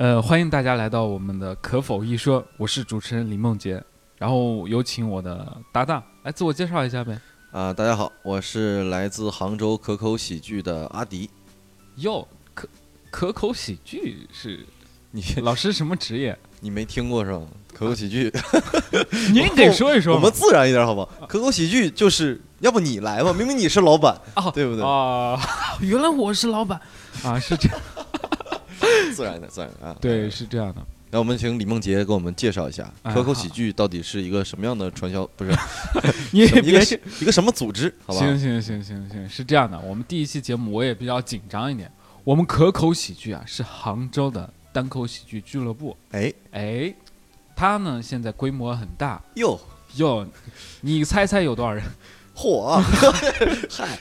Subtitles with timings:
[0.00, 3.84] 呃，欢迎大家来到我们的可否一说，我是主持人李梦洁，
[4.16, 7.20] 然后有请我的搭档来自我介绍一下呗。
[7.52, 11.28] 啊，大家好，我是来自杭州可口喜剧的阿迪。
[11.96, 12.66] 哟，可
[13.10, 14.64] 可口喜剧是
[15.10, 16.34] 你老师什么职业？
[16.60, 17.42] 你没听过是吧？
[17.74, 18.32] 可口喜剧，
[19.34, 20.20] 您得说一说嘛。
[20.20, 21.26] 我们自然一点好不好？
[21.28, 24.82] 可口喜剧就是要不你来吧，明明你是老板，哦对不对？
[24.82, 25.38] 啊，
[25.82, 26.80] 原来我是老板
[27.22, 27.78] 啊，是这样，
[29.14, 29.96] 自然的，自然的啊。
[30.00, 30.80] 对，是这样的。
[31.12, 35.50] 那我们请李梦洁给我们介绍一下哎可口喜剧到底是一个什么样的传销，不是
[36.30, 37.92] 你也什么一个别一个什么组织？
[38.06, 38.20] 好吧？
[38.20, 41.90] 行行行行行，是这样的，我们第一期节目我也比较紧张一点。
[42.22, 46.94] 我们可口喜剧啊是杭州的单口喜剧俱乐部，哎哎，
[47.56, 49.58] 它呢现在规模很大哟，
[49.96, 50.24] 哟，
[50.82, 51.82] 你猜猜有多少人？
[52.40, 52.82] 嚯啊！
[53.68, 53.98] 嗨，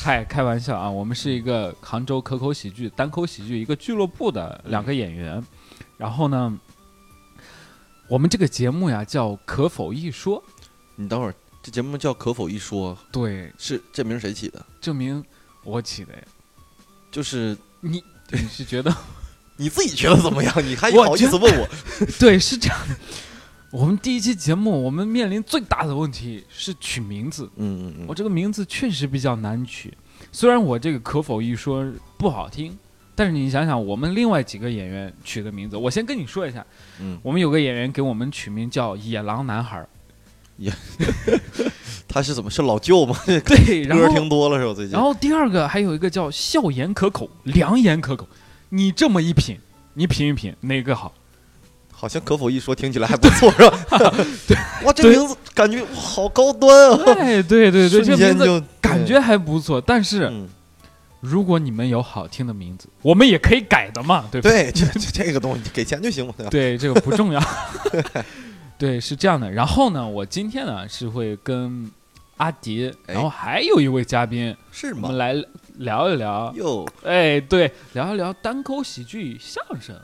[0.00, 5.42] 嗨，开玩笑啊，我们是一个杭州可口喜剧单口喜剧一个俱乐部的两个演员，
[5.98, 6.56] 然后呢，
[8.06, 10.40] 我们这个节目呀叫可否一说，
[10.94, 14.64] 你等会儿，这节目叫可否一说，对，是这名谁起的？
[14.80, 15.24] 证明
[15.64, 16.22] 我起的呀，
[17.10, 18.94] 就是你你是觉得？
[19.58, 20.54] 你自己觉得怎么样？
[20.64, 21.68] 你还我好意思问我？
[22.20, 22.96] 对，是这样的。
[23.72, 27.48] 我们第一期节目，我们面临最大的问题是取名字。
[27.56, 29.90] 嗯嗯嗯，我这个名字确实比较难取，
[30.30, 32.78] 虽然我这个可否一说不好听，
[33.14, 36.62] 但是你想想，我们另外几个演员取的名字，我先跟你说一下，
[37.00, 39.88] 嗯，我们有个演员给我们取名叫野狼男孩儿，
[42.06, 43.16] 他是怎么是老舅吗？
[43.24, 44.74] 对， 然歌后听多了是吧？
[44.74, 48.28] 最近然后第二个还有一个叫笑颜可口，良言可口，
[48.68, 49.56] 你这么一品，
[49.94, 51.14] 你品一品哪个好？
[52.02, 53.78] 好像可否一说听起来还不错是吧？
[54.48, 57.14] 对， 哇，这对名字感觉哇好高端啊！
[57.16, 60.24] 哎，对对对，这名字就感觉还不错，但是。
[60.24, 60.48] 嗯，
[61.20, 64.48] 如果你们有好听的名字，我们也可以改的嘛，对不？
[64.48, 67.40] 对，这这这个东西给钱就行嘛，对这个不重要。
[68.76, 69.48] 对，是这样的。
[69.48, 71.88] 然后呢，我今天呢是会跟
[72.38, 75.18] 阿迪，哎然后还有一位嘉宾，是吗我们？
[75.18, 75.34] 来
[75.76, 76.52] 聊一聊。
[76.56, 79.94] 哟，哎，对，聊一聊单口喜剧相声。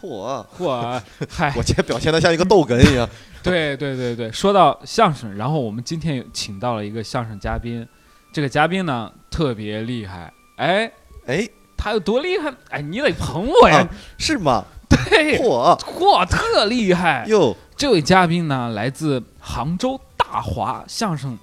[0.00, 0.44] 嚯！
[0.58, 3.08] 嚯，嗨， 我今天表现的像一个逗哏一样。
[3.42, 7.86] 对对对对，说到相声，然后我们今天有请到了一个相声嘉宾，
[8.32, 10.90] 这个嘉宾呢特别厉害，哎，
[11.26, 12.52] 哎，他有多厉害？
[12.70, 13.88] 哎，你得捧我呀啊，
[14.18, 14.64] 是吗？
[14.88, 15.78] 对，嚯！
[15.78, 17.24] 嚯，特厉害！
[17.28, 21.38] 哟，这位嘉宾呢，来自杭州大华相声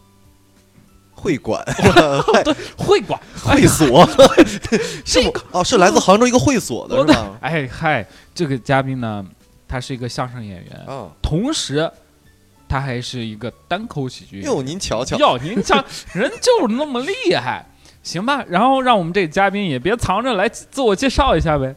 [1.15, 1.63] 会馆，
[2.43, 4.07] 对 会馆会所，
[5.05, 5.31] 是吗？
[5.51, 7.31] 哦，是来自杭州一个会所的是吧？
[7.41, 8.05] 哎嗨，
[8.35, 9.25] 这个嘉宾呢，
[9.67, 11.89] 他是一个相声演员，啊，同时
[12.67, 14.41] 他还是一个单口喜剧。
[14.41, 15.83] 哟，您瞧瞧，哟，您瞧，
[16.13, 17.65] 人就是那么厉害，
[18.03, 18.43] 行吧？
[18.47, 21.73] 然后让我们这个嘉宾也别藏着，来自我介绍一下呗。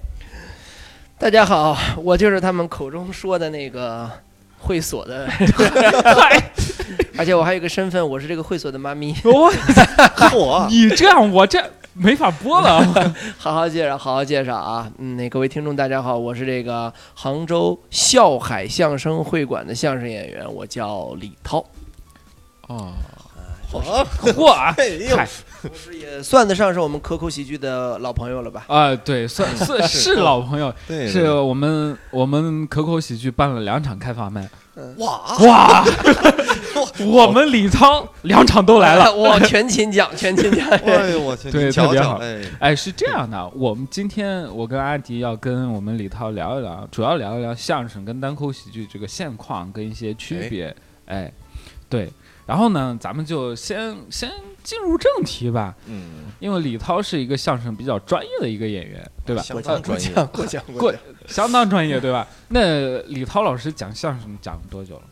[1.18, 4.10] 大家好，我就是他们口中说的那个
[4.58, 6.50] 会所的，嗨，
[7.16, 9.14] 而且我还有个身份，我是这个会所的妈咪。
[9.24, 9.50] 我
[10.30, 10.68] 嚯！
[10.68, 11.62] 你这样我这
[11.94, 12.80] 没法播了。
[13.38, 14.90] 好好介绍，好好介绍啊！
[14.98, 21.64] 嗯，那各位听众大家好，我是这个杭州笑海相声会馆的相声演员，我叫李涛，
[22.68, 22.92] 哦，
[23.70, 24.06] 嚯！
[24.32, 24.74] 嚯啊！
[24.78, 25.28] 哎呦，嗨
[25.92, 28.64] 也算得上是我们可口喜剧的老朋友了吧？
[28.68, 34.48] 啊，对，算 是是老朋友， 是我们我们可口喜剧办了两场开放麦，
[34.98, 35.84] 哇，哇，
[37.04, 39.12] 我们李沧两场都来了。
[39.12, 40.68] 我全勤奖，全勤奖。
[40.68, 50.74] 哎呦我去，对特别好哎，哎，是这样的，我们今天我跟阿迪要跟我们李涛聊一聊，主要聊一聊相声跟单口喜剧这个现况跟一些区别。
[51.06, 51.32] 哎，
[51.88, 52.08] 对，
[52.48, 54.32] 然后呢，咱们就先先
[54.62, 59.42] 进入正题吧，嗯，因为李涛是一个相声比较专业的一个演员，对吧？
[59.42, 60.94] 相当专业，过奖过
[61.26, 62.26] 相当专业，对吧？
[62.48, 65.02] 那李涛老师讲相声讲多久了？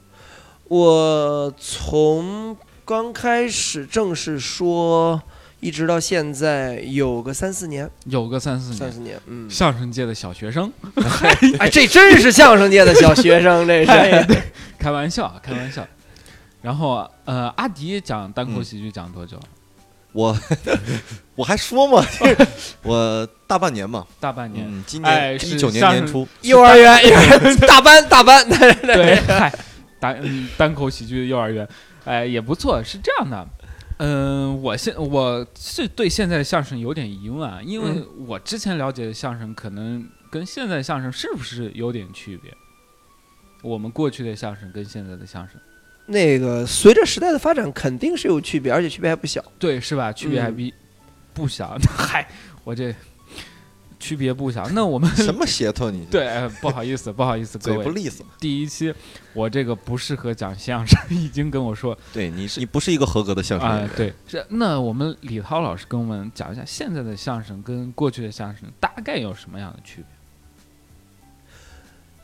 [0.68, 2.56] 我从
[2.86, 5.20] 刚开始正式说，
[5.60, 8.78] 一直到现在有个三四年，有个三四年。
[8.78, 10.72] 三四年，嗯，相声界的小学生，
[11.60, 14.42] 哎，这真是相声界的小学生，这是。
[14.78, 15.86] 开玩笑，开玩笑。
[16.62, 19.38] 然后，呃，阿迪讲单口喜剧讲多久？
[20.12, 20.34] 我
[21.36, 22.02] 我还说嘛，
[22.82, 24.66] 我大半年嘛，大半年。
[24.66, 29.52] 嗯，今哎是年一九年年初，幼儿园， 幼儿园大班，大班，对对对，嗨，
[30.00, 31.68] 单嗯单口喜剧幼儿园，
[32.06, 32.82] 哎，也不错。
[32.82, 33.46] 是这样的，
[33.98, 42.50] 嗯、我现我是对现在的相声有点疑问啊，因为嗯我之前了解的相声可能跟现在相声是不是有点区别？
[43.62, 45.60] 我们过去的相声跟现在的相声，
[46.06, 49.44] 那个随着时代的发展，肯定是有区别，而且区别还不小。
[49.58, 50.12] 对，是吧？
[50.12, 50.74] 区别还嗯比
[51.34, 51.76] 不小。
[51.98, 52.26] 嗨，
[52.64, 52.94] 我这
[53.98, 54.68] 区别不小。
[54.70, 56.04] 那我们什么邪头你？
[56.10, 58.24] 对，哎不好意思，不好意思，各位，嘴不利索。
[58.38, 58.94] 第一期
[59.32, 70.06] 我这个不适合讲相声，已经跟我说对你是，你不是一个合格的相声演员。，啊对，是那我们李涛老师跟我们讲一下现在的相声跟过去的相声大概有什么样的区别？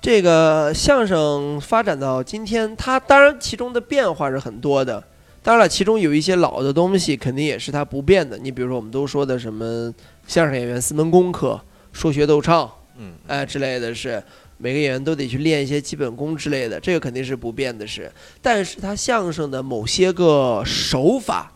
[0.02, 5.00] 这个相声发展到今天，它当然其中的变化是很多的。
[5.44, 8.36] 当然了，其中有一些老的东西肯定也是它不变的。
[8.36, 9.94] 你比如说，我们都说的什么
[10.26, 11.60] 相声演员四门功课，
[11.92, 12.68] 说学逗唱，
[12.98, 14.20] 嗯，哎之类的是，
[14.58, 18.10] 每个演员都得去练一些基本功之类的，这个肯定是不变的是。
[18.40, 21.52] 但是它相声的某些个手法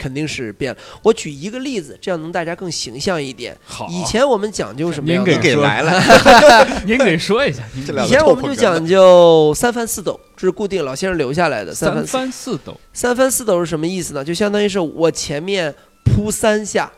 [0.00, 0.78] 肯定是变了。
[1.02, 3.54] 我举一个例子，这样能大家更形象一点。
[3.62, 5.52] 好以前我们讲究什么样的您给？
[5.52, 5.92] 说给来了，
[6.86, 11.74] 您给说一下， 这两个以前我们就讲究三翻四抖，这是固定老先生留下来的。
[11.74, 14.24] 三三翻四翻四抖三翻四抖是什么意思呢？
[14.24, 15.74] 就相当于是我前面
[16.04, 16.90] 扑三下，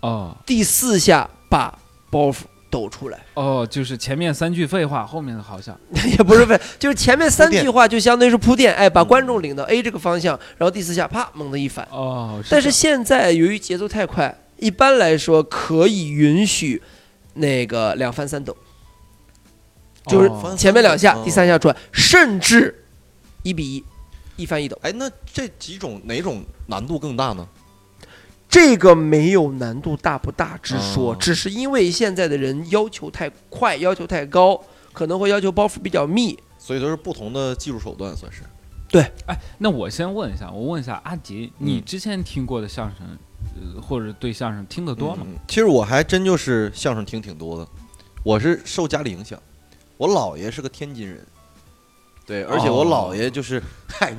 [0.00, 1.78] 哦第四下把
[2.10, 2.38] 包袱
[2.70, 5.76] 抖出来，哦，就是前面三句废话，后面的好像。
[5.92, 11.86] 也不是废，就是前面三句话就相当于是铺垫，哎，把观众领到 A 这个方向，然后第四下啪猛的一反。
[11.90, 16.80] 哦，但是现在由于节奏太快，一般来说可以允许
[17.34, 18.56] 那个两翻三抖，
[20.06, 22.84] 就是哦前面两下，哦第三下转，甚至
[23.42, 23.84] 一比一，
[24.36, 24.78] 一翻一抖。
[24.82, 27.46] 哎，那这几种哪种难度更大呢？
[28.50, 34.60] 这个没有难度大不大之说，哦只是因为现在的人要求太快，要求太高，
[34.92, 36.36] 可能会要求包袱比较密。
[36.58, 38.42] 所以都是不同的技术手段，算是。
[38.88, 43.06] 对哎，那我先问一下，我问一下阿迪，你嗯之前听过的相声，
[43.54, 45.22] 呃，或者对相声听得多吗？
[45.24, 47.68] 嗯其实我还真就是相声听挺多的，
[48.24, 49.40] 我是受家里影响，
[49.96, 51.24] 我姥爷是个天津人，
[52.30, 54.14] 对，而且我姥爷就是，嗨，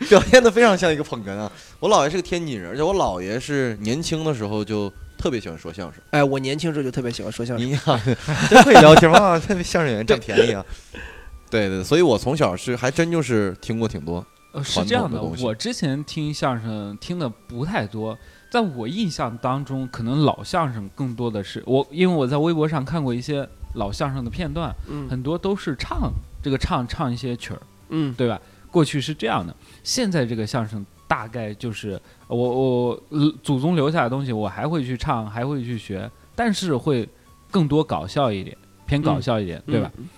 [0.00, 1.48] 你表现的非常像一个捧哏啊。
[1.78, 6.02] 我姥爷是个天津人，而且我姥爷是年轻的时候就特别喜欢说相声。
[6.10, 7.70] 哎，我年轻时候就特别喜欢说相声。
[8.50, 10.66] 真会聊天啊，特别相声演员占便宜啊。
[11.48, 14.26] 对对，所以我从小是还真就是听过挺多。
[14.50, 18.18] 呃，是这样的，东西我之前听相声听的不太多，
[18.50, 26.12] 在我印象当中，可能老相声更多的是我，因为我在微博上看过一些老相声的片段，嗯很多都是唱
[26.44, 28.38] 这个唱唱一些曲儿，嗯，对吧？
[28.70, 31.98] 过去是这样的，现在这个相声大概就是
[32.28, 37.08] 我我呃祖宗留下的东西，我还会去唱，还会去学，但是会
[37.50, 38.54] 更多搞笑一点，
[38.84, 39.90] 偏搞笑一点，对吧？
[39.96, 40.08] 嗯？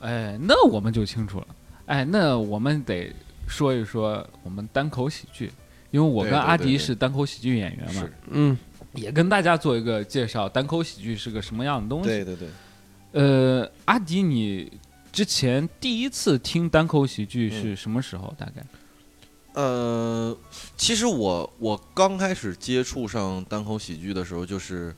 [0.00, 1.46] 哎，那我们就清楚了。
[1.86, 3.12] 哎，那我们得
[3.48, 5.50] 说一说我们单口喜剧，
[5.90, 8.56] 因为我跟阿迪是单口喜剧演员嘛，是，嗯，
[8.92, 12.08] 也跟大家做一个介绍，单口喜剧是个什么样的东西。
[12.08, 12.48] 对对对。
[13.12, 14.70] 呃，阿迪，你
[15.12, 18.34] 之前第一次听单口喜剧是什么时候？
[18.38, 18.64] 大概？
[19.54, 20.36] 呃，
[20.76, 24.94] 其实我我刚开始接触上单口喜剧的时候，就是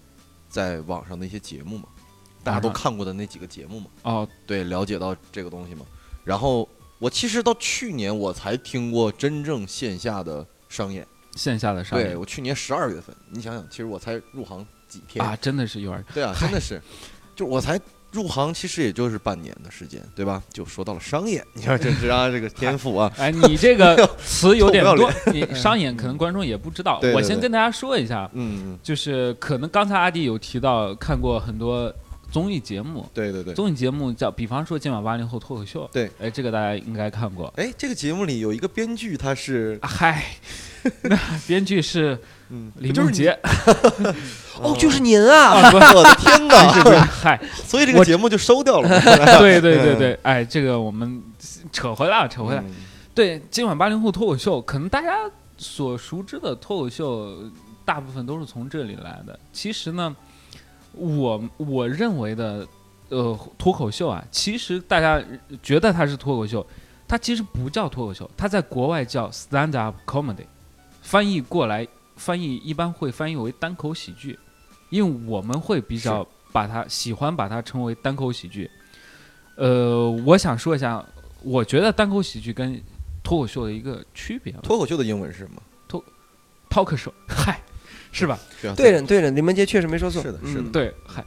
[0.50, 1.84] 在网上的一些节目嘛，
[2.44, 5.86] 大家都看过的那几个节目嘛，哦，对，了解到这个东西嘛。
[6.24, 6.68] 然后
[6.98, 11.06] 我其实到去年我才听过真正线下的商演，
[11.36, 12.20] 线下的商演对演。
[12.20, 15.24] 我去年十二月份，你想想，其实我才入行几天。
[15.24, 16.78] 啊，真的是有点对啊，真的是，
[17.34, 17.80] 就我才
[18.12, 20.42] 入行，其实也就是半年的时间，对吧？
[20.52, 26.98] 就说到了商演，你看 这这啊，这个天赋啊，哎，你这个 词有点多，你商演可能观众也不知道。
[27.00, 31.92] 对对对我先跟大家说一下，嗯，嗯就是可能刚才阿迪有提到看过很多
[32.32, 33.54] 综艺节目，对对对。
[33.54, 37.52] 综艺节目叫，比方说《今晚八零后脱口秀》，对，哎，这个大家应该看过。
[37.56, 40.24] 哎，这个节目里有一个编剧，他是啊嗨，
[41.02, 42.18] 那编剧是
[42.50, 43.38] 嗯，李不就是梦洁
[44.60, 47.04] 哦，就是您啊，啊， 我的天哪！
[47.06, 48.88] 嗨，所以这个节目就收掉了。
[49.38, 51.22] 对对对对，哎，这个我们
[51.72, 52.60] 扯回来了，扯回来。
[52.60, 52.74] 嗯。
[53.14, 55.16] 对，今晚八零后脱口秀，可能大家
[55.58, 57.36] 所熟知的脱口秀，
[57.84, 59.38] 大部分都是从这里来的。
[59.52, 60.14] 其实呢，
[60.92, 62.66] 我我认为的，
[63.08, 65.22] 呃，脱口秀啊，其实大家
[65.62, 66.64] 觉得它是脱口秀，
[67.06, 70.46] 它其实不叫脱口秀，它在国外叫 stand up comedy，
[71.02, 71.86] 翻译过来，
[72.20, 74.38] 翻译一般会翻译为单口喜剧，
[74.90, 78.70] 因为我们会比较把它喜欢把它称为单口喜剧。
[79.56, 81.02] 呃，我想说一下，
[81.42, 82.78] 我觉得单口喜剧跟
[83.22, 85.62] 脱口秀的一个区别脱口秀的英文是什么？
[85.88, 86.04] 脱
[86.68, 87.58] ，talk show， 嗨，
[88.12, 88.38] 是吧？
[88.60, 89.22] 对啊对着对。
[89.22, 90.20] 着，林文杰确实没说错。
[90.22, 90.60] 是的是的。
[90.60, 91.24] 嗯，对，嗨，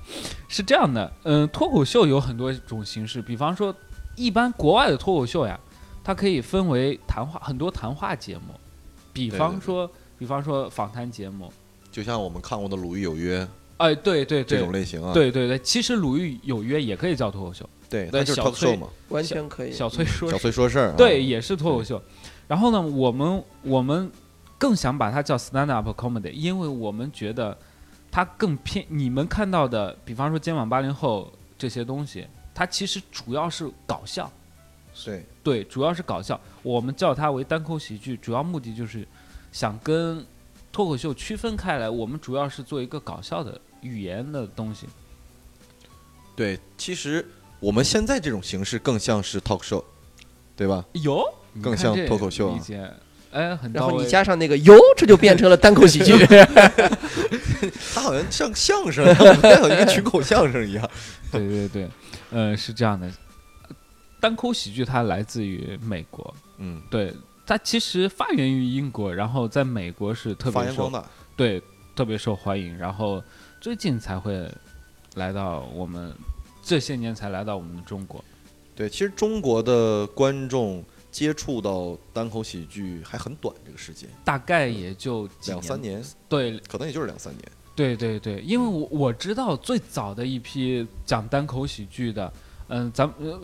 [0.48, 3.76] 是这样的，嗯、脱口秀有很多种形式，比方说，
[4.16, 5.60] 一般国外的脱口秀呀，
[6.04, 8.54] 它可以分为谈话很多谈话节目，
[9.12, 9.90] 比对对方说，
[10.24, 11.52] 比方说访谈节目，
[11.92, 13.42] 就像我们看过的《鲁豫有约》
[13.76, 19.74] 哎，对对这种类型啊，对对对，其实《鲁豫有约》也可以叫脱口秀，对，那就是小 talk 崔嘛，完全可以。
[19.74, 22.02] 小崔说小崔说事儿啊，对，也是脱口秀。
[22.48, 24.10] 然后呢，我们我们
[24.58, 27.58] 更想把它叫 stand up comedy，因为我们觉得
[28.10, 32.26] 它更偏你们看到的，比方说今晚八零后这些东西，
[32.56, 34.32] 它其实主要是搞笑，
[35.04, 36.40] 对，对，主要是搞笑。
[36.62, 39.06] 我们叫它为单口喜剧，主要目的就是
[39.54, 40.26] 想跟
[40.74, 41.90] 脱口秀区分开来。
[41.90, 44.88] 我们主要是做一个搞笑的语言的东西。
[46.36, 47.26] 对，其实
[47.62, 49.82] 我们现在这种形式更像是 talk show，
[50.58, 50.84] 对吧？
[50.94, 51.24] 有，
[51.62, 52.60] 更像脱口秀啊
[53.32, 56.14] 哎，很然后你加上那个哟，这就变成了单口喜剧。
[57.96, 60.90] 它好像像相声，我们有一个群口相声一样。
[61.32, 61.90] 对对对，
[62.30, 63.10] 呃，是这样的，
[64.20, 67.12] 单口喜剧它来自于美国，嗯，对，
[67.46, 70.92] 它其实发源于英国，然后在美国是特别受。
[71.36, 71.62] 对
[71.96, 73.24] 特别受欢迎，然后
[73.60, 74.48] 最近才会
[75.16, 76.14] 来到我们
[76.62, 78.24] 这些年才来到我们的中国。
[78.76, 87.52] 对，其实中国的观众接触到单口喜剧还很短，这个时间大概也就两三年，对可能也就是两三年。
[87.76, 92.34] 对对对，因为我我知道最早的一批讲单口喜剧的，
[92.68, 93.40] 嗯，咱们、呃、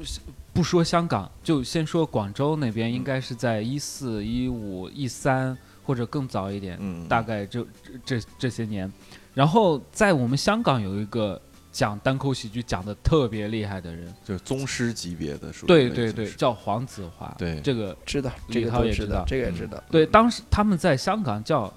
[0.53, 7.65] 不说香港，就先说广州那边，应该是在一四、一五、一三或者更早一点，嗯，大概这
[8.05, 8.91] 这这这些年。
[9.33, 11.39] 然后在我们香港有一个
[11.71, 17.33] 讲单口喜剧讲的特别厉害的人，就是宗师级别的，属于对对对，叫黄子华。
[17.37, 17.61] 对。
[17.61, 19.81] 这个知道这李涛也知道，这个也知道。
[19.89, 21.71] 对，当时他们在香港叫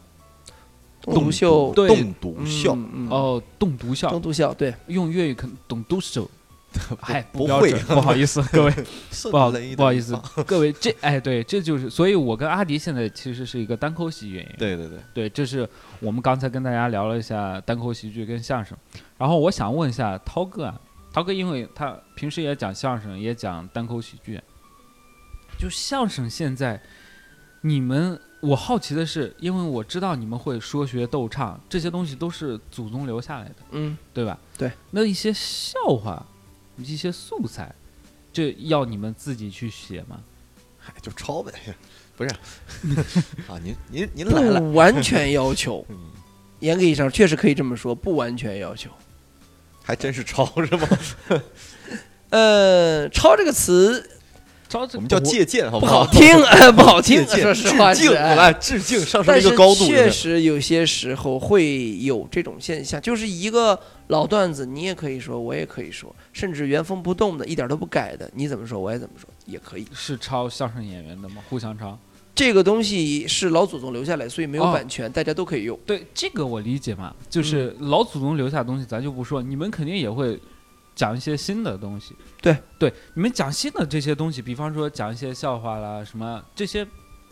[1.02, 1.88] 东独秀，对。
[1.88, 3.08] 动笃笑，嗯，嗯。
[3.10, 6.28] 哦栋笃笑东，独笑，对，用粤语可能懂都手。
[7.00, 7.82] 嗨， 不会标准。
[7.86, 8.70] 不好意思，各位，
[9.30, 14.54] 不好顺雷的不好意思，各位，这哎对，这就是，所以我跟阿迪现在其实是一个单口喜剧演员。
[14.58, 15.68] 对对对，对，这是
[16.00, 18.76] 我们刚才跟大家聊了一下单口喜剧跟相声，
[19.18, 20.80] 然后我想问一下涛哥啊，
[21.12, 24.40] 涛哥因为他平时也讲相声，也讲单口喜剧，
[25.58, 26.80] 就相声现在
[27.60, 34.36] 你们，我好奇的是，因为我知道你们会说学逗唱，这些东西都是祖宗留下来的，嗯，对吧？
[34.58, 36.26] 对，那一些笑话，
[36.82, 37.74] 一些素材，
[38.32, 40.20] 这要你们自己去写吗？
[40.78, 41.52] 嗨，就抄呗，
[42.16, 42.30] 不是
[43.48, 43.58] 啊？
[43.62, 45.96] 您您您来了，不完全要求， 嗯
[46.60, 48.90] 严格意义上确实可以这么说，不完全要求。
[49.84, 50.88] 还真是抄是吗？
[52.30, 54.11] 呃，抄这个词
[54.72, 56.04] 招我们叫借鉴，好不好？
[56.04, 59.86] 好听，哎 不好听借，鉴，说实话致敬，来致敬，上升但是一个高度。
[59.86, 69.86] 确是实有些时候会有这种现象，就是一个老段子，你也可以说，我也可以说，甚至原封不动的，一点都不改的，你怎么说我也怎么说也可以。
[69.92, 71.36] 是抄相声演员的吗？
[71.50, 71.98] 互相抄。
[72.34, 75.78] 这个东西是老祖宗留下来，所以没有哦版权，大家都可以用。
[75.84, 80.40] 对这个我理解嘛，就是老祖宗留下的东西，咱就不说，你们肯定也会
[80.94, 82.14] 讲一些新的东西。
[82.40, 86.86] 对对，你们讲新的这些东西，比方说讲一些笑话啦，什么这些，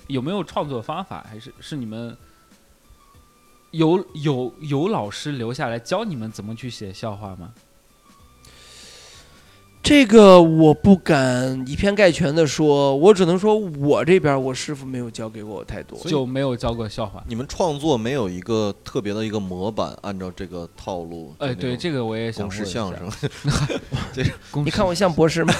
[0.07, 1.25] 有没有创作方法？
[1.29, 2.17] 还是是你们
[3.71, 7.53] 有有有老师留下来教你们怎么去写笑话吗？
[9.83, 15.99] 这个我不敢以偏概全的说，我只能说我这边我师傅没有教给我太多。
[16.01, 17.25] 就没有教过笑话。
[17.27, 21.35] 你们创作没有一个特别的一个模板，按照这个套路。
[21.39, 22.93] 哎，对，这个我也想公问一下式相
[24.15, 25.53] 声， 你看我像博士吗？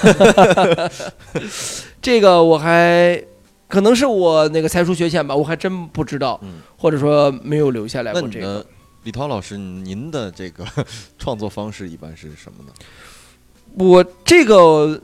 [2.01, 3.21] 这个我还
[3.67, 8.65] 可能是我那个才疏学浅吧，我还真不知道，嗯，或者说没有留下来那你呢过这个。，
[9.03, 10.63] 李涛老师，您的这个
[11.17, 12.71] 创作方式一般是什么呢？
[13.77, 15.01] 我这个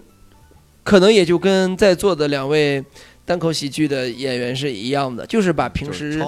[0.83, 2.83] 可能也就跟在座的两位
[3.25, 6.21] 单口喜剧的演员是一样的，就是把平时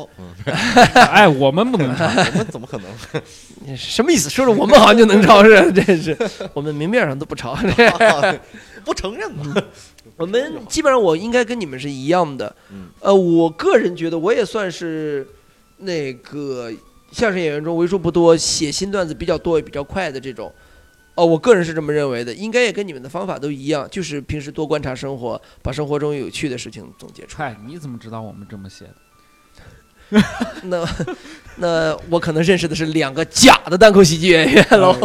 [0.93, 2.05] 哎，我们不能抄。
[2.12, 3.77] 我们怎么可能？
[3.77, 4.29] 什么意思？
[4.29, 5.72] 说着我们好像就能抄是？
[5.72, 6.17] 真是，
[6.53, 7.58] 我们明面上都不抄。
[8.84, 9.55] 不承认嘛？
[10.17, 12.53] 我们基本上我应该跟你们是一样的。
[12.72, 15.27] 嗯呃，我个人觉得我也算是
[15.77, 16.72] 那个
[17.12, 20.51] 相声演员中为数不多写新段子比较多也比较快的这种。
[21.16, 27.54] 哦，我个人是这么认为的，应该也跟你们的方法都一样，就是平时多观察生活，把生活中有趣的事情总结出来。
[27.54, 28.96] 嗨，你怎么知道我们这么写的？
[30.63, 30.84] 那
[31.58, 34.96] 那我可能认识的是两个假的单口喜剧演员喽。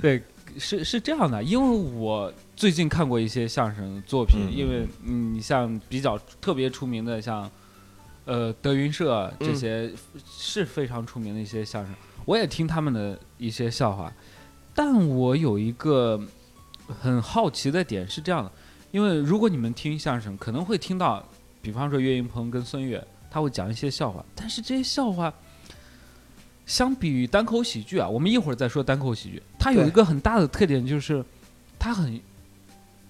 [0.00, 0.22] 对，
[0.58, 7.50] 是是这样的，因为我最近看过一些相声作品，嗯因为嗯，你像比较特别出名的，像
[8.24, 9.92] 呃德云社这嗯些
[10.26, 14.10] 是非常出名的一些相声，我也听他们的一些笑话，
[14.78, 16.22] 但我有一个
[17.00, 18.52] 很好奇的点是这样的，
[18.92, 21.20] 因为如果你们听相声，可能会听到，
[21.60, 25.34] 比方说岳云鹏跟孙越，他会讲一些笑话，但是这些笑话。
[26.64, 31.24] 相比于单口喜剧啊，我们一会儿再说单口喜剧，它有一个很大的特点就是，
[31.76, 32.20] 它很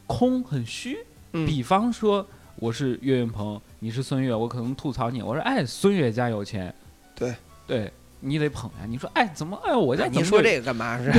[0.07, 0.97] 空很虚。
[1.35, 6.75] 嗯比方说，我是岳云鹏，你是孙越，我可能吐槽你，我说哎，孙越家有钱。
[7.15, 7.35] 对
[7.67, 8.87] 对，你得捧呀。
[8.89, 10.99] 你说，哎，怎么，哎，我家你说这个干嘛？
[11.03, 11.13] 是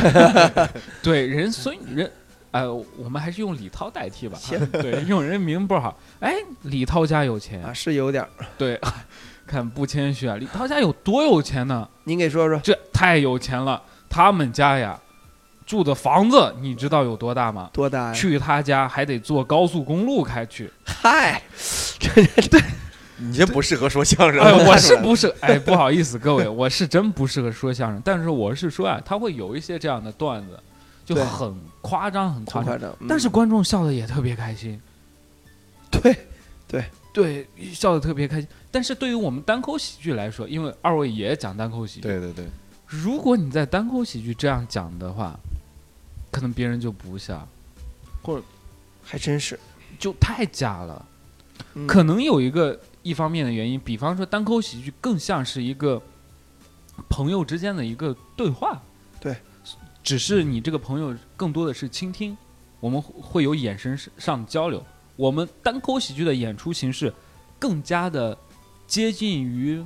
[1.03, 2.11] 对人孙人，
[2.51, 4.37] 哎，我们还是用李涛代替吧。
[4.37, 5.97] 行对，用人名不好。
[6.19, 8.29] 哎，李涛家有钱，啊，是有点儿。
[8.57, 8.79] 对，
[9.47, 10.35] 看不谦虚啊。
[10.35, 11.87] 李涛家有多有钱呢？
[12.03, 12.59] 您给说说。
[12.63, 13.81] 这太有钱了。
[14.09, 14.99] 他们家呀，
[15.67, 17.69] 住的房子你知道有多大吗？
[17.71, 18.13] 多大呀？
[18.13, 20.71] 去他家还得坐高速公路开去。
[20.83, 21.41] 嗨，
[23.19, 24.41] 你这不适合说相声。
[24.41, 25.27] 哎，我是不是？
[25.41, 28.01] 哎，不好意思，各位，我是真不适合说相声。
[28.03, 30.59] 但是我是说啊，他会有一些这样的段子，
[31.05, 32.65] 就很夸张，很夸张。
[32.65, 32.89] 夸张。
[33.01, 34.79] 嗯但是观众笑的也特别开心，
[35.91, 36.15] 对，
[36.67, 38.47] 对，对笑的特别开心。
[38.71, 42.45] 但是对于我们单口喜剧来说，因为二位也讲单口喜剧，对对对，
[42.88, 45.38] 如果你在单口喜剧这样讲的话，
[46.31, 47.47] 可能别人就不笑，
[48.21, 48.43] 或者
[49.03, 49.59] 还真是。
[49.97, 51.05] 就太假了。
[51.75, 56.01] 嗯可能有一个一方面的原因，比方说单口喜剧更像是一个
[57.09, 58.81] 朋友之间的一个对话，
[59.19, 59.35] 对，
[60.03, 62.35] 只是你这个朋友更多的是倾听，
[62.79, 64.83] 我们会有眼神上的交流。
[65.15, 67.13] 我们单口喜剧的演出形式
[67.59, 68.38] 更加的
[68.88, 69.83] 接近于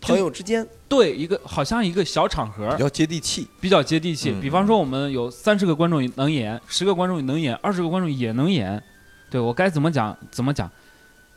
[0.00, 3.46] 朋友之间，对一个好像一个小场合比，较接地气。
[3.60, 4.30] 比较接地气。
[4.30, 8.82] 嗯比方说，我们有三十个观众能演，十个观众能演，二十个观众也能演。
[9.30, 10.70] 对我该怎么讲怎么讲，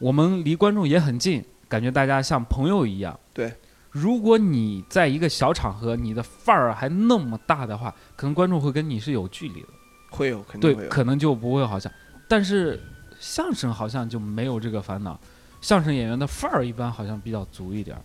[0.02, 3.18] 我们离观众也很近，感觉大家像朋友一样。
[3.32, 3.54] 对，
[3.92, 9.68] 如果你在一个小场合，你的范儿还那么大的话，可能观众会跟你是有距离的，
[10.10, 10.90] 会有肯定对会，有。
[10.90, 11.90] 可能就不会好像。
[12.28, 12.80] 但是
[13.20, 15.20] 相声好像就没有这个烦恼，
[15.62, 18.02] 相声演员的范儿一般好像比较足一点儿，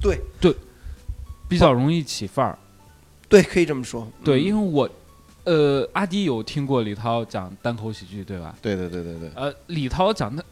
[0.00, 0.20] 对
[1.48, 2.56] 比较容易起范儿。
[3.28, 4.06] 对，可以这么说。
[4.22, 4.88] 对，嗯因为我，
[5.44, 8.54] 呃，阿迪有听过李涛讲单口喜剧，对吧？
[8.62, 9.30] 对对对对对。
[9.34, 10.44] 呃，李涛讲的，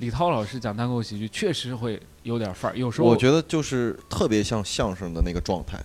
[0.00, 5.78] 李涛老师讲单口喜剧确实会有点范儿，有时候我觉得就是特别像相声的那个状态，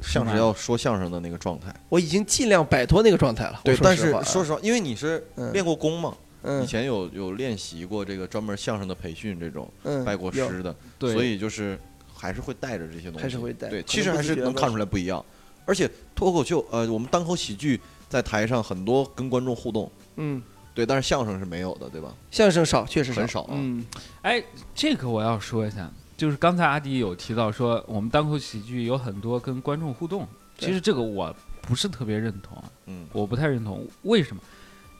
[0.00, 1.74] 相声要说相声的那个状态。
[1.90, 3.60] 我已经尽量摆脱那个状态了。
[3.62, 11.78] 对，但是我说实话因为你是嗯练过功嘛，嗯以前有有练习过这个专门相声的培训，这种嗯拜过师的，对，所以就是
[12.14, 15.22] 还是会带着这些东西，还是会带对，其实还是能看出来不一样。
[15.66, 20.42] 而且脱口秀，呃，我们单口喜剧在台上很多跟观众互动，嗯，
[20.74, 22.14] 对，但是相声是没有的，对吧？
[22.30, 23.84] 相声少，确实很少啊嗯，
[24.22, 24.42] 哎，
[24.74, 30.26] 这个我要说一下，就是刚才阿迪有提到说，我们单口喜剧有很多跟观众互动，
[30.58, 34.42] 其实这个我不是特别认同啊，嗯，我不太认同，为什么？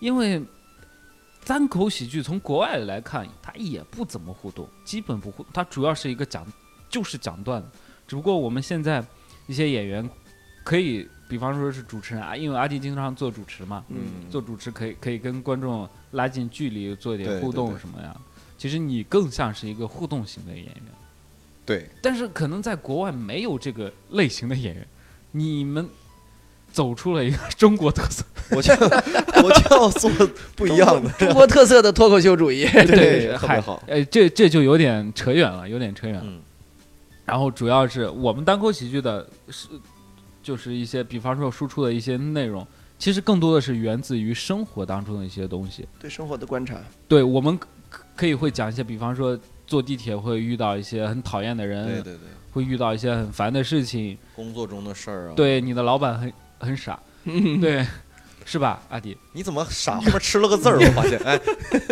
[0.01, 0.43] 因为
[1.45, 6.47] 单口喜剧从国外来看，它也不怎么互动，基本不互，它主要是一个讲，
[6.89, 7.69] 就是讲段子。
[8.07, 9.05] 只不过我们现在
[9.47, 10.09] 一些演员
[10.65, 18.15] 可以，比方说是主持人啊，因为阿迪经常做主持嘛，嗯做主持可以可以跟观众拉近距离，做一点互动什么呀。
[18.59, 20.75] 其实你更像是一个互动型的演员，
[21.65, 24.85] 对，但是可能在国外没有这个类型的演员，
[25.31, 25.89] 你们
[26.73, 28.25] 走出了一个中国特色。
[28.51, 28.75] 我就
[29.45, 30.11] 我就要做
[30.57, 32.67] 不一样的，中国特色的脱口秀主义。
[32.67, 36.25] 对特别好哎，这这就有点扯远了，有点扯远了。
[36.27, 36.41] 嗯
[37.27, 39.69] 然后主要是我们单口喜剧的是，
[40.43, 42.67] 就是一些，比方说输出的一些内容，
[42.99, 45.87] 其实更多的是源自于生活当中的一些东西。
[45.99, 56.99] 对生活的观察，对我们可可以会讲一些，比方说坐地铁会遇到一些很讨厌的人，对对对，会遇到一些很烦的事情，工作中的事儿啊，，对你的老板很很傻，
[57.61, 57.87] 对，
[58.45, 59.17] 是吧，阿迪？
[59.33, 60.79] 你怎么傻后面吃了个字儿？
[60.79, 61.39] 我发现，哎，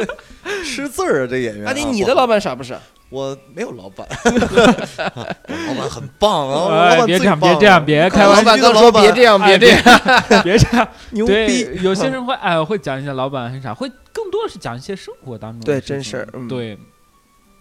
[0.65, 1.71] 吃字儿啊，这演员啊。
[1.71, 2.81] 阿迪，你的老板傻不傻？
[3.11, 4.31] 我没有老板，我
[5.69, 9.83] 老板很棒啊，老哎，板别这样，别这样，别开老玩笑，板刚说别这样，别这样。
[10.45, 10.89] 别 这样。
[11.13, 16.77] 牛逼，，有些人会哎会讲一些老板很傻，会更多的是讲一些生活当中的对真事儿嗯对，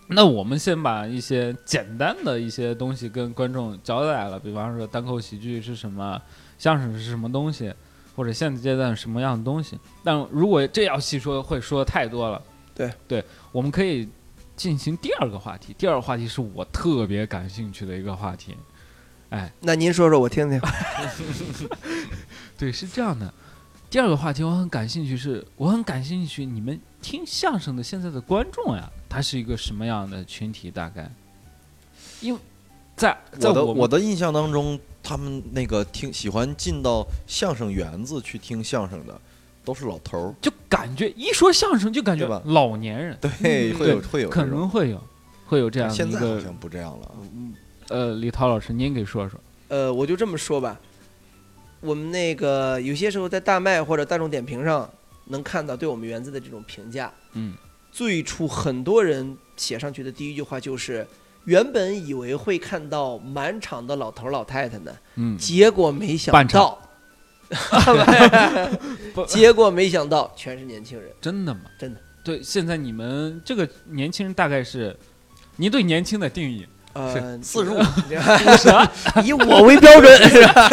[0.10, 6.21] 那我们先把一些简单的一些东西跟观众交代了，比方说单口喜剧是什么，
[6.57, 7.73] 相声是什么东西，
[8.17, 9.79] 或者现阶段什么样的东西。
[10.03, 12.41] 但如果这要细说，会说太多了。
[12.75, 14.07] 对对，我们可以
[14.58, 15.74] 进行第二个话题。
[15.78, 18.58] 第二个话题是我特别感兴趣的一个话题。
[19.30, 20.60] 哎，那您说说我听听。
[22.58, 23.34] 对，是这样的。
[23.89, 30.70] 第二个话题我很感兴趣是，我很感兴趣你们听相声的现在的观众呀，他是一个什么样的群体？
[30.70, 31.10] 大概，
[32.20, 32.39] 因为
[32.98, 39.22] 在在我们我的我的印象当中，他们那个听喜欢进到相声园子去听相声的，
[39.67, 42.41] 都是老头儿，就感觉一说相声就感觉吧？
[42.45, 45.03] 老年人，对，会有会有可能会有
[45.45, 47.12] 会有这样的一个现在好像不这样了。
[47.89, 49.38] 呃，李涛老师您给说说。
[49.67, 50.80] 呃，我就这么说吧，
[51.82, 54.89] 我们那个有些时候在大麦或者大众点评上
[55.25, 57.12] 能看到对我们园子的这种评价。
[57.34, 57.53] 嗯，
[57.91, 61.06] 最初很多人写上去的第一句话就是
[61.43, 66.62] ：“原本以为会看到满场的老头儿老太太呢，嗯，结果没想半场。
[66.62, 66.87] 到，不
[69.27, 71.10] 结果没想到全是年轻人。
[71.21, 71.62] 真的吗？
[71.79, 71.99] 真的。
[72.23, 74.95] 对，现在你们这个年轻人大概是，
[75.55, 77.77] 您对年轻的定义呃，四十五，
[79.23, 80.69] 以我为标准是吧？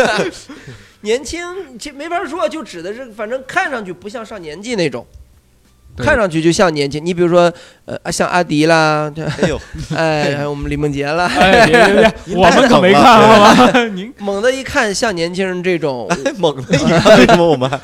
[1.02, 5.23] 年轻这没法说，就指的是反正看上去不像上年纪那种，对
[5.96, 7.04] 看上去就像年轻。
[7.04, 7.52] 你比如说，
[7.84, 9.60] 呃，像阿迪啦，这 哎呦，
[9.94, 13.84] 哎，还有我们李梦洁啦， 哎，别别别， 我们可没看好吗？
[13.94, 17.78] 您猛的一看像年轻人这种，太猛的一看为什么我们还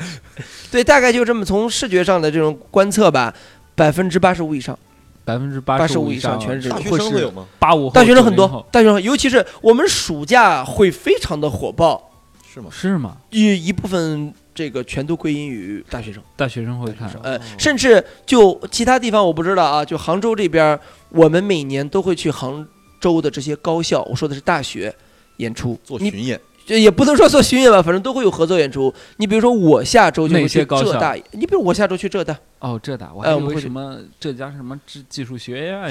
[0.71, 3.33] 对，大概就这么从视觉上的这种观测吧，
[3.75, 4.77] 百分之八十五以上，
[5.25, 7.45] 百分之八八十五以上上全是大学生会有吗？
[7.59, 12.11] 八五大学生很，多大学生尤其是我们暑假会非常的火爆，
[12.53, 12.67] 是吗？
[12.71, 13.17] 是吗？
[13.31, 16.21] 一一部分这个全都归因于大学生。
[16.35, 22.67] 大学生会看，呃哦，甚至就其他地方我不知道啊，就杭州这边，我们每年都会去杭
[22.99, 24.93] 州的这些高校，我说的是大学
[25.37, 26.39] 演出，做巡演，
[26.71, 28.93] 这也不能说做巡演吧，反正都会有合作演出。
[29.17, 35.89] 你比如说我下周就会去哪些高校浙大，你比如我下周去浙大，哦，浙大，我还为什么浙江什么技技术学院啊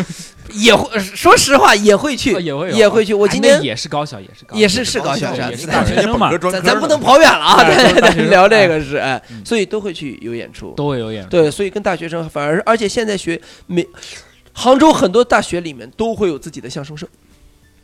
[0.54, 3.12] 也会说实话也会去，哦也会也会去。
[3.12, 10.72] 我今天也是高校，也是高校，也是是高校也是大学生嘛，专科咱咱不能跑远了啊，对对都是大学生聊这个是哎嗯，所以都会去有演出。
[10.74, 11.28] 都会有演出。
[11.28, 13.86] 对，所以跟大学生反而，而且现在学每
[14.54, 17.06] 杭州很多大学里面都会有自己的相声社，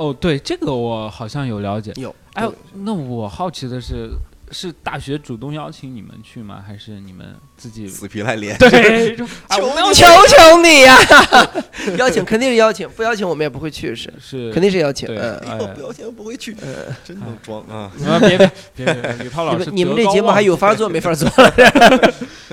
[0.00, 1.92] 哦，对，这个我好像有了解。
[1.96, 2.14] 有。
[2.32, 4.08] 哎，那我好奇的是，
[4.50, 6.64] 是大学主动邀请你们去吗？
[6.66, 7.86] 还是你们自己？
[7.86, 8.56] 死皮赖脸。
[8.58, 10.96] 对，求求你呀、
[11.98, 15.06] 邀请肯定是邀请，不邀请我们也不会去，是是肯定是邀请。
[15.06, 16.56] 对嗯， 不邀请不会去，
[17.04, 17.92] 真能装啊！
[18.08, 21.28] 啊，别别别别，李涛老师你们这节目还有法做没法做？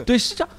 [0.06, 0.50] 对，是这样。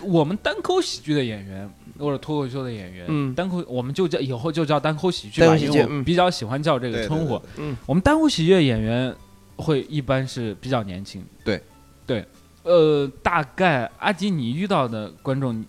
[0.00, 3.34] 我我们单口喜剧的演员或者脱口秀的演员，嗯。
[3.34, 7.40] 单口我们就叫以后就叫单口喜剧吧，因为我比较喜欢叫这个称呼。
[7.56, 9.14] 嗯，我们单口喜剧的演员
[9.56, 11.24] 会一般是比较年轻。
[11.44, 11.60] 对。
[12.06, 12.22] 对，
[12.64, 15.64] 呃，大概阿吉你遇到的观众，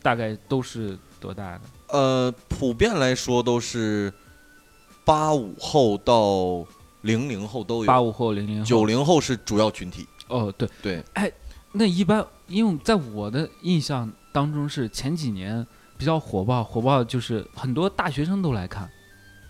[0.00, 1.60] 大概都是多大的？
[1.88, 4.10] 呃，普遍来说都是
[5.04, 6.66] 八五后到
[7.02, 10.06] 零零后都有，八五后、零零后、九零后是主要群体。
[10.28, 11.30] 哦，对，对，哎
[11.72, 18.86] 那一般因为在我的印象当中是前几年比较火爆，火爆就是很多大学生都来看，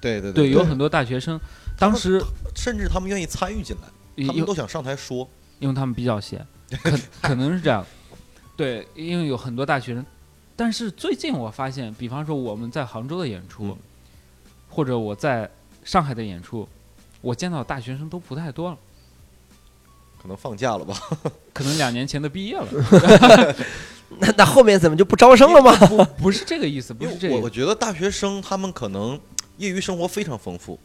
[0.00, 1.40] 对对对，有很多大学生，
[1.76, 2.22] 当时
[2.54, 5.28] 甚至他们愿意参与进来，他们都想上台说。
[5.58, 6.46] 因为他们比较闲，
[6.84, 7.84] 可可能是这样。
[8.56, 10.06] 对，因为有很多大学生，
[10.54, 13.78] 但是最近我发现，比方说我们在杭州的演出，嗯
[14.68, 15.50] 或者我在
[15.82, 16.68] 上海的演出，
[17.20, 18.78] 我见到大学生都不太多了，
[20.22, 20.94] 可能放假了吧？
[21.52, 22.68] 可能两年前都毕业了。
[24.18, 25.74] 那那后面怎么就不招生了吗？
[25.86, 29.18] 不，不是这个意思，不因是这个我我觉得大学生他们可能
[29.56, 30.78] 业余生活非常丰富，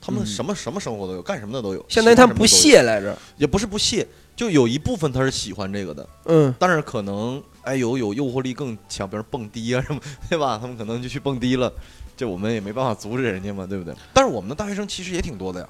[0.00, 1.84] 他们嗯什么什么生活都有，干什么的都有。
[1.88, 3.16] 相当于他们不屑来着。
[3.36, 10.58] 也不是不屑，就有一部分他是喜欢这个的，嗯，但是可能哎有有诱惑力更强，比如蹦迪啊什么，对吧？
[10.60, 11.72] 他们可能就去蹦迪了，
[12.16, 13.94] 这我们也没办法阻止人家嘛，对不对？
[14.12, 15.68] 但是我们的大学生其实也挺多的呀。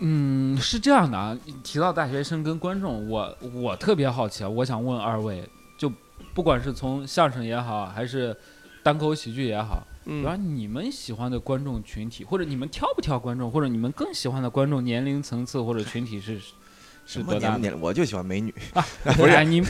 [0.00, 1.36] 嗯，是这样的啊。
[1.64, 5.42] 提到大学生跟观众，我我特别好奇啊，我想问二位，
[5.76, 5.90] 就
[6.38, 8.32] 不管是从相声也好，还是
[8.80, 16.38] 单口喜剧也好，比方嗯，你们喜欢的观众群体，或者你们挑不挑观众，或者你们更喜欢的观众年龄层次或者群体是
[17.04, 17.58] 是什么多大的？
[17.58, 17.80] 年？
[17.80, 18.54] 我就喜欢美女。
[19.16, 19.60] 不是，你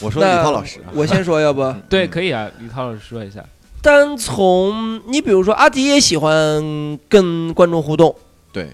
[0.00, 3.44] 我说李涛老师啊，我先说，要不对，嗯可以啊，李涛老师说一下。
[3.82, 8.16] 单从你比如说阿迪也喜欢跟观众互动，
[8.50, 8.70] 对，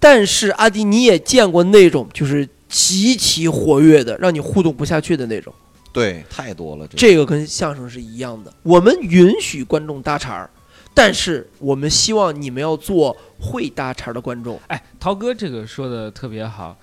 [0.00, 5.54] 但是阿迪你也见过那种就是极其活跃的，让你互动不下去的那种。
[5.94, 6.86] 对，太多了。
[6.88, 10.50] 这这个跟相声是一样的，我们允许观众搭茬儿，
[10.92, 14.60] 但是我们希望你们要做会搭茬儿的观众。
[14.66, 16.76] 哎，涛哥这个说的特别好，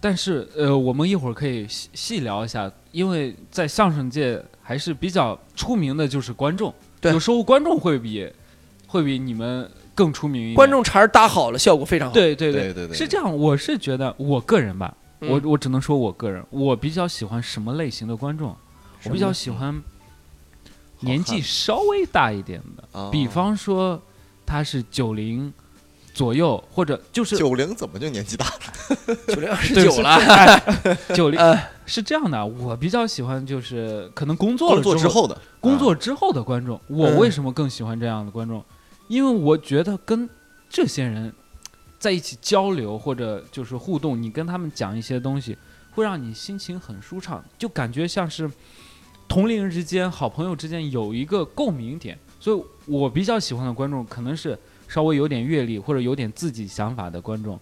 [0.00, 8.28] 但是呃，我们一会儿可以细细聊一下，因为在相声界还是比较出名的就是观众，对有时候观众会比
[8.88, 10.54] 会比你们更出名一点。
[10.54, 13.36] 观众茬儿搭好了，效果非常好。，对对对对对是这样。
[13.36, 18.56] 我是觉得我个人吧，嗯我我只能说我个人，我比较喜欢什么类型的观众？
[19.04, 19.82] 我比较喜欢
[21.00, 24.00] 年纪稍微大一点的，啊比方说
[24.46, 25.52] 他是九零
[26.14, 29.16] 左右，或者就是九零怎么就年纪大了？
[29.28, 30.18] 九零二十九了。
[31.06, 36.80] 是九零呃，是这样的，我比较喜欢就是可能工作了工作之后，的工作之后的观众。
[36.88, 38.64] 我嗯为什么更喜欢这样的观众？
[39.06, 40.28] 因为我觉得跟
[40.68, 41.32] 这些人
[41.98, 45.56] 在一起交流或者就是互动，你跟他们讲一些东西，
[45.92, 48.50] 会让你心情很舒畅，就感觉像是
[49.26, 52.18] 同龄人之间、好朋友之间有一个共鸣点。
[52.40, 54.56] 所以我比较喜欢的观众可能是
[54.86, 57.58] 稍微有点阅历或者有点自己想法的观众，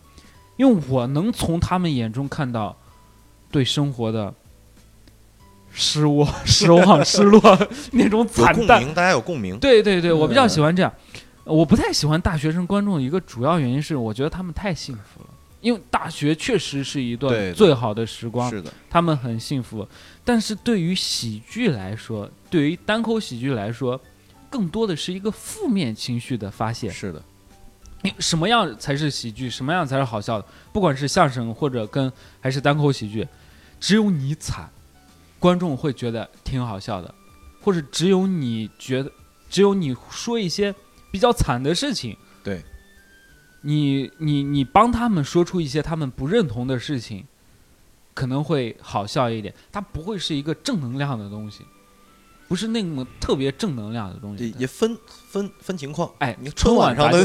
[0.57, 2.77] 因为我能从他们眼中看到
[3.51, 4.35] 对生活的
[5.72, 7.40] 失望、失望、失落
[7.92, 8.85] 那种惨淡。
[8.94, 9.59] 大家有共鸣。
[9.59, 10.92] 对对对，我比较喜欢这样。
[11.47, 15.29] 我不太喜欢大学生观众的，一个主要原因是我觉得他们太幸福了，
[15.61, 19.87] 因为大学确实是一段最好的时光，是的，他们很幸福。
[20.25, 24.01] 但是对于喜剧来说，对于单口喜剧来说，
[24.51, 26.91] 更多的是一个负面情绪的发泄。
[26.91, 27.23] 是的，
[28.03, 29.49] 你什么样才是喜剧？
[29.49, 30.47] 什么样才是好笑的？
[30.73, 33.27] 不管是相声或者跟还是单口喜剧，
[33.79, 34.69] 只有你惨，
[35.39, 37.15] 观众会觉得挺好笑的，
[37.61, 39.13] 或者只有你觉得，
[39.49, 40.75] 只有你说一些
[41.11, 42.62] 比较惨的事情，对，
[43.62, 47.27] 你你你帮他们说出一些他们不认同的事情，
[48.14, 49.55] 可能会好笑一点。
[49.73, 51.64] 它不会是一个正能量的东西，
[52.49, 54.55] 不是那么特别正能量的东西。
[54.59, 54.97] 也分
[55.29, 56.11] 分分情况。
[56.19, 57.21] 哎，你春春晚上咱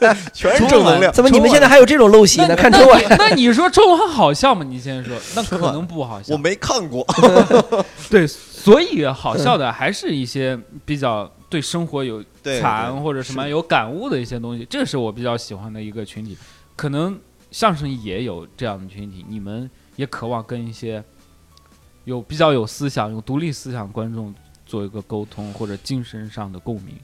[0.00, 2.56] 的全是正能量，怎么你们现在还有这种陋习呢？
[2.56, 4.64] 看春晚，那你说春晚好笑吗？
[4.64, 6.32] 你先说， 那可能不好笑。
[6.32, 7.06] 我没看过。
[8.10, 16.36] 对，所以好笑的还是一些比较对生活有 对，惨或者什么有感悟的一些东西，这是我比较喜欢的一个群体。
[16.74, 17.18] 可能
[17.50, 21.02] 相声也有这样的群体，你们也渴望跟一些
[22.08, 26.94] 有比较有思想、有独立思想观众做一个沟通或者精神上的共鸣。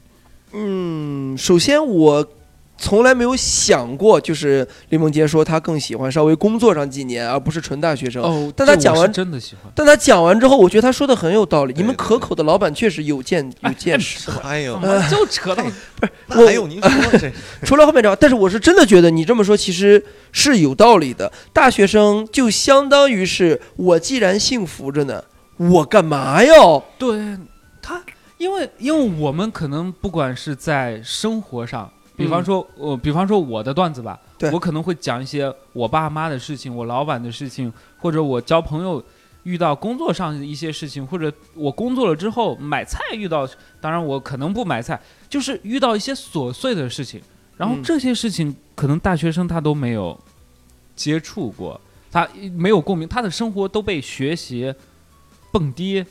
[0.51, 2.27] 嗯，首先我
[2.77, 8.21] 从来没有想过，就是林梦洁说她更喜欢稍微工作上几年，而不是纯大学生。
[8.21, 9.71] 哦，但他这我是讲完真的喜欢。
[9.73, 11.73] 但他讲完之后，我觉得他说的很有道理。
[11.77, 14.29] 你们可口的老板确实有见有见识。
[14.43, 15.63] 哎呦，就扯到
[16.27, 17.31] 不是还有您说这？
[17.63, 21.31] 除了后面这，但是我是真的觉得你这么说其实是有道理的。
[21.53, 25.23] 大学生就相当于是我既然幸福着呢，
[25.57, 26.83] 我干嘛要？
[26.97, 27.37] 对
[27.81, 28.01] 他，
[28.37, 32.45] 因为因为我们可能不管是在生活上，比方嗯。
[32.45, 34.19] 说，我、比方说我的段子吧，
[34.51, 39.03] 我可能会讲一些我爸妈的事情，我老板的事情，或者我交朋友
[39.43, 43.47] 遇到工作上的一些事情，或者我工作了之后买菜遇到，
[43.79, 44.99] 当然我可能不买菜，
[45.29, 47.21] 就是遇到一些琐碎的事情，
[47.57, 47.83] 然后嗯。
[47.83, 50.19] 这些事情可能大学生他都没有
[50.95, 51.79] 接触过，
[52.11, 54.73] 他没有共鸣，他的生活都被学习、
[55.51, 56.03] 蹦迪、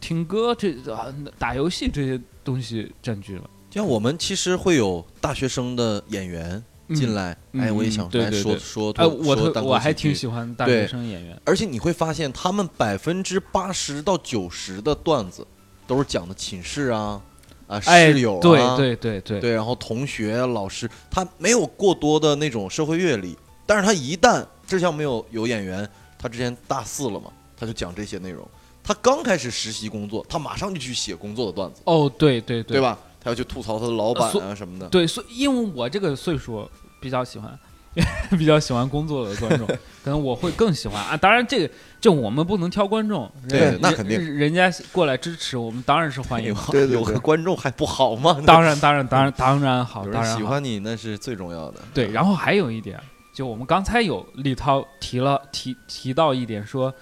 [0.00, 1.06] 听歌这啊
[1.38, 3.50] 打游戏这些东西占据了。
[3.74, 11.36] 像我们其实会有大学生的演员进来，哎，我也想来说说哎，脱，我我还挺喜欢大学生演员。
[11.44, 15.44] 而且你会发现，他们百分之八十到九十的段子
[15.88, 17.20] 都是讲的寝室啊
[17.66, 28.48] 啊哎，室友啊，对对对对对，然后同学、老师，他没有过多的那种社会阅历，但是他一旦就像没有有演员，他之前大四了嘛，他就讲这些内容。
[28.84, 32.96] 他刚开始实习工作，他马上就去写工作的段子，哦，对对对对吧？
[33.24, 34.86] 他要去吐槽他的老板啊什么的。
[34.88, 37.58] 对，所以因为我这个岁数比较喜欢，
[38.38, 41.16] 比较喜欢工作的观众，可能我会更喜欢啊。
[41.16, 46.52] 当然，这个这我们不能挑观众，对人那肯定人人家过来支持我们，当然是欢迎。
[46.70, 48.42] 对对对有个观众还不好吗？
[48.46, 51.80] 当然，当然，当然，当然好，有当然喜欢你那是最重要的。
[51.94, 53.00] 对，然后还有一点，
[53.32, 56.92] 就我们刚才有李涛提了提提到一点说，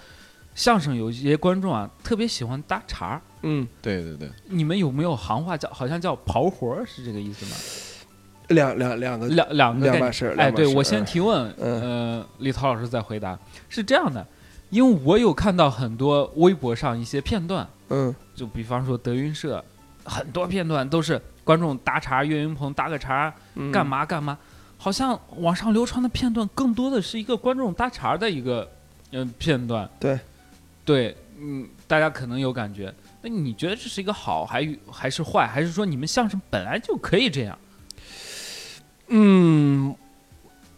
[0.54, 3.22] 相声有一些观众啊特别喜欢搭茬儿。
[3.42, 7.56] 嗯，对对对，你们有没有行话叫好像叫刨活儿是这个意思吗？
[8.48, 10.36] 两两两个两两个两码事儿。
[10.36, 13.38] 哎，对我先嗯提问，嗯呃，李涛老师再回答。
[13.68, 14.26] 是这样的，
[14.70, 19.64] 因为我有看到很多微博上一些片段，嗯就比方说德云社，
[20.04, 24.36] 很多片段都是观众搭茬，岳云鹏搭个茬，嗯干嘛干嘛，
[24.76, 28.70] 好像网上流传的片段更多的是一个观众搭茬的一个
[29.12, 29.88] 嗯、呃片段。
[29.98, 30.18] 对，
[30.84, 32.92] 对，嗯，大家可能有感觉。
[33.22, 37.58] 那你觉得这是一个好还还是坏，还是说你们相声本来就可以这样？
[39.08, 39.94] 嗯，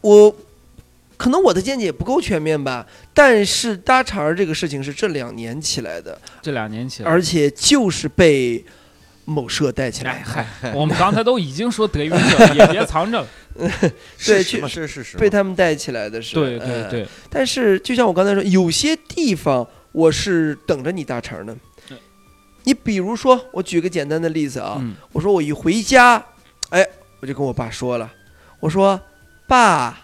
[0.00, 0.36] 我
[1.16, 8.64] 可能我的见解不够全面吧，但是搭茬儿这个事情是这两年起来的，这两年起来，而且就是被
[9.24, 10.22] 某社带起来
[10.74, 13.28] 我们刚才都已经说德云社了，也别藏着了。
[14.26, 14.68] 对去是？
[14.68, 21.73] 是是是，被他们带起来的是，对对嗯对，但是就像我刚才说，有些地方我是等着你搭茬儿呢对。
[22.64, 26.22] 你比如说，我举个简单的例子啊，嗯，我说我一回家，
[26.70, 26.86] 哎，
[27.20, 28.10] 我就跟我爸说了，
[28.60, 29.00] 我说
[29.46, 29.98] 爸，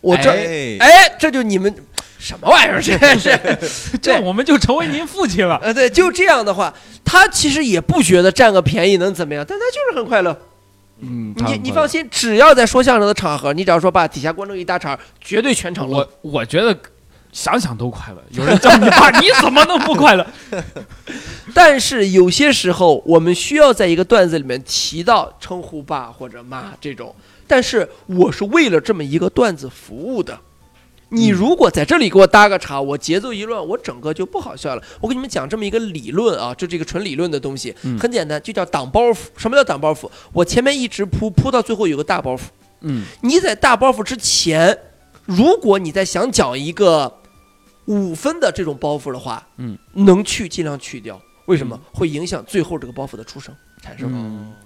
[0.00, 1.74] 我这儿哎哎，这就你们
[2.18, 2.80] 什么玩意儿？
[2.80, 5.56] 这 是 这我们就成为您父亲了。
[5.62, 6.72] 呃，对，就这样的话，
[7.04, 10.36] 他其实也不觉得占个便宜能怎么样，但他就是很快乐。
[11.00, 16.08] 嗯，你你放心，只要在说相声的场合，你只要说爸，底下观众一搭茬，绝对全场乐。
[16.22, 16.78] 我我觉得
[17.34, 18.24] 想想都快乐。
[18.30, 20.24] 有人叫你爸， 你怎么能不快乐？
[21.52, 27.14] 但是有些时候，我们需要在一个段子里面提到称呼爸或者妈这种，
[27.46, 30.38] 但是我是为了这么一个段子服务的。
[31.10, 34.82] 你如果在这里给我搭个茬，我节奏一乱，我整个就不好笑了。
[35.00, 39.18] 我给你们讲这么一个理论啊，就这个纯理论的东西，嗯很简单，就叫挡包袱。
[39.36, 40.08] 什么叫挡包袱？
[40.32, 42.40] 我前面一直铺，铺到最后有个大包袱。
[42.80, 44.76] 嗯你在大包袱之前，
[45.26, 47.20] 如果你在想讲一个
[47.86, 51.20] 五分的这种包袱的话，嗯，能去尽量去掉。
[51.46, 51.78] 为什么？
[51.92, 54.10] 会影响最后这个包袱的出生产生。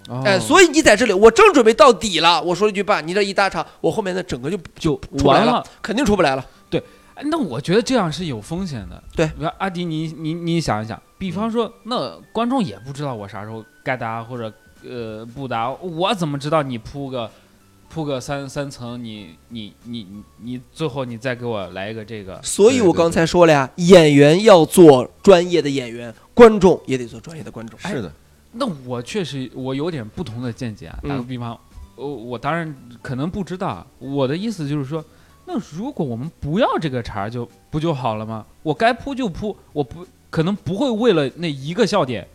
[0.07, 5.65] 嗯，哎，所以你在这里，我正准备到底了，我说一句爸，你这一搭茬，我后面的整个就就出来了完了。
[5.81, 6.45] 肯定出不来了。
[6.69, 6.81] 对
[7.23, 9.03] 那我觉得这样是有风险的。
[9.13, 14.49] 对比如阿迪，你你你想一想，比方说，那观众也不知道我啥时候该答或者
[14.87, 17.29] 呃不答，我怎么知道你铺个
[17.89, 27.79] 铺个三三层，你你你你你最后你再给我来一个这个，所以我刚才说了呀，演员要做专业的演员，观众也得做专业的观众。
[27.81, 28.13] 哎是的，
[28.51, 30.99] 那我确实我有点不同的见解啊。
[31.01, 31.59] 打个嗯比方，
[31.95, 35.03] 我我当然可能不知道啊，我的意思就是说，
[35.45, 38.45] 那如果我们不要这个茬儿就不就好了吗？
[38.61, 42.27] 我该铺就铺，我不可能不会为了那一个笑点，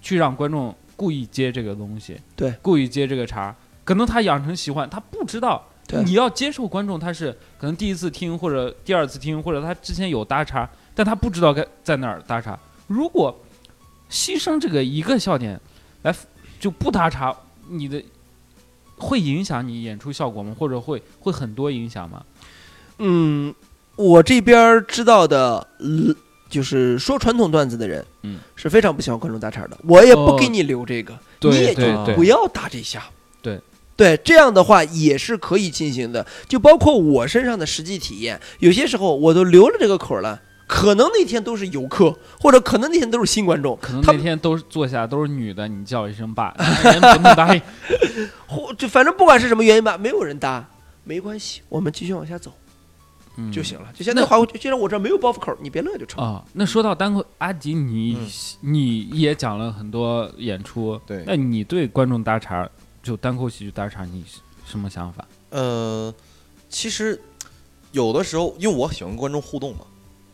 [0.00, 3.54] 去让观众故意接这个东西，对，故意接这个茬儿，
[3.86, 5.64] 可能他养成习惯，他不知道。
[6.04, 12.58] 你要接受观众，他是可能第一次听或者第二次听，或者他之前有搭茬，但他不知道该在哪儿搭茬。
[12.88, 13.32] 如果
[14.10, 15.60] 牺牲这个一个笑点
[16.02, 16.12] 来
[16.58, 17.32] 就不搭茬，
[17.68, 18.02] 你的
[18.98, 20.52] 会影响你演出效果吗？
[20.58, 22.24] 或者会会很多影响吗？
[22.98, 23.54] 嗯，
[23.94, 26.12] 我这边知道的，呃
[26.48, 29.78] 就是说传统段子的人，嗯，是非常不喜欢观众搭茬的。
[29.84, 33.04] 我也不哦给你留这个，对你也就不要搭这下。
[33.96, 36.26] 对对，这样的话也是可以进行的。
[36.46, 40.42] 就包括我身上的实际体验，有些时候我都留了这个口儿了。
[40.68, 47.62] 可能那天都是游客，或者可能那天都是新观众，可能那天都是坐下都是女的，你叫一声爸，人不能答应。
[48.48, 50.68] 或就反正不管是什么原因吧，没有人搭，
[51.04, 52.52] 没关系，我们继续往下走
[53.36, 53.86] 嗯就行了。
[53.94, 56.24] 就现在话，既然我这儿没有包袱口儿，你别乐就成。
[56.24, 62.68] 啊、那说到单口，阿迪你、嗯你也讲了很多演出，对那你对观众搭茬，
[63.06, 65.24] 就单口喜剧搭场，你是什么想法？
[65.50, 66.12] 呃，
[66.68, 67.20] 其实
[67.92, 69.86] 有的时候，因为我喜欢跟观众互动嘛，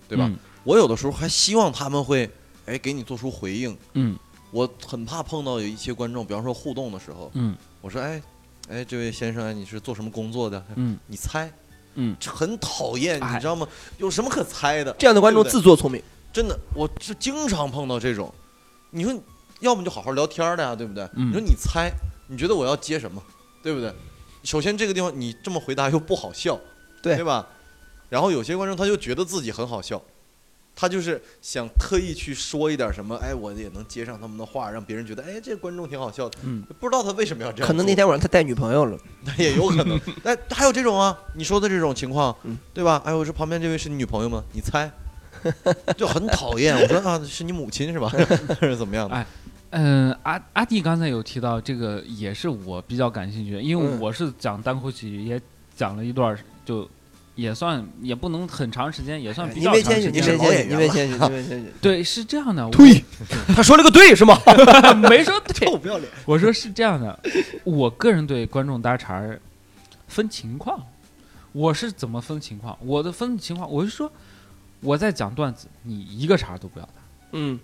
[0.09, 0.25] 对吧？
[0.27, 2.31] 嗯我有的时候还希望他们会，
[2.67, 3.77] 哎，给你做出回应。
[3.95, 4.17] 嗯
[4.53, 8.23] 我很怕碰到有一些观众，比方说互动的时候，嗯我说，哎，
[8.69, 10.65] 哎，这位先生，哎，你是做什么工作的？
[10.77, 11.53] 嗯你猜，
[11.97, 13.67] 嗯，很讨厌，哎你知道吗？
[13.99, 14.95] 有什么可猜的？
[14.99, 16.01] 这样的观众自作聪明，
[16.33, 18.33] 真的，我是经常碰到这种。
[18.91, 19.13] 你说，
[19.59, 21.03] 要么就好好聊天的呀，对不对？
[21.15, 21.91] 嗯你说你猜，
[22.29, 23.23] 你觉得我要接什么，
[23.63, 23.93] 对不对？
[24.43, 26.59] 首先这个地方你这么回答又不好笑，
[27.03, 27.47] 对对吧？
[28.09, 30.03] 然后有些观众他就觉得自己很好笑，
[30.75, 36.39] 他就是想特意去说一点什么，哎，我也能接上他们的话，让别人觉得，哎，这个观众挺好笑的。
[36.43, 38.99] 嗯，不知道他为什么要这样，可能那天晚上他带女朋友了。
[39.25, 39.99] 那 也有可能。
[40.25, 43.01] 哎，还有这种啊，你说的这种情况，嗯对吧？
[43.05, 44.43] 哎，我说旁边这位是你女朋友吗？
[44.53, 44.91] 你猜，
[45.97, 46.77] 就很讨厌。
[46.77, 48.09] 我说啊，是你母亲是吧？
[48.61, 49.15] 还是怎么样的？
[49.15, 49.27] 哎
[49.73, 55.41] 嗯，阿阿弟刚才有提到这个，也是我比较感兴趣的，因为嗯我是讲单口喜剧，也
[55.75, 56.89] 讲了一段，就
[57.35, 61.73] 也算也不能很长时间，也算比较长时间你别谦虚，老演员您别谦虚，您别谦虚。
[61.81, 63.03] 对，是这样的，对，
[63.55, 64.39] 他说了个对是吗？
[65.09, 66.11] 没说对，臭不要脸！
[66.27, 67.19] 我说是这样的，
[67.65, 69.41] 我个人对观众搭茬儿
[70.07, 70.79] 分情况，
[71.53, 72.77] 我是怎么分情况？
[72.83, 74.13] 我的分情况，我是说
[74.81, 76.93] 我在讲段子，你一个茬都不要搭，
[77.33, 77.59] 嗯，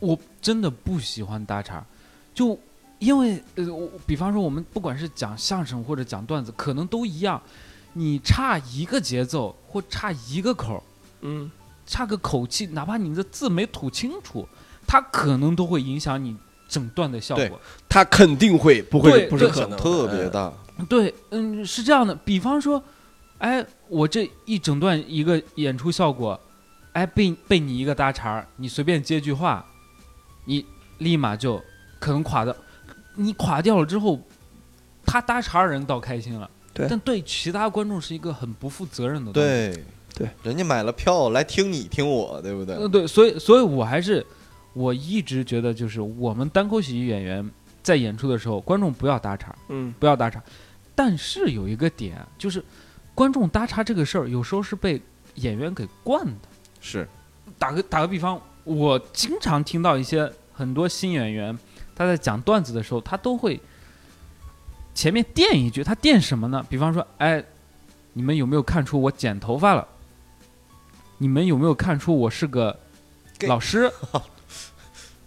[0.00, 1.84] 我真的不喜欢搭茬，
[2.34, 2.58] 就
[2.98, 7.40] 因为呃，我比方说我们不管是讲相声或者讲段子，可能都一样，
[7.92, 10.82] 你差一个节奏或差一个口，
[11.20, 11.50] 嗯，
[11.86, 14.46] 差个口气，哪怕你的字没吐清楚，
[14.86, 16.36] 它可能都会影响你
[16.68, 17.60] 整段的效对果。
[17.88, 20.52] 他肯定会，不会不是可能，特别大，
[20.88, 22.14] 对，嗯，是这样的。
[22.14, 22.82] 比方说，
[23.38, 26.38] 哎，我这一整段一个演出效果，
[26.92, 29.64] 哎，被被你一个搭茬，你随便接句话，
[30.48, 30.64] 你
[30.96, 31.62] 立马就
[32.00, 32.56] 可能垮的。
[33.14, 34.18] 你垮掉了之后，
[35.04, 39.48] 他搭茬人倒开心了，对但对其他观众是一个很不负责任的东西。
[39.48, 39.84] 对
[40.14, 42.74] 对，人家买了票来听你听我，对不对？
[42.76, 44.24] 呃，对，所以，所以我还是
[44.72, 47.48] 我一直觉得，就是我们单口喜剧演员
[47.82, 50.42] 在演出的时候，观众不要搭茬，嗯，不要搭茬。
[50.94, 52.64] 但是有一个点，就是
[53.14, 55.00] 观众搭茬这个事儿，有时候是被
[55.34, 56.48] 演员给惯的。
[56.80, 57.06] 是，
[57.58, 61.58] 打个打个比方，我经常听到一些很多新演员，
[61.96, 63.58] 他在讲段子的时候，他都会
[64.94, 66.64] 前面垫一句，他垫什么呢？
[66.68, 67.42] 比方说，哎，
[68.12, 69.86] 你们有没有看出我剪头发了？
[71.16, 72.78] 你们有没有看出我是个
[73.46, 73.90] 老师？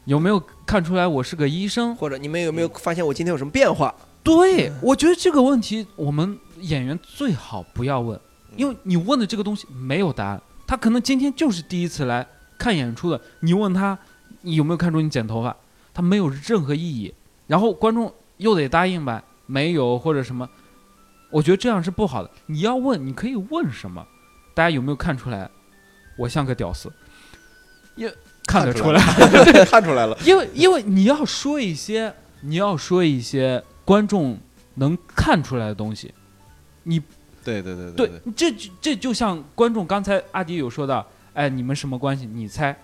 [0.06, 1.96] 有没有看出来我是个医生？
[1.96, 3.94] 或者你们有没有发现我今天有什么变化？
[4.24, 8.20] 对，我觉得这个问题我们演员最好不要问，
[8.56, 10.42] 因为你问的这个东西没有答案。
[10.68, 12.26] 他可能今天就是第一次来
[12.62, 13.98] 看演出的，你问他
[14.42, 15.56] 你有没有看出你剪头发，
[15.92, 17.12] 他没有任何意义。
[17.48, 20.48] 然后观众又得答应吧，没有或者什么，
[21.32, 22.30] 我觉得这样是不好的。
[22.46, 24.06] 你要问，你可以问什么？
[24.54, 25.50] 大家有没有看出来
[26.18, 26.92] 我像个屌丝？
[27.96, 28.14] 也
[28.46, 29.02] 看得出来，
[29.66, 34.38] 看出来了，因为因为你要说一些，你要说一些观众
[34.76, 36.14] 能看出来的东西。
[36.84, 37.00] 你
[37.44, 42.26] 对对对对，这这就像观众刚才阿迪有说到，哎，你们什么关系？
[42.26, 42.76] 你猜，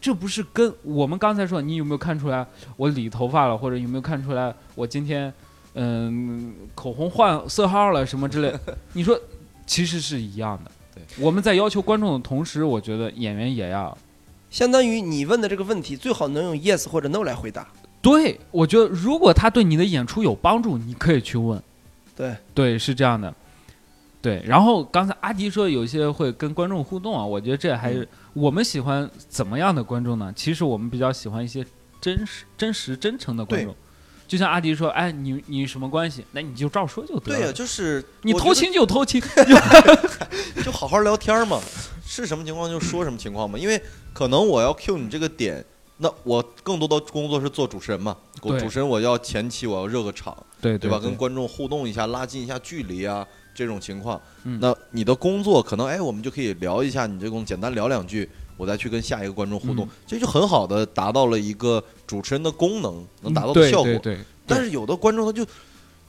[0.00, 5.32] 这不是跟我们刚才说，你有没有看出来我理头发了，或者有没有看出来我今天
[5.74, 8.54] 嗯口红换色号了什么之类？
[8.92, 9.18] 你说
[9.66, 10.70] 其实是一样的。
[10.94, 13.96] 对，我们在要求观众的同时，我觉得演员也要。
[14.48, 17.66] 相当于你问的这个问题，最好能用 yes 或者 no 来回答。
[18.00, 21.60] 对，我觉得如果他对你的演出有帮助，你可以去问。
[22.14, 23.34] 对对，是这样的。
[24.26, 30.32] 对，然后刚才阿迪说有些会跟观众互动啊，我觉得这还是我们喜欢怎么样的观众呢？
[30.34, 31.64] 其实我们比较喜欢一些
[32.00, 33.72] 真实、真实、真诚的观众。
[34.26, 36.24] 就像阿迪说，哎，你你什么关系？
[36.32, 37.38] 那你就照说就得了。
[37.38, 39.22] 对呀，就是你偷情就偷情
[40.64, 41.60] 就好好聊天嘛，
[42.04, 43.56] 是什么情况就说什么情况嘛。
[43.56, 43.80] 因为
[44.12, 45.64] 可能我要 cue 你这个点，
[45.98, 48.16] 那我更多的工作是做主持人嘛。
[48.42, 50.98] 对主持人我要前期我要热个场，对对吧？
[50.98, 53.24] 对跟观众互动一下，拉近一下距离啊，
[53.56, 54.20] 这种情况。
[54.44, 54.58] 嗯。
[54.60, 59.88] 那你的工作可能哎，我们就可以聊一下你这种简单聊两句，我再去跟下一个观众互动，嗯。
[60.06, 63.84] 这就很好的达到了一个主持人的功能能达到的效果。
[63.84, 65.44] 对对，但是有的观众他就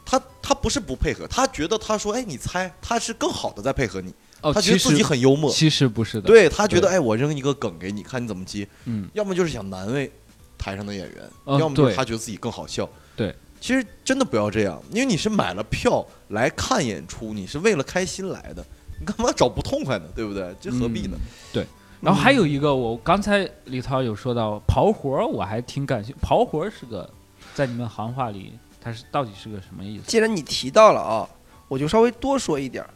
[0.05, 10.09] 他他不是不配合，他觉得他说哎你猜，他是更好的在配合你，哦，他觉得自己很幽默，其实不是的。，对他觉得对哎我扔一个梗给你看你怎么接，嗯，要么就是想难为
[10.57, 12.87] 台上的演员，嗯要么就是他觉得自己更好笑。
[13.17, 13.35] 对，
[13.67, 18.65] 其实真的不要这样，因为你是买了票来看演出，你是为了开心来的，
[18.97, 20.05] 你干嘛找不痛快呢？
[20.15, 20.55] 对不对？
[20.61, 21.17] 这何必呢？
[21.51, 21.67] 对
[21.99, 26.21] 然后还有一个，我刚才李涛有说到刨活儿，我还挺感兴趣。
[26.25, 27.09] 刨活儿是个，
[27.53, 30.03] 在你们行话里，它是到底是个什么意思？
[30.07, 31.27] 既然你提到了啊，
[31.67, 32.89] 我就稍微多说一点儿。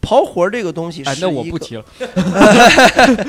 [0.00, 1.84] 刨活儿这个东西是哎，那我不提了。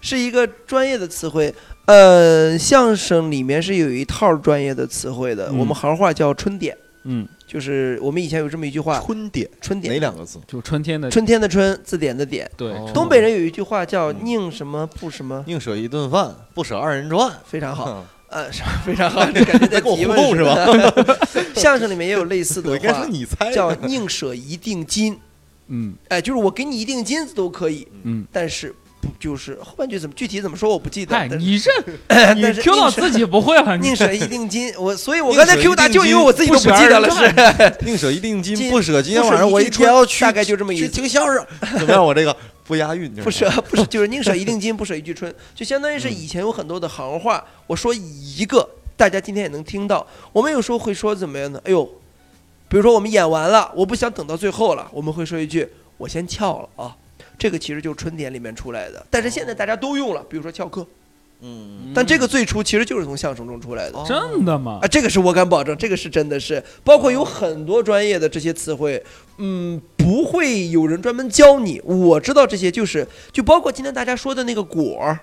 [0.00, 1.54] 是一个专业的词汇。
[1.86, 5.58] 呃，相声里面是有一套专业的词汇的，嗯。
[5.58, 10.38] 我们行话叫春点，嗯，就是我们以前有这么一句话，春点春点，哪两个字？
[10.46, 12.50] 就春天的春天的春，字典的典。
[12.56, 12.72] 对。
[12.72, 12.90] 哦。
[12.92, 14.16] 东北人有一句话叫嗯。
[14.22, 17.32] 宁什么不什么，宁舍一顿饭，不舍二人转。
[17.46, 20.66] 非常好，哼呃，是 非常好，这感觉在跟我提问互动是吧？
[21.56, 25.18] 相声里面也有类似的我应该说话，你猜叫宁舍一锭金，
[25.68, 25.94] 嗯。
[26.08, 31.70] 哎，就是我给你一锭金子都可以，嗯，但是不就是后半句怎么具体怎么说我不记得，嗨，但是你这
[32.34, 41.46] 你 Q 到自己不会了，你宁舍一锭金，我所以我刚才 Q 答就因为我自己都不记得了，是 宁舍一锭金，金不舍今天晚上我一一锭春天要去，大概就这么意去思听相声，
[41.78, 42.04] 怎么样？
[42.04, 50.06] 我这个不押韵，不舍不是就是宁舍一锭金，不舍一句春，就相当于是以前有很多的行话，我说一个，大家今天也能听到。
[50.32, 51.60] 我们有时候会说怎么样呢？
[51.64, 51.84] 哎呦，
[52.68, 56.94] 比如说我们演完了，我不想等到最后了，我们会说一句“我先翘了啊”，
[57.38, 60.84] 这个其实就是春典里面出来的，但是现在大家都用了，比如说翘课，
[61.40, 63.98] 嗯，但这个最初其实就是从相声中出来的。
[63.98, 64.88] 哦真的吗啊，？
[64.88, 69.00] 这个是我敢保证，这个是真的是，包括有很多专业的这些词汇，
[69.36, 71.80] 嗯，不会有人专门教你。
[71.84, 75.20] 我知道这些，就是就包括今天大家说的那个果儿，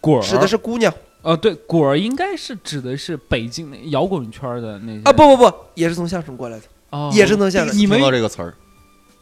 [0.00, 7.76] 果儿指的是姑娘呃，对，果儿应该是指的是北京那摇滚圈的那些啊，不不不，也是从相声过来的，哦也是从相声。
[7.76, 8.54] 你们听到这个词儿，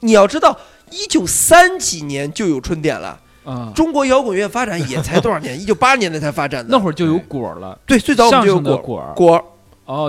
[0.00, 0.56] 你要知道，
[0.90, 5.54] 一九三几年就有春点了，啊，中国摇滚乐发展也才多少年？
[5.60, 6.70] 一九八年代才发展的。
[6.70, 8.76] 那会儿就有果儿了，对，最早我们就有果
[9.14, 9.44] 果儿。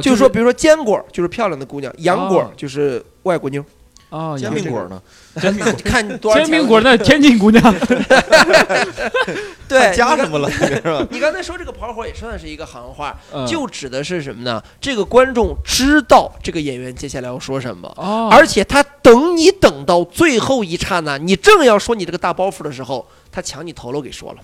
[0.02, 3.64] 就是说，比如说坚果就是漂亮的姑娘，洋果就是外国妞。
[4.10, 5.01] 哦，煎 饼果呢？
[5.86, 7.62] 看多少煎饼果那天津姑娘，
[9.70, 10.49] 对，加什么了？
[10.49, 11.05] 是吧？
[11.12, 14.62] 你刚才说这个跑火也算是一个行话，嗯就指的是什么呢？
[14.82, 24.39] 这个观众知道这个演员接下来要说什么，哦，而且他等你等到最后一刹那，你正要说你这个大包袱的时候，他抢你头了给说了。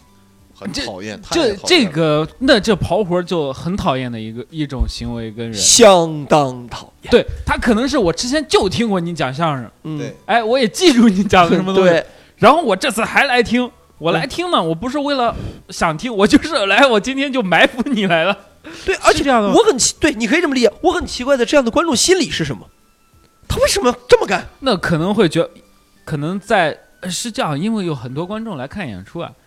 [0.58, 7.12] 很讨厌，太这这个那这刨活儿就很讨厌的一个一种行为跟人，相当讨厌。
[7.12, 12.06] 对他可能是我之前就听过你讲相声，嗯，对，哎，我也记住你讲的什么东西，对，
[12.38, 15.36] 然后我这次还来听，我来听呢，我不是为了
[15.70, 18.38] 想听，我就是来，我今天就埋伏你来了。
[18.84, 20.74] 对，而且是这样的我很奇，对，你可以这么理解。
[20.82, 22.68] 我很奇怪的，这样的观众心理是什么？
[23.48, 24.48] 他为什么这么干？
[24.62, 25.50] 那可能会觉得，
[26.04, 29.45] 可能在呃是这样，因为有很多观众来看演出啊，它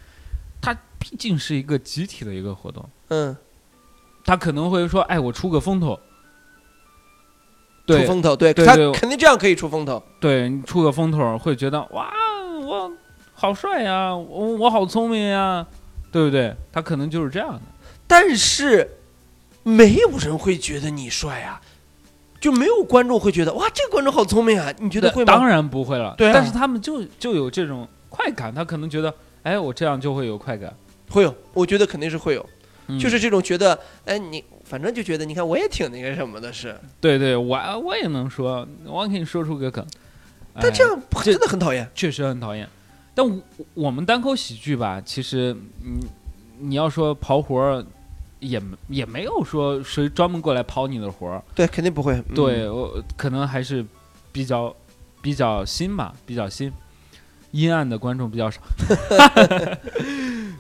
[0.98, 3.36] 毕竟是一个集体的一个活动，嗯，
[4.24, 5.98] 他可能会说，哎，我出个风头，
[7.86, 10.02] 对出风头，对他肯定这样可以出风头。
[10.20, 12.12] 对，你出个风头会觉得哇，
[12.66, 12.92] 我
[13.32, 15.66] 好帅呀，我我好聪明呀，
[16.10, 16.54] 对不对？
[16.72, 17.60] 他可能就是这样的。
[18.06, 18.96] 但是
[19.62, 21.60] 没有人会觉得你帅啊，
[22.40, 25.32] 就没有观众会觉得哇，这个观众好聪明啊，你觉得会吗？
[25.32, 30.74] 当然不会了，对啊但是他们就就有这种快感，他可能觉得，哎，我这样就会有快感，
[31.08, 32.46] 会有，我觉得肯定是会有，
[32.86, 39.84] 嗯就是这种觉得，哎，你反正就觉得，你看我也挺那个什么的，是，对对，我我也能说，我给你说出个梗，
[40.54, 41.88] 哎但这样这真的很讨厌。
[41.94, 42.68] 确实很讨厌。
[43.14, 43.42] 但我
[43.74, 46.00] 我们单口喜剧吧，其实嗯，
[46.60, 47.84] 你要说刨活儿，
[48.38, 51.42] 也没也没有说谁专门过来刨你的活儿。
[51.54, 52.14] 对，肯定不会。
[52.14, 53.84] 嗯对我可能还是
[54.30, 54.72] 比较
[55.20, 56.72] 比较新吧，比较新，
[57.50, 58.60] 阴暗的观众比较少。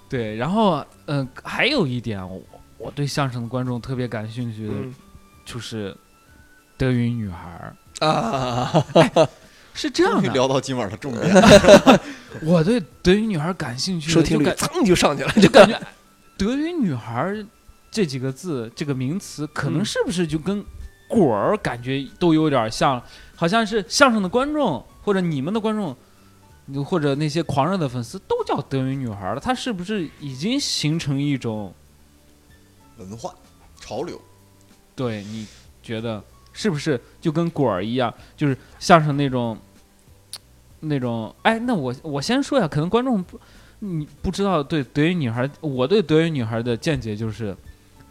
[0.08, 2.40] 对，然后嗯、呃还有一点，我
[2.78, 4.94] 我对相声的观众特别感兴趣的嗯。
[5.44, 5.96] 就是
[6.76, 8.70] 德云女孩儿，啊，
[9.72, 10.30] 是这样的。
[10.34, 11.26] 聊到今晚的重点，
[12.42, 15.80] 我对德云女孩儿感兴趣的，收听率噌就上去了，就感觉
[16.36, 17.42] 德云女孩儿
[17.90, 19.84] 这几个字这个名词，可能嗯。
[19.86, 20.62] 是不是就跟
[21.08, 23.02] 果儿感觉都有点像，
[23.34, 25.96] 好像是相声的观众或者你们的观众，
[26.84, 31.72] 或者那些狂热的粉丝都叫德云女孩儿了，它是不是已经形成一种
[32.98, 33.34] 文化
[33.80, 34.20] 潮流，
[34.94, 35.46] 对你
[35.82, 39.56] 觉得是不是就跟果儿一样，就是相声那种
[40.80, 41.34] 那种？
[41.42, 43.40] 哎，那我我先说呀，可能观众不
[43.78, 47.56] 你不知道对德云女孩，我对德云女孩的见解就是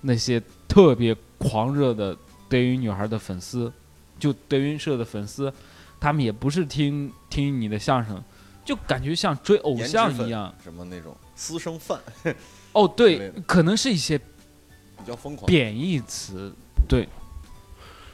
[0.02, 2.18] 那些特别狂热的
[2.50, 3.72] 德云女孩的粉丝，
[4.18, 5.54] 就德云社的粉丝，
[6.00, 8.24] 他们也不是听听你的相声。
[8.68, 11.98] 就感觉像追偶像一样，什么那种私生饭
[12.74, 15.46] 哦，对，可能是一些比较疯狂。
[15.46, 16.52] 贬义词，
[16.86, 17.08] 对。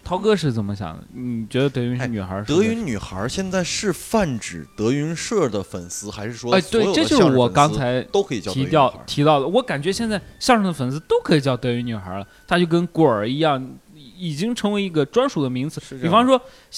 [0.04, 1.04] 涛哥是怎么想的？
[1.14, 9.48] 你觉得德云哎女孩德云女孩现在是泛指德云社的粉丝，还是说哎，对，这就是我刚才都可以叫德提到提到的。
[9.48, 15.82] 我感觉现在相声的粉丝都可以叫德云女孩了，她就跟果儿一样，已经成为一个专属的名词。
[16.02, 16.38] 比方说，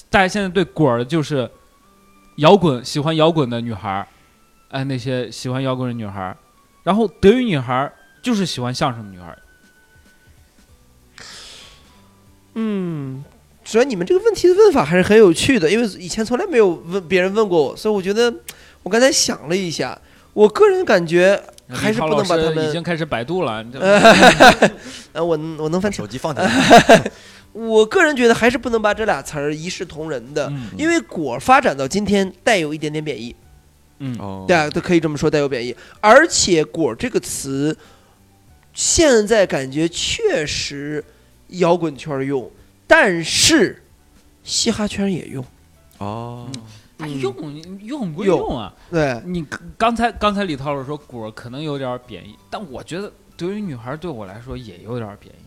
[0.10, 1.50] 大家现在对果儿就是
[2.38, 4.08] 摇滚，喜欢摇滚的女孩儿，
[4.70, 6.38] 哎，那些喜欢摇滚的女孩儿，
[6.84, 9.38] 然后德语女孩儿就是喜欢相声的女孩儿。
[12.56, 13.24] 嗯，
[13.64, 18.34] 主要你们这个问题的问法还是很有趣的，因为以前从来没有问别人问过我，所以我觉得
[18.84, 19.98] 我刚才想了一下，
[20.34, 23.66] 我个人感觉还是不能把他们已经开始百度了，
[25.14, 26.50] 呃，我我能翻，手机放起来，
[27.56, 33.34] 我个人觉得还是不能把这俩词儿一视同仁的，嗯因为果发展到今天带有一点点贬义，
[34.00, 34.14] 嗯。
[34.20, 34.44] 哦。
[34.46, 35.74] 对啊，都可以这么说，带有贬义。
[36.02, 37.76] 而且“果”这个词，
[38.74, 41.02] 现在感觉确实
[41.48, 42.52] 摇滚圈用，
[42.86, 43.82] 但是
[44.44, 45.46] 嘻哈圈也用。
[46.00, 47.20] 哦，嗯。
[47.22, 47.34] 用
[47.82, 55.45] 用归用用啊，对，你刚刚才刚才李涛老师说果儿可能有点儿贬义，但我觉得对于女孩儿对我来说也有点儿贬义。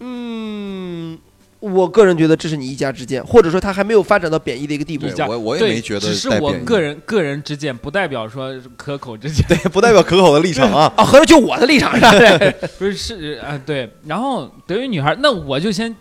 [0.00, 1.18] 嗯，
[1.60, 9.44] 我个人觉得这是你一家之见，或者说他还没有发展到贬义的一个地步我我也没觉得只是我个人个人之见，不代表说可口之见。
[9.48, 10.92] 对，不代表可口的立场啊。
[10.96, 12.10] 啊，合着就我的立场上，
[12.78, 13.90] 不是是啊、对。
[14.06, 15.94] 然后德云女孩，那我就先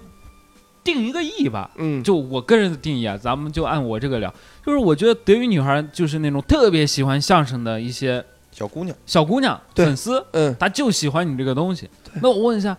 [0.84, 1.70] 定一个义吧。
[1.76, 4.34] 嗯，就我个人的定义啊，咱们就按我这个聊。
[4.66, 11.89] 就是我觉得德云女孩就是那种特别喜欢相声的一些小姑娘，小姑娘对粉丝，嗯，她就喜欢你这个东西。
[12.22, 12.78] 那我问一下，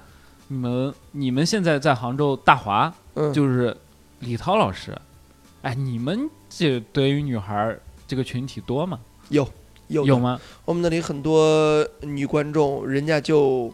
[0.53, 3.77] 你们你们现在在杭州大华，嗯就是
[4.19, 4.93] 李涛老师，
[5.63, 8.99] 哎，你们这德云女孩儿这个群体多吗？
[9.29, 9.49] 有
[9.87, 10.09] 有的？
[10.09, 10.41] 有吗？
[10.65, 13.73] 我们那里很多女观众，人家就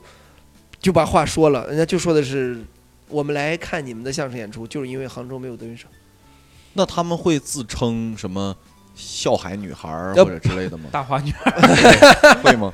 [0.79, 2.63] 就把话说了，人家就说的是。
[3.09, 5.87] 我们来看你们的相声演出，就是因为杭州没有德云社。
[6.73, 8.53] 那他们会自称什么
[8.97, 10.89] 笑海女孩儿呃或者之类的吗？
[10.91, 12.73] 大华女孩儿 会吗？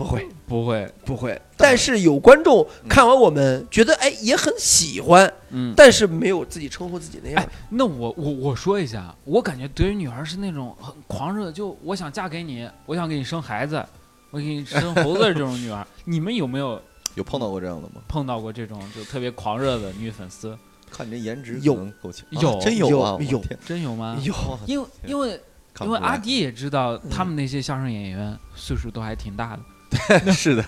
[0.00, 1.42] 不会，不会，不会。
[1.58, 5.74] 但是有观众看完我们，觉得哎也很喜欢，嗯。
[5.76, 7.48] 但是没有自己称呼自己那样哎。
[7.68, 13.84] 那我我我说一下，我感觉德云女孩儿是那种很狂热，就我想嫁给你，我想给你生孩子，
[14.30, 16.80] 我给你生猴子这种女孩儿， 你们有没有
[17.16, 18.00] 有碰到过这样的吗？
[18.08, 20.56] 碰到过这种就特别狂热的女粉丝？
[20.90, 23.16] 看你这颜值有够呛，有啊真有啊！
[23.20, 24.18] 有有真有吗？
[24.22, 24.34] 有
[24.66, 25.40] 因为因为
[25.82, 29.62] 因为阿迪也知道，他们那些相声演员岁数都还挺大的，
[30.32, 30.64] 是的，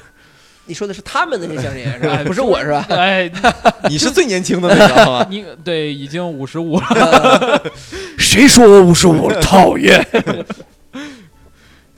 [0.67, 2.15] 你说的是他们那些相声演员是吧？
[2.17, 2.87] 哎不是我是吧？
[2.91, 3.31] 哎，
[3.91, 5.27] 你是最年轻的那个好吧？
[5.31, 7.63] 你对已经五十五了，
[8.19, 10.05] 谁说我五十五了讨厌？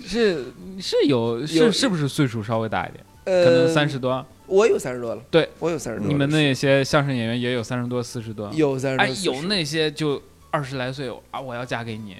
[0.07, 0.45] 是
[0.81, 3.05] 是有有是是不是岁数稍微大一点？
[3.25, 4.25] 呃，可能三十多。
[4.47, 6.13] 我有三十多了，对我有三十多了。
[6.13, 8.51] 你们那些相声演员也有三十多、四十多。
[8.53, 9.03] 有三十多？
[9.03, 12.15] 哎，有那些就二十来岁啊，我要嫁给你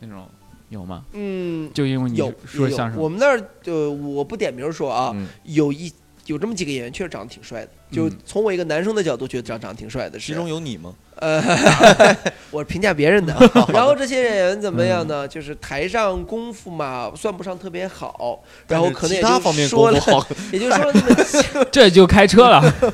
[0.00, 0.26] 那种，
[0.68, 1.02] 有吗？
[1.12, 5.92] 嗯，就因为你有有说相声，我们那儿就我不点名说啊，嗯有一
[6.26, 10.94] 有这么几个演员确实长得挺帅的，就嗯从我一个男生的角度觉得长长得挺帅的，其中有你吗？
[11.20, 11.42] 呃，
[12.52, 13.34] 我评价别人的。
[13.74, 15.26] 然后这些演员怎么样呢？
[15.26, 21.38] 嗯就是台上功夫嘛，算不上特别好，然后可能也就其他方面说了，功夫好， 也就说了那么几
[21.72, 22.92] 这就开车了。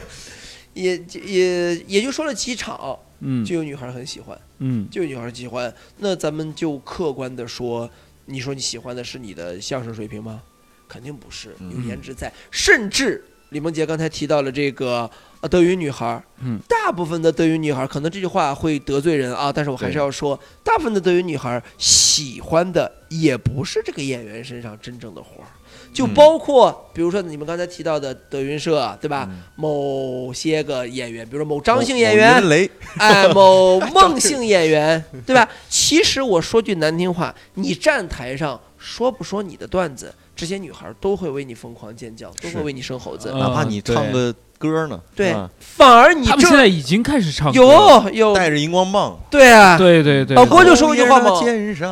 [0.73, 5.75] 也也也就说了几场，嗯就有女孩很喜欢，嗯就有女孩喜欢。
[5.99, 7.91] 那咱们就客观的说，
[8.27, 10.43] 你说你喜欢的是你的相声水平吗？
[10.87, 12.31] 肯定不是，有嗯颜值在。
[12.51, 15.11] 甚至李梦洁刚才提到了这个
[15.41, 25.49] 呃德云女孩，嗯，大部分的德云女孩，可能这句话会得罪人啊，但是我还是要说，大部分的德云女孩喜欢的也不是这个演员身上真正的活儿。
[25.95, 29.27] 就嗯包括，比如说你们刚才提到的德云社啊，对吧？
[29.31, 32.69] 嗯某些个演员，比如说某张姓演员雷，
[32.99, 35.49] 哎，某孟姓演员，对吧？
[35.69, 43.31] 其实我说句难听话，你站台上说不说你的段子，这些女孩都会为你疯狂尖叫，都会为你生猴子。
[43.33, 48.11] 嗯哪怕你唱对个歌呢，对反而你他们现在已经开始唱歌了。
[48.11, 51.31] 有有带着荧光棒，对啊，对对对，老郭就说过一句话嘛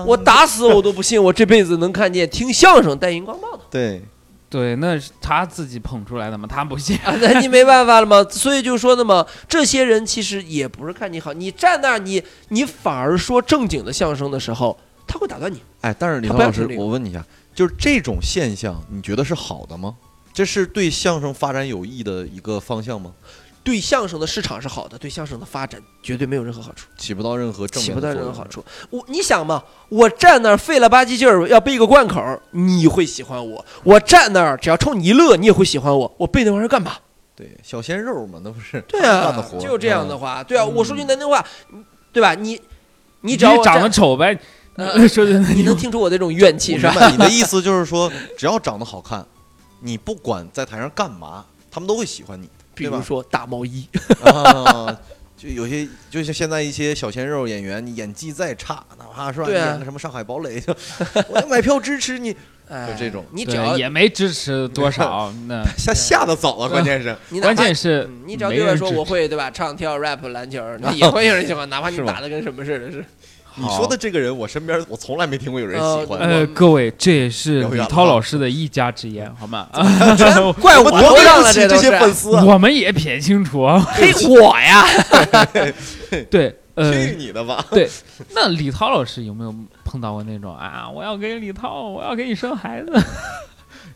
[0.07, 4.03] 我打死我都不信， 我这辈子能看见听相声带荧光棒的对，
[4.49, 6.97] 对，那是他自己捧出来的嘛，他不信。
[7.05, 8.25] 啊，那你没办法了嘛。
[8.31, 15.61] 所以就说的嘛，这些人其实也不是看你好，你站那儿你你反而说正经的相声的时候，他会打断你。
[15.83, 17.25] 哎，但是李他涛老师，我问你一下，
[17.55, 19.97] 就是这种现象，你觉得是好的吗？
[20.33, 23.13] 这是对相声发展有益的一个方向吗？
[23.65, 26.89] 对相声的市场是好的，对相声的发展绝对没有任何好处。
[26.97, 28.65] 起不到任何正起不到面的作用任何好处。
[28.91, 36.13] 我你想嘛，我站那儿费了吧唧劲儿要背个贯口儿，你会喜欢我；我站那儿只要冲你一乐，你也会喜欢我。
[36.17, 36.97] 我背那玩意儿干嘛？
[37.37, 41.45] 对，小鲜肉嘛，那不是对啊干的活，就这样的嗯话，对啊，我说句难听话，
[42.13, 42.35] 对吧？
[42.35, 42.53] 你
[43.21, 44.37] 你你只要我站长得丑呗，
[44.77, 47.11] 呃 说的你能听出我这种怨气是吧？
[47.11, 49.25] 你的意思就是说，只要长得好看，
[49.81, 52.49] 你不管在台上干嘛，他们都会喜欢你。
[52.75, 53.87] 比如说大毛衣，
[54.25, 54.99] 啊，
[55.37, 60.75] 就有些就像现在一些小鲜肉演员，你演技再差，哪怕是吧，演个什么《上海堡垒》，就
[61.29, 62.35] 我要买票支持你，
[62.71, 73.05] 哎就这种你只要也没支持多少，那下下的早啊，关键是你哪怕关键是嗯你只要对外说我会对吧，唱跳 rap 篮球，那也会有人喜欢， 哪怕你打的跟什么似的，是。
[73.57, 76.19] 你说的这个人，我身边我从来没听过有人喜欢。
[76.19, 79.69] 呃，各位，这也是李涛老师的一家之言，好吗？
[80.61, 82.13] 怪我头我对不上了，这些 粉。
[82.15, 83.81] 丝啊，我们也撇清楚啊。
[83.93, 84.85] 黑，我呀，
[86.31, 87.65] 对，呃，去你的吧！
[87.71, 87.89] 对，
[88.35, 92.93] 那李涛老师有没有碰到过那种啊，我要给李涛，我要给你生孩子，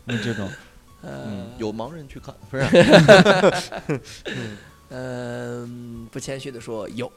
[0.05, 0.47] 那这种？
[0.47, 0.55] 嗯
[1.03, 4.01] 嗯，有盲人去看，不是？
[4.89, 7.09] 嗯，不谦虚的说有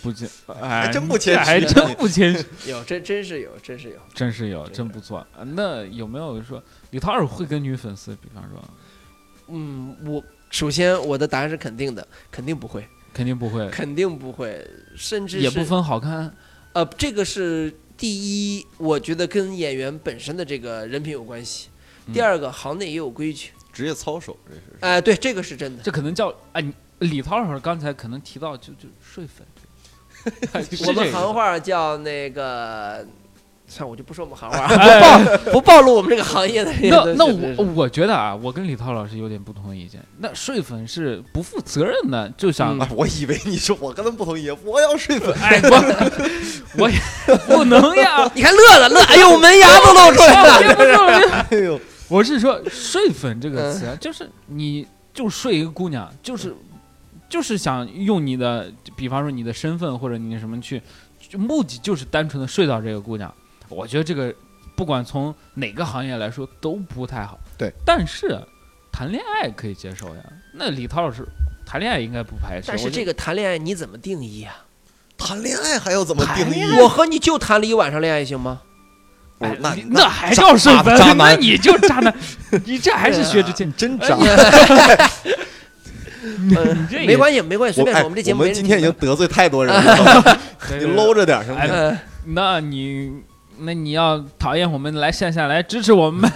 [0.00, 0.28] 不谦，
[0.60, 3.96] 哎，真不谦虚还真不谦虚，有，真真是有，真是有。
[4.14, 5.18] 真是有，真真不错。
[5.18, 8.62] 啊那有没有说李涛尔会跟女粉丝，比方说，
[9.48, 14.64] 嗯，我首先我的答案是肯定的，肯定不会，肯定不会，肯定不会，
[14.96, 16.32] 甚至是也不分好看，
[16.74, 18.08] 呃，这个是第
[18.56, 21.68] 一，我觉得跟演员本身的这个人品有关系。
[22.12, 24.62] 第嗯二个，行内也有规矩，职业操守，这是。
[24.80, 25.82] 哎、对，这个是真的。
[25.82, 26.64] 这可能叫哎，
[26.98, 29.61] 李涛老师刚才可能提到就就睡粉，是
[30.52, 33.06] 我们这个行话叫那个，
[33.66, 35.00] 算我就不说我们行话，哎
[35.44, 40.00] 不暴不暴露我们这个行业的这那那我我觉得啊，我跟李涛老师有点不同意见。
[40.18, 45.34] 那睡粉是不负责任的，就想、嗯啊，我以为你说我跟他们不同意，我要睡粉。
[45.40, 45.74] 哎我，
[46.84, 46.98] 我也
[47.46, 51.46] 不能呀， 你看乐了乐，哎呦，门牙都露出来了。
[51.50, 56.54] 哎呦，我是说“睡粉”这个词啊，就是你就睡一个姑娘，就是
[57.32, 60.82] 就是想用你的，比方说你的身份或者你什么去，
[61.38, 63.34] 目的就是单纯的睡到这个姑娘。
[63.70, 64.34] 我觉得这个
[64.76, 67.40] 不管从哪个行业来说都不太好。
[67.56, 68.38] 对，但是
[68.92, 70.22] 谈恋爱可以接受呀。
[70.52, 71.26] 那李涛老师
[71.64, 72.66] 谈恋爱应该不排斥。
[72.68, 74.54] 但是这个谈恋爱你怎么定义啊？
[75.16, 76.80] 谈恋爱还要怎么定义？
[76.82, 78.60] 我和你就谈了一晚上恋爱行吗？
[79.38, 80.96] 哎那你那还叫睡粉？
[80.98, 82.14] 渣男那你就渣男，
[82.66, 83.74] 你这还是薛之谦？
[83.74, 84.16] 真渣！
[86.56, 88.04] 嗯没关系，没关系，随便哎说。
[88.04, 90.38] 我们这节目我们今天已经得罪太多人了，
[90.78, 91.98] 你搂着点儿行不哎行？
[92.34, 93.12] 那你
[93.58, 96.30] 那你要讨厌我们，来线下来支持我们，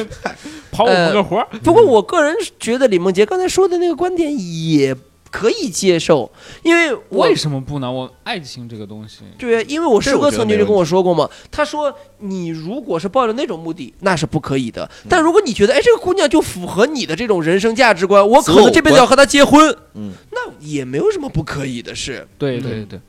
[0.70, 1.46] 跑我们个活儿。
[1.62, 4.94] 不过我个人觉得李梦洁刚才说的那个观点也
[5.32, 6.30] 可以接受，
[6.62, 7.90] 因为我为什么不呢？
[7.90, 14.84] 我爱情这个东西，对，因为我师哥曾经就跟我说过嘛，他说你如果是抱着那种目的，那是不可以的。
[15.04, 15.06] 嗯。
[15.08, 22.28] 但如果你觉得，哎，这个姑娘就符合你的这种人生价值观，我可能这辈子要和她结婚，嗯，那也没有什么不可以的事，嗯。
[22.38, 22.84] 对对。
[22.84, 23.00] 对。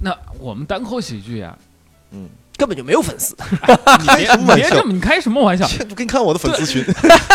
[0.00, 1.56] 那我们单口喜剧呀，
[2.10, 3.36] 嗯，根本就没有粉丝。
[4.00, 5.66] 你别什么玩笑你别这么，你开什么玩笑？
[5.66, 6.84] 切给你看我的粉丝群，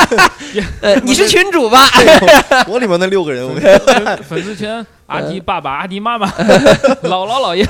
[0.82, 1.80] 呃，你是群主吧？
[2.67, 3.53] 我里面那六个人，我
[4.28, 7.65] 粉丝群，阿迪爸爸、阿迪妈妈、姥姥姥爷，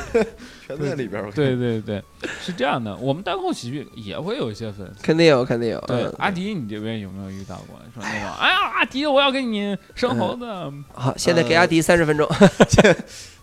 [0.65, 1.31] 全在里边儿。
[1.31, 2.01] 对对对，
[2.43, 2.95] 是这样的。
[2.97, 5.03] 我们单口喜剧也会有一些粉丝。
[5.03, 5.79] 肯定有，肯定有。
[5.81, 8.29] 对嗯，阿迪，你这边有没有遇到过说那种？
[8.39, 10.45] 哎呀，阿迪，我要给你生猴子，
[10.93, 12.27] 好，现在给阿迪三十分钟。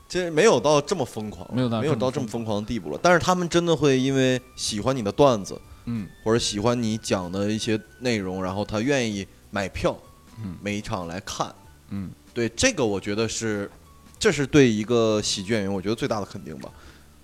[0.08, 2.98] 这没有到这么疯狂，没有到没有这么到这么疯狂的地步了。
[3.02, 9.96] 但是他们真的会因为喜欢你的段子，嗯或者喜欢你讲的一些内容，然后他愿意买票，
[10.42, 11.54] 嗯每一场来看。
[11.90, 13.70] 嗯，对这个，我觉得是，
[14.18, 16.70] 这是对一个喜剧演员，我觉得最大的肯定吧。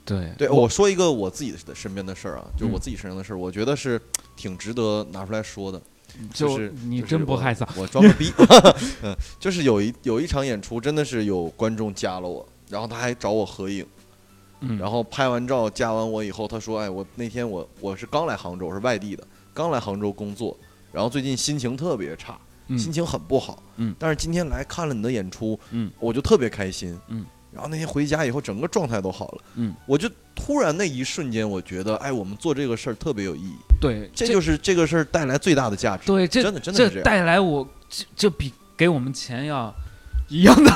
[0.05, 4.01] 对对，我说一个我自己的身边的事儿啊，就是我嗯自己身上的事儿，我觉得是
[4.37, 5.80] 挺值得拿出来说的。
[6.32, 7.66] 就是你真不害臊。
[7.76, 8.32] 我装个逼，
[9.03, 13.87] 嗯， 就是有一有一场演出，真的是有观众加了我，然后他还找我合影，
[14.61, 20.57] 嗯，然后拍完照加完我以后，他说：“哎，我那天我我是刚来杭州，我是外地的，刚来杭州工作，
[20.93, 22.39] 然后最近心情特别差，
[22.69, 22.79] 嗯。
[22.79, 23.95] 心情很不好，嗯。
[23.99, 25.91] 但是今天来看了你的演出，嗯。
[25.99, 39.73] 我就特别开心，嗯，然后那天回家以后，整个状态都好了，嗯，我就突然那一瞬间，我觉得，哎，我们做这个事儿特别有意义，对，这就是这个事儿带来最大的价值，对，这真的真的带来我这这比给我们钱要
[40.35, 40.70] 一样的，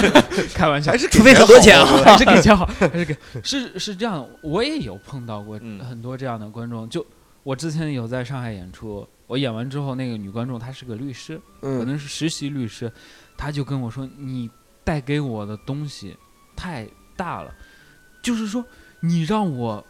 [0.54, 0.90] 开玩笑。
[0.92, 1.84] 还，是除非很多钱啊。
[1.84, 3.14] 好 还是给钱好，还是给。
[3.44, 5.78] 是是这样，我也有碰到过嗯。
[5.84, 6.88] 很多这样的观众。
[6.88, 7.04] 就
[7.42, 12.90] 我之前有在上海演出，我演完之后，那个女观众她是个律师，可嗯，能是实习律师，
[13.36, 14.50] 她就跟我说：“你
[14.82, 16.16] 带给我的东西
[16.56, 17.52] 太大了，
[18.22, 18.64] 就是说
[19.00, 19.84] 你让我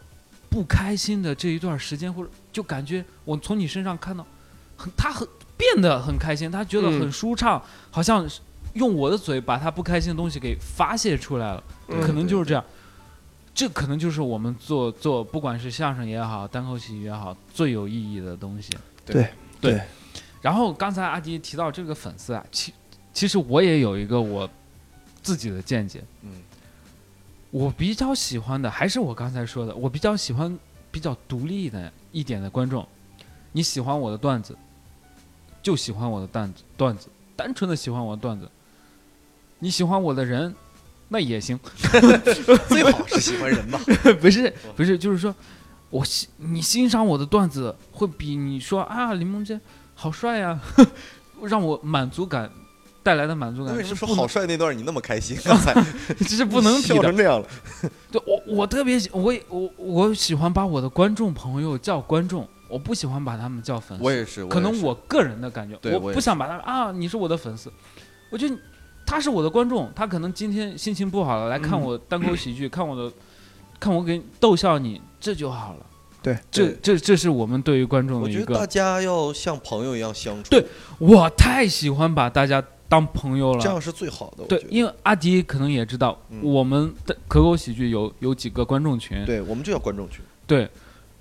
[0.49, 4.27] 不开心的这一段时间，或者就感觉我从你身上看到
[4.75, 6.99] 很她很变得很开心，她觉得嗯。
[6.99, 8.41] 很舒畅，好像是
[8.75, 12.63] 用我的嘴把他不开心的东西给发泄出来了。”嗯可能就是这样。
[13.53, 18.69] 这可能就是我们做做，不管是相声也好，单口喜剧也好，最有意义的东西。
[19.05, 19.29] 对
[19.61, 19.81] 对对。
[20.41, 22.73] 然后刚才阿迪提到这个粉丝啊，其
[23.13, 24.49] 其实我也有一个我
[25.23, 26.03] 自己的见解。
[26.21, 26.41] 嗯
[27.49, 30.59] 我比较喜欢的还是我刚才说的，我比较喜欢
[30.91, 32.85] 比较独立的一点的观众。
[33.53, 34.57] 你喜欢我的段子，
[35.63, 37.07] 就喜欢我的段子段子，
[37.37, 38.51] 单纯的喜欢我的段子。
[39.59, 40.53] 你喜欢我的人，
[41.09, 41.59] 那也行。
[42.67, 43.79] 最好是喜欢人吧，
[44.21, 45.33] 不是不是，就是说，
[45.89, 49.59] 我欣你欣赏我的段子，会比你说啊林梦洁
[49.93, 50.59] 好帅呀、
[51.41, 52.49] 让我满足感
[53.01, 55.37] 带来的满足感为什么说好帅那段你那么开心？
[55.43, 55.73] 刚才
[56.17, 56.95] 这是不能比的。
[56.95, 57.47] 笑成这样了，
[58.11, 64.03] 对我我特别喜我我我喜欢把我的观众朋友叫观众，我不喜欢把他们叫粉丝。
[64.03, 67.71] 我也是，可能我个人的感觉，我不想把他啊，你是我的粉丝，
[68.31, 68.57] 我觉得
[69.05, 73.11] 他是我的观众，他可能今天心情不好了，来看嗯我单口喜剧，看我的，
[73.79, 75.85] 看我给逗笑你，这就好了。
[76.23, 80.65] 对这这这是我们对于观众的一个我觉得大，家要像朋友一样相处，对
[80.97, 83.61] 我太喜欢把大家当朋友了。
[83.61, 84.43] 这样是最好的。
[84.45, 90.21] 对因为阿迪可能也知道，嗯我们的可口喜剧有有几个观众群，对，我们就叫观众群。
[90.47, 90.67] 对，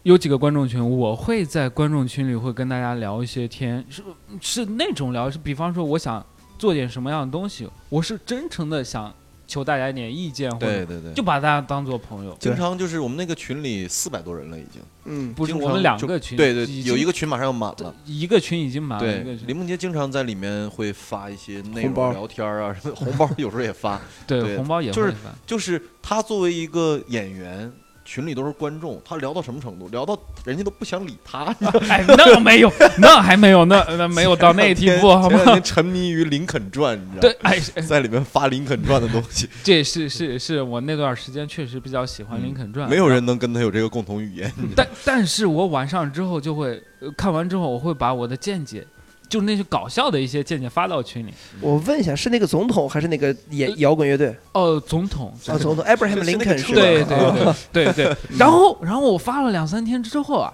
[0.05, 4.03] 有几个观众群，我会在观众群里会跟大家聊一些天，是
[4.41, 6.25] 是那种聊，是比方说我想
[6.59, 9.13] 做点什么样的东西，我是真诚的想
[9.47, 12.35] 求大家一点意见，或者对对对，就把大家当做朋友。
[12.41, 14.81] 经常就是我们那个群里四百多人了，已经。
[15.05, 17.95] 嗯，不是经常我们两就个群，对对，已经有一个群马上要满了。
[18.07, 24.01] 一个群已经满了，对一个，群林梦洁经常在里面会发一些内红包容聊天啊，什么红包有时候也发。
[24.27, 25.31] 对对红包也就是会发。
[25.45, 27.71] 就是他作为一个演员，
[28.05, 29.89] 群里都是观众，他聊到什么程度？
[29.89, 31.45] 聊到人家都不想理他。
[31.89, 35.59] 哎，那没有，那还没有，那那没有到那一地步，好吗？
[35.61, 44.53] 沉迷于《林肯传》，你知道对吗？，哎，哎在里面发《林肯传》的东西， 这是是是我那段时间确实比较喜欢《林肯传》，没有人能跟他有这个共同语言。
[44.77, 48.87] 但但是我晚上之后就会、呃看完之后，我会把我的见解，
[49.29, 51.33] 就是那些搞笑的一些见解发到群里。
[51.61, 54.35] 我问一下，是那个总统还是那个演摇滚乐队？
[54.53, 56.81] 哦，总统，哦，总统 Abraham Lincoln 是吧？
[56.81, 58.17] 对对啊对对对。
[58.39, 60.53] 然后然后我发了两三天之后啊，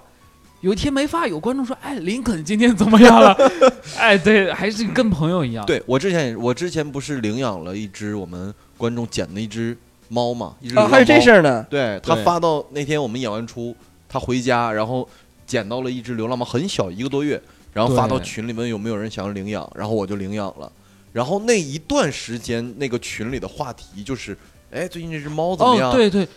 [0.61, 3.35] 有一天没发，有观众说：“哎，林肯今天怎么样了？”
[3.97, 5.65] 哎，对，还是跟朋友一样。
[5.65, 11.41] 对我之前也，我之前不是领养了一只我们观众捡的一只猫嘛，一只啊，还有这事儿。
[11.41, 11.65] 呢。
[11.69, 13.75] 对他发到那天我们演完出，
[14.07, 15.07] 他回家，然后
[15.45, 17.41] 捡到了一只流浪猫，很小，一个多月，
[17.73, 20.71] 然后发到群里面有没有人想要领养，然后我就领养了。
[21.13, 24.37] 然后那一段时间那个群里的话题就是，
[24.71, 25.89] 哎，最近这只猫怎么样？
[25.89, 26.27] 哦，对对，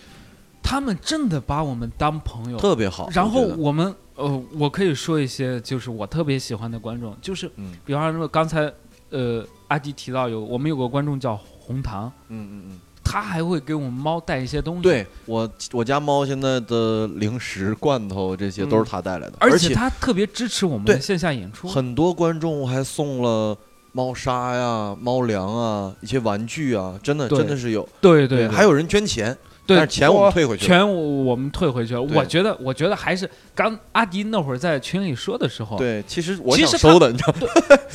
[0.62, 2.58] 他们真的把我们当朋友。
[2.58, 3.08] 特别好。
[3.12, 8.72] 然后我们呃，我可以说一些就是我特别喜欢的观众，就是嗯比方说刚才
[9.10, 21.68] 呃阿迪提到有我们有个观众叫红糖，嗯嗯嗯，他还会给我们猫带一些东西。，对我我家猫现在的零食、罐头这些都是他带来的，而且他特别支持我们对的线下演出。
[21.68, 23.56] 很多观众还送了
[23.92, 27.88] 猫砂呀、猫粮啊、一些玩具啊，真的真的是有。
[28.00, 29.36] 对对，还有人捐钱，
[29.66, 30.66] 对但是钱我们退回去了。
[30.68, 32.02] 钱我我们退回去了。
[32.02, 37.48] 我觉得，我觉得还是刚阿迪那会儿在群里说的时候，，对，其实我其实想收的，你知道吗？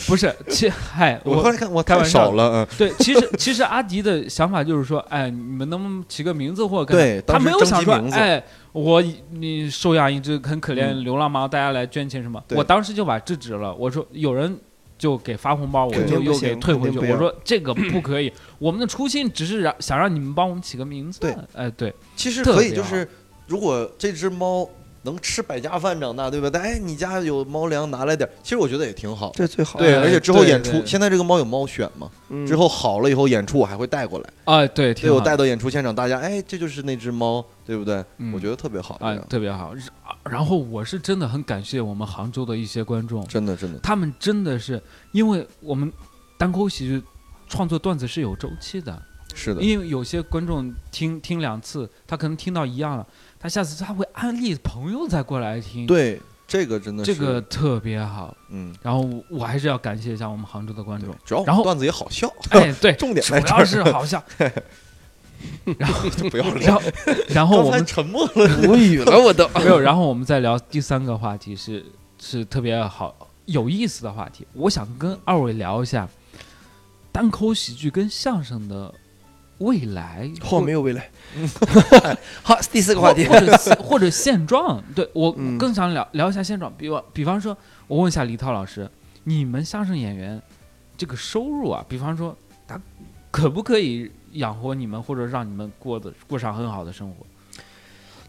[0.07, 12.43] 不是，其嗨， 我后来看我太开玩笑少了，嗯，对，其实其实阿迪的想法就是说，哎，你们能不能起个名字或者干他没有想说，哎，我你收养一只很可怜嗯流浪猫，大家来捐钱什么？
[12.55, 14.59] 我当时就把制止了，我说有人。
[14.99, 16.99] 就给发红包，我就又给退回去。
[16.99, 21.19] 我说这个不可以，我们的初心只是让想让你们帮我们起个名字。
[21.21, 23.09] 对，哎，对，其实可以就是，
[23.47, 24.69] 如果这只猫
[25.03, 26.49] 能吃百家饭长大，对吧？
[26.51, 29.31] 但哎，你家有猫粮，拿来点，其实我觉得也挺好。
[29.33, 29.79] 这最好。
[29.79, 32.45] 对，哎而且之后演出，现在这个猫有猫选嘛，嗯。
[32.45, 38.03] 之后好了以后演出我还会带过来，啊，对，挺对我带到演出现场，大家哎，这就是那只猫，对不对？
[38.17, 38.33] 嗯。
[38.33, 39.73] 我觉得特别好，这啊，特别好。
[40.29, 44.81] 然后我是真的很感谢我们杭州的一些观众，真的真的，他们真的是
[45.11, 45.91] 因为我们
[46.37, 47.01] 单口喜剧
[47.47, 49.01] 创作段子是有周期的，
[49.33, 53.07] 是的，因为有些观众听听两次，他可能听到一样了，
[53.39, 58.35] 他下次他会安利朋友再过来听，，对这个真的这是个特别好。
[58.49, 64.21] 嗯，然后我还是要感谢一下我们杭州的观众，主要然后段子也好笑，哎，对， 重点主在这要是，好笑。
[65.77, 66.81] 然后，就不要然后，
[67.29, 69.47] 然后我刚才们沉默了，无语了， 我都。
[69.55, 71.85] 没有，然后我们再聊第三个话题是
[72.19, 73.15] 是特别好
[73.45, 76.05] 有意思的话题，我想跟二位聊一下
[77.13, 78.93] 单口喜剧跟相声的
[79.59, 81.09] 未来，或没有未来。
[82.43, 83.25] 好，第四个话题。
[83.25, 84.83] 或者现或者现状。
[84.95, 87.55] 对我嗯更想聊聊一下现状，比方比方说，
[87.87, 88.89] 我问一下李涛老师，
[89.23, 90.41] 你们相声演员
[90.97, 92.35] 这个收入啊，比方说
[92.67, 92.79] 他
[93.31, 97.25] 可不可以养活你们，或者让你们过得过上很好的生活？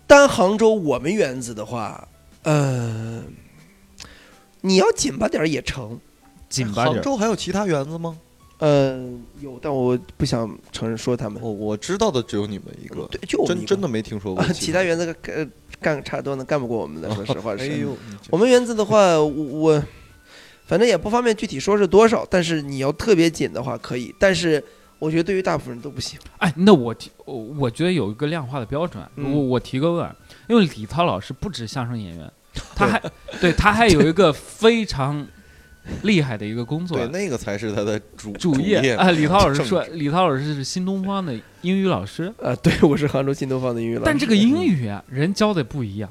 [0.06, 2.08] 单杭州我们园子的话，
[2.42, 3.22] 呃，
[4.62, 6.00] 你要紧巴点儿也成。
[6.48, 7.00] 紧巴点儿。
[7.00, 8.18] 州还有其他园子吗？
[8.60, 11.42] 呃，有，但我不想承认说他们。
[11.42, 15.50] 我我知道的只有你们一个，对，就我们真真的没听说过啊，其他园子干
[15.80, 17.12] 干差多呢，干不过我们的。
[17.16, 17.64] 说实话是。
[17.64, 17.96] 哎呦，
[18.28, 19.82] 我们园子的话，我我
[20.66, 24.62] 反正也不方便具体说是多少，但是你要特别紧的话可以，但是
[24.98, 26.18] 我觉得对于大部分人都不行。
[26.36, 29.02] 哎，那我提，我我觉得有一个量化的标准。
[29.16, 30.14] 嗯我我提个问，
[30.50, 32.30] 因为李涛老师不止相声演员，
[32.76, 33.02] 他还
[33.40, 35.26] 对他还有一个非常
[36.02, 38.94] 厉害的一个工作对，那个才是他的主主业业。
[38.96, 44.04] 哎，李涛老师说，李涛老师是新东方的英语老师，啊，对，我是杭州新东方的英语老师。
[44.06, 46.10] 但这个英语啊，人教的不一样。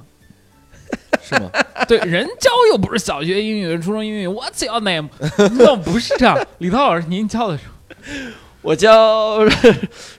[1.21, 1.49] 是吗？
[1.87, 5.09] 对，人教又不是小学英语、初中英语，What's your name？
[5.57, 6.35] 那不是这样。
[6.57, 7.63] 李涛老师，您教的是
[8.61, 9.47] 我教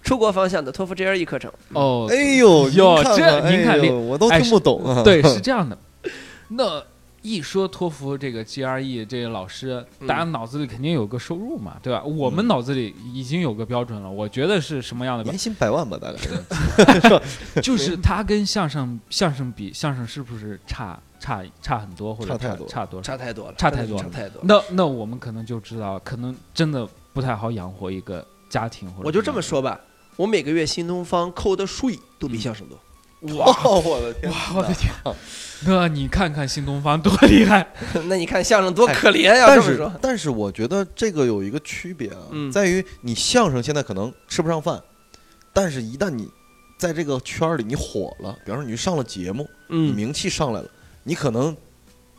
[0.03, 1.51] 出国方向的托福 GRE 课程。
[1.72, 5.03] 哦，哎呦，哟这看您看厉哎呦我都哎听不懂啊。
[5.03, 5.76] 对，是这样的。
[6.48, 6.82] 那
[7.22, 12.02] 一说托福这个 GRE 这个老师，嗯大家脑子里肯定有个收入嘛，对吧？
[12.02, 16.18] 我们嗯脑子里已经有个标准了，我觉得是什么样的标年薪百万吧，大概。
[16.18, 17.60] 是？
[17.60, 23.12] 就是他跟相声相声比，相声是不是差差差很多，或者差差太多差多少？
[23.12, 24.46] 差太多了，差太多了差太多了。
[24.46, 29.78] 那那我们可能就知道，可能真的不太好养活一个家庭，或者我就这么说吧，
[30.16, 32.78] 我每个月新东方扣的税都比嗯相声多。
[33.20, 33.46] 哇，
[33.84, 34.30] 我的天！
[34.32, 34.92] 哇，我的天！
[35.66, 37.66] 那你看看新东方多厉害，
[38.08, 44.82] 那你看相声多可怜呀、但是这么说，但是我觉得这个有一个区别啊，嗯在于你相声现在可能吃不上饭，
[45.52, 46.26] 但是一旦你
[46.78, 50.68] 在这个圈儿里你火了，比方说你上了节目，你嗯，名气上来了，
[51.04, 51.54] 你可能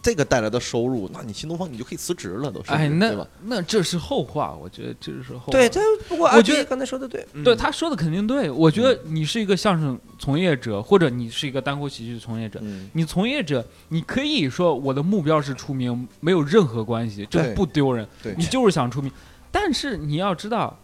[0.01, 3.27] 这个带来的收入，那你新东方你就可以辞职了，都是，哎，对那吧？
[3.43, 5.51] 那这是后话，我觉得这是后话。
[5.51, 8.49] 对，这不过我觉得刚才说的对，嗯对他说的肯定对。
[8.49, 12.59] 我觉得你是一个相声从业者，或者你是一个单口喜剧从业者。
[12.63, 18.07] 嗯，你从业者，你可以说我的目标是出名，没有任何关系，这不丢人。
[18.23, 19.11] 对你就是想出名，
[19.51, 20.77] 但是你要知道，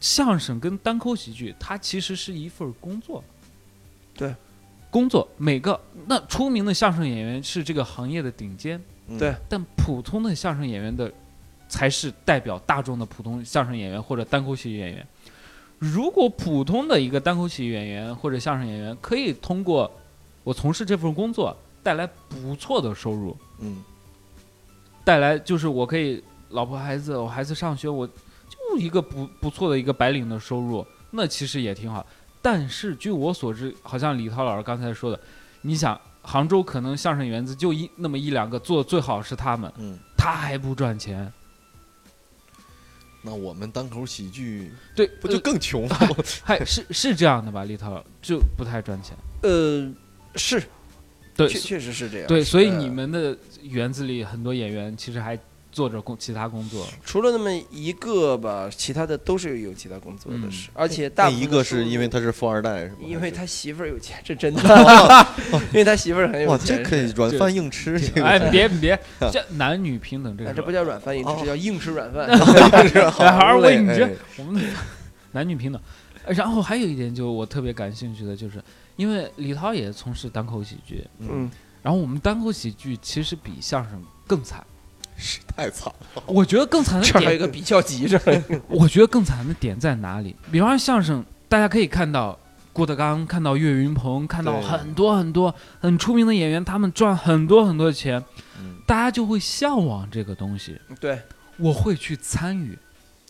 [0.00, 3.24] 相声跟单口喜剧，它其实是一份工作。
[4.14, 4.34] 对，
[4.90, 11.12] 工作每个那出名的相声演员是这个行业的顶尖，嗯对但普通的相声演员的
[11.68, 15.06] 才是代表大众的普通相声演员或者单口喜剧演员。
[15.78, 19.90] 如果普通的一个单口喜剧演员或者相声演员可以通过
[20.42, 23.82] 我从事这份工作带来不错的收入，嗯，
[25.04, 32.06] 带来就是我可以老婆孩子，我孩子上学，我就一个不不错的一个白领的收入，那其实也挺好。
[32.46, 35.18] 但是据我所知，好像李涛老师刚才说的，
[35.62, 41.32] 你想杭州可能相声园子就一那么一两个，做的最好是他们，嗯，他还不赚钱，
[43.20, 45.98] 那我们单口喜剧对，不就呃更穷吗？
[46.44, 47.64] 还是是这样的吧？
[47.64, 49.92] 李涛就不太赚钱，呃，
[50.36, 50.62] 是，
[51.34, 52.28] 对确确实是这样。
[52.28, 55.36] 对，所以呃你们的园子里很多演员其实还
[55.76, 62.96] 做着工其他工作，除了那么一个吧，其他的都是有其他工作的嗯是，而且大那部分一个是因为他是富二代是吧？
[63.02, 64.62] 因为他媳妇儿有钱，这真的，
[65.72, 66.78] 因为他媳妇儿很有哇，钱。
[66.78, 68.98] 这可以软饭硬吃，这个哎，别别，
[69.30, 72.26] 这男女平等这哎，个这不叫软饭硬吃，哦这叫硬吃软饭。
[72.88, 74.66] 是好哎还是为嘞你这哎我们的
[75.32, 75.78] 男女平等。
[76.24, 78.62] 呃然后还有一点，就我特别感兴趣的就是，
[78.96, 81.50] 因为李涛也从事单口喜剧，嗯，
[81.82, 84.64] 然后我们单口喜剧其实比相声更惨。
[85.16, 86.22] 是太惨了。
[86.26, 90.36] 我觉得更惨的这儿还有一点，个比较级，这 儿我觉得更惨的点在哪里？
[90.50, 92.38] 比方说相声，大家可以看到
[92.72, 98.22] 郭德纲，看到岳云鹏，看到对很多很多很出名的演员，他们赚很多很多钱，
[98.60, 100.78] 嗯，大家就会向往这个东西。
[101.00, 101.18] 对，
[101.56, 102.78] 我会去参与，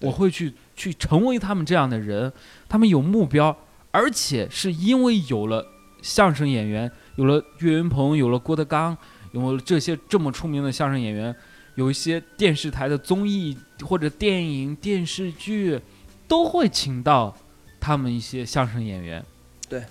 [0.00, 2.32] 对我会去去成为他们这样的人。
[2.68, 3.56] 他们有目标，
[3.92, 5.64] 而且是因为有了
[6.02, 8.96] 相声演员，有了岳云鹏，有了郭德纲，
[9.30, 11.34] 有了这些这么出名的相声演员，
[11.76, 15.80] 有一些电视台的综艺或者电影、电视剧
[16.26, 17.34] 都会请到
[17.78, 19.24] 他们一些相声演员。
[19.68, 19.84] 对，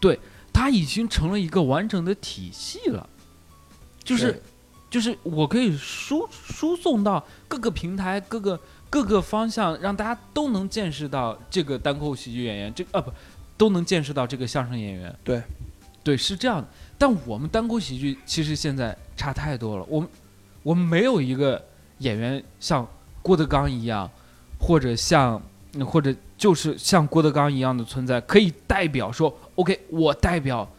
[0.00, 0.18] 对，
[0.52, 3.08] 他已经成了一个完整的体系了，
[4.02, 4.42] 就是
[4.90, 8.58] 就是我可以输输送到各个平台、各个
[8.88, 13.12] 各个方向，让大家都能见识到这个单口喜剧演员，这啊不
[13.56, 15.14] 都能见识到这个相声演员。
[15.22, 15.42] 对，
[16.02, 16.68] 对，是这样的。
[16.96, 20.08] 但我们单口喜剧其实现在差太多了，我们
[20.68, 21.64] 我们没有一个
[22.00, 22.86] 演员像
[23.22, 24.10] 郭德纲一样，
[24.60, 25.40] 或者像
[25.72, 30.70] 嗯或者就是像郭德纲一样的存在，可以代表说，OK，我代表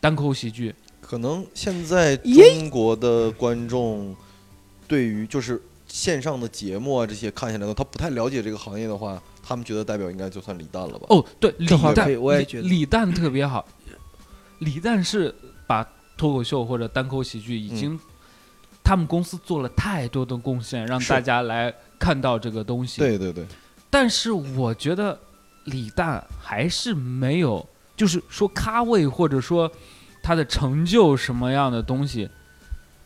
[0.00, 0.74] 单口喜剧。
[1.00, 4.14] 可能现在中国的观众
[4.86, 11.06] 对于就是线上的节目啊这些看下来的，他不太了解这个行业的话，他们觉得代表应该就算李诞了吧？
[11.08, 13.66] 哦，对，李诞我也觉得李诞特别好。
[14.58, 15.34] 李诞是
[15.66, 15.82] 把
[16.18, 17.98] 脱口秀或者单口喜剧已经，
[18.88, 23.02] 他们公司做了太多的贡献，让大家来看到这个东西。
[23.02, 23.44] 对对对，
[23.90, 25.20] 但是我觉得
[25.64, 29.70] 李诞还是没有，就是说咖位或者说
[30.22, 32.30] 他的成就什么样的东西，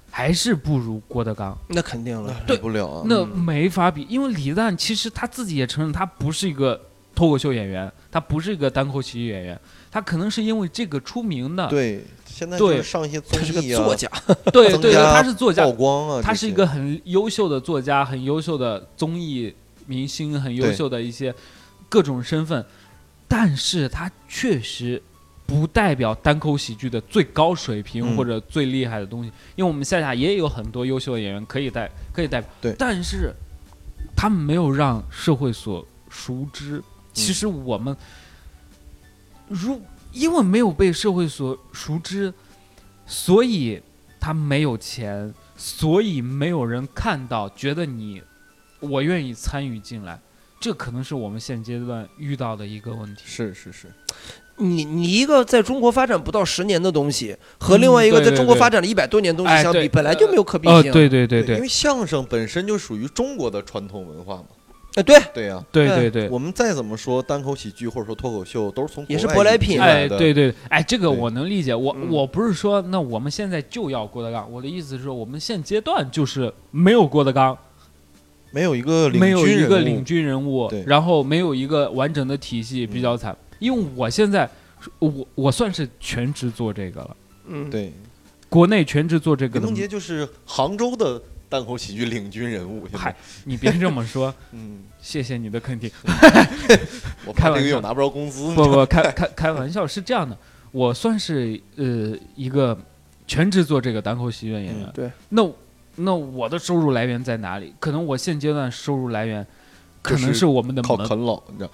[0.08, 1.58] 还是不如郭德纲。
[1.66, 2.32] 那肯定了。
[2.46, 3.02] 对比不了啊。
[3.04, 6.80] 那没法比，因为李诞其实他自己也承认，他不是一个
[7.12, 9.60] 脱口秀演员，他不是一个单口喜剧演员，
[9.90, 11.66] 他可能是因为这个出名的。
[11.66, 14.10] 对，现在就对是上一些综他是个艺啊，作家，
[14.52, 15.64] 对 对对，他是作家。
[15.64, 19.54] 曝，光啊，他是一个很优秀的作家，很优秀的综艺
[19.86, 21.34] 明星，很优秀的一些
[21.88, 22.64] 各种身份，
[23.28, 25.00] 但是他确实
[25.46, 32.74] 不代表单口喜剧的最高水平嗯或者最厉害的东西，因为我们线下也有很多优秀的演员可以代可以代表，对。
[32.78, 33.32] 但是
[34.16, 36.78] 他们没有让社会所熟知。
[36.78, 36.82] 嗯
[37.14, 37.94] 其实我们
[39.46, 39.78] 如
[40.12, 42.32] 因为没有被社会所熟知，
[43.06, 43.80] 所以
[44.20, 48.22] 他没有钱，所以没有人看到，觉得你
[48.80, 50.20] 我愿意参与进来。
[50.60, 53.22] 这可能是我们现阶段遇到的一个问题。
[53.24, 53.88] 是是是，
[54.58, 60.92] 你你一个在中国发展不到十年的东西，和另外一个在中国发展了一百多年的东西相比，本来就没有可比呃，性。
[60.92, 64.44] 对对对对因为相声本身就属于中国的传统文化嘛。
[64.94, 66.10] 哎，对，对呀，哎对对。
[66.10, 70.06] 对，我们再怎么说单口喜剧或者说脱口秀，都是从也是舶来品哎。
[70.06, 71.74] 对对，哎，这个我能理解。
[71.74, 72.10] 我嗯。
[72.10, 77.56] 我不是说那我们现在就要郭德纲，我的意思是说，我们现阶段就是没有郭德纲，
[78.50, 79.66] 没有一个领没有军人物。
[79.66, 83.34] 一个领军人物，然后没有一个完整的体系，比较惨。
[83.58, 84.48] 因为我现在
[84.98, 87.16] 我我算是全职做这个了，
[87.46, 87.92] 嗯，对，
[88.48, 89.74] 国内全职做这个的林梦。
[89.74, 91.22] 洁就是杭州的
[91.52, 92.88] 单口喜剧领军人物。
[92.94, 95.90] 嗨，你别这么说， 嗯，谢谢你的肯定。
[97.26, 98.54] 我开玩笑拿不着工资。
[98.54, 100.34] 不不，开开开玩笑，是这样的，
[100.70, 102.76] 我算是呃一个
[103.26, 104.74] 全职做这个单口喜剧演员。
[104.84, 105.46] 嗯对，那
[105.96, 107.74] 那我的收入来源在哪里？
[107.78, 109.46] 可能我现阶段收入来源。
[110.00, 111.70] 可能是是我们的门，靠啃老，你知道？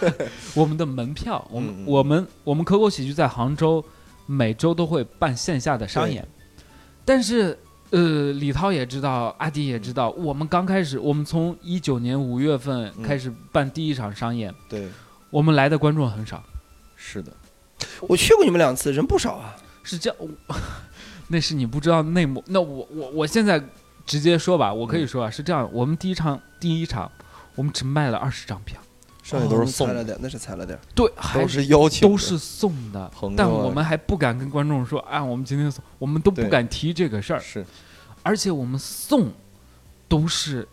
[0.56, 3.84] 我们的门票，我们、我们我们可口喜剧在杭州
[4.24, 6.26] 每周都会办线下的商演，
[7.04, 7.58] 但是
[7.92, 14.88] 呃，李涛也知道，阿迪也知道，我们刚开始，我们从一九年五月份嗯开始办第一场商演，对，
[15.30, 16.42] 我们来的观众很少，
[16.96, 17.30] 是的，
[18.00, 19.54] 我去过你们两次，人不少啊。
[19.84, 20.28] 是这样，
[21.26, 22.40] 那是你不知道内幕。
[22.46, 23.60] 那我我我现在
[24.06, 27.10] 直接说吧，我可以说啊，是这样，我们第一场第一场
[27.56, 28.80] 我们只卖了二十张票，
[29.22, 30.78] 剩下都是送了点，那是踩了点。
[30.94, 33.50] 对，还都是邀请，都是送的，但啊。
[33.50, 37.64] 我们还不敢跟观众说，啊，我们今天送，我们都不敢提这个事儿，是。
[38.24, 39.32] 而且我们送
[40.08, 40.66] 都是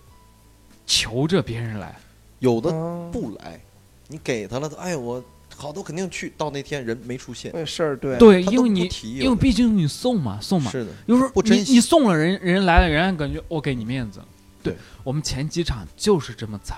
[0.85, 1.97] 求着别人来，
[2.39, 3.59] 有的嗯，不来，
[4.07, 5.23] 你给他了，哎，我
[5.55, 14.19] 好多肯定去，到那天人没出现，那事儿对对，因为你因为毕竟你送嘛，送嘛，是的，有时候你你送了人，人来了，人家感觉我给你面子。
[14.61, 16.77] 对我们前几场就是这么惨，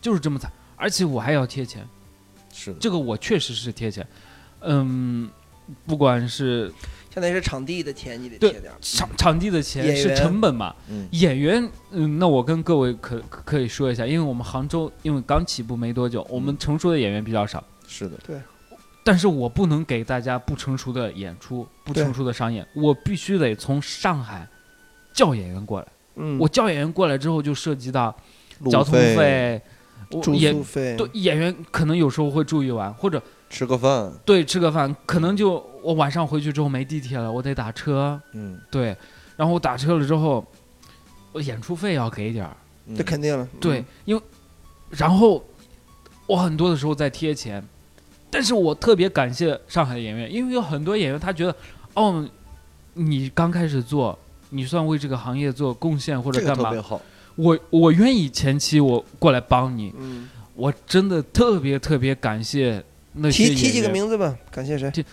[0.00, 1.86] 就是这么惨，而且我还要贴钱，
[2.52, 4.06] 是的，这个我确实是贴钱。
[4.62, 5.28] 嗯，
[5.86, 6.72] 不管是
[7.14, 8.76] 相当于是场地的钱，你得对贴点儿。
[8.80, 10.16] 场场地的钱是员。
[10.16, 18.40] 成本嘛，嗯，演员，嗯，那我跟各位可可可以说一下，因为我们杭州因为刚起步没多久，我们成熟的演员比较少，是的，对。
[19.02, 24.46] 但是我不能给大家不成熟的演出，不对成熟的商演，我必须得从上海
[25.14, 25.86] 叫演员过来。
[26.16, 28.14] 嗯，我叫演员过来之后，就涉及到
[28.70, 29.60] 交通费，我
[30.22, 38.96] 住演宿费，对演员可能有时候会住一晚，或者吃个饭，对吃个饭，可能就我晚上回去之后没地铁了，我得打车，嗯，对，
[39.36, 40.44] 然后我打车了之后，
[41.32, 42.56] 我演出费要给点儿，
[42.86, 42.96] 嗯。
[42.96, 43.46] 这肯定了。
[43.60, 44.22] 对，因为
[44.90, 45.44] 然后
[46.26, 47.62] 我很多的时候在贴钱，
[48.30, 51.54] 但是我特别感谢上海的演员，因为有很多演员他觉得，
[51.94, 52.28] 哦，
[52.94, 54.18] 你刚开始做，
[54.50, 57.00] 你算为这个行业做贡献或者干嘛这个特别，好，
[57.40, 62.84] 我我愿意前期我过来帮你，嗯，我真的特别特别感谢
[63.14, 65.04] 那些提提几个名字吧，感谢谁提？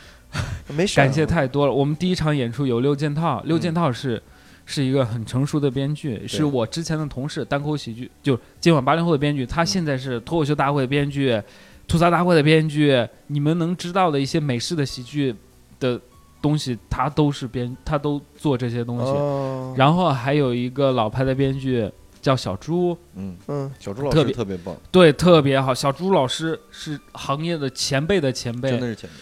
[0.75, 1.71] 没事儿，感谢太多了。
[1.71, 4.21] 我们第一场演出有六件套，六嗯件套是、
[4.65, 11.41] 是一个很成熟的编剧，是我之前的同事，单口喜剧，就今晚八零后的编剧，他现在是脱口秀大会的编剧，
[11.87, 15.33] 吐槽大会的编剧，你们能知道的一些美式的喜剧
[15.79, 15.99] 的
[16.41, 19.05] 东西，他都是编，他都做这些东西。
[19.05, 21.89] 哦，然后还有一个老牌的编剧
[22.21, 25.73] 叫小朱，嗯，嗯，小朱老师特别特别棒，对，特别好。
[25.73, 28.69] 小朱老师是行业的前辈的前辈。
[28.71, 29.15] 真，的是前辈，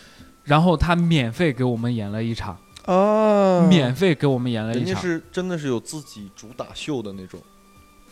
[0.44, 5.02] 然后他免费给我们演了一场，哦，免费给我们演了一人家场。
[5.02, 7.40] 是真的是有自己主打秀的那种，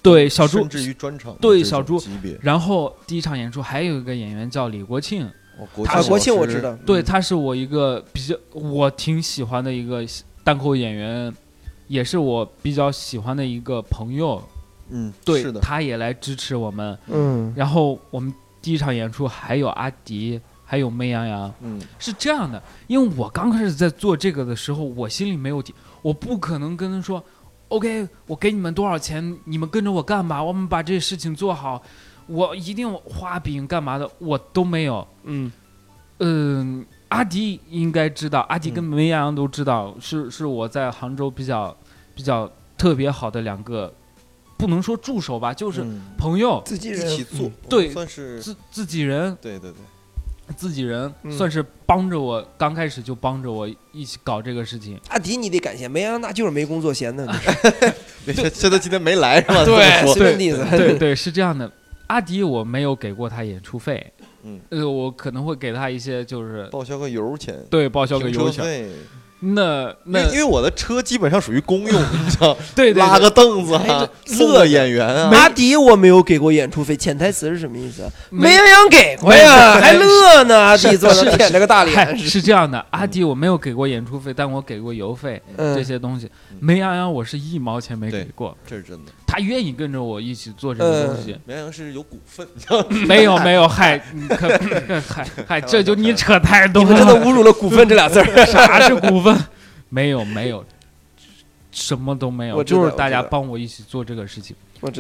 [0.02, 5.26] 对，小朱甚至于专场的这种对小朱级别，然后第一场演出还有一个演员叫李国庆，
[5.58, 10.06] 哦，国庆国庆我知道，对，嗯他是我一个比较我挺喜欢的一个
[10.44, 11.34] 单口演员，
[11.88, 14.42] 也是我比较喜欢的一个朋友。
[14.94, 16.98] 嗯，对是，的，他也来支持我们。
[17.08, 22.62] 嗯，然后我们第一场演出还有阿迪，还有媚羊羊，嗯，是这样的。
[22.88, 27.22] 因为我刚开始在做这个的时候，我心里没有底，我不可能跟他说
[27.70, 31.82] ，OK，我给你们多少钱，你们跟着我干吧，我们把这事情做好，
[32.28, 35.06] 我一定画饼干嘛的，我都没有。
[35.24, 35.52] 嗯，
[36.20, 41.76] 嗯，阿迪应该知道，阿迪跟嗯梅阳阳都知道，是是我在杭州比较
[42.16, 43.94] 比较特别好的两个，
[44.58, 51.32] 不能说助手吧，就是嗯朋友，一自己人起做，对算是自自己人，对对对，自己人，嗯。
[51.32, 55.00] 算是帮着我，刚开始就帮着我一起搞这个事情。
[55.10, 57.28] 阿迪你得感谢，梅安娜就是没工作闲的，
[58.26, 58.50] 别这。
[58.52, 59.66] 这他今天没来是吧？
[59.66, 60.14] 对这么说。
[60.14, 61.70] 随便例子，对对，是这样的。
[62.08, 68.90] 阿迪我没有给过他演出费，嗯，呃，我可能会给他一些就是报销个油钱，对报销个油钱。
[69.46, 73.04] 那因为那因为我的车基本上属于公用， 你知道，对对对。
[73.04, 78.04] 拉个凳子哎啊，这送个演员啊，阿迪我没有给过演出费，潜台词是什么意思？
[78.04, 78.12] 啊？
[78.30, 85.76] 没梅阳阳给过呀， 还乐呢，阿迪是坐那是舔着个大脸，是这样的，阿迪我没有给过演出费，但我给过油费嗯。
[85.76, 86.30] 这些东西。
[86.52, 86.58] 嗯。
[86.62, 89.12] 梅阳阳我是一毛钱没给过，这是真的。
[89.34, 91.36] 他愿意跟着我一起做这个东西。
[91.44, 92.48] 绵阳是有股份，
[93.08, 94.48] 没有没有，嗨，你可
[95.10, 97.16] 嗨嗨，这就你扯太多你们真的。
[97.26, 98.46] 侮辱了股份这俩字儿。
[98.46, 99.36] 啥是股份？
[99.90, 100.64] 没有没有，
[101.72, 104.56] 什么都没有，我就是大家帮我一起做这个事情，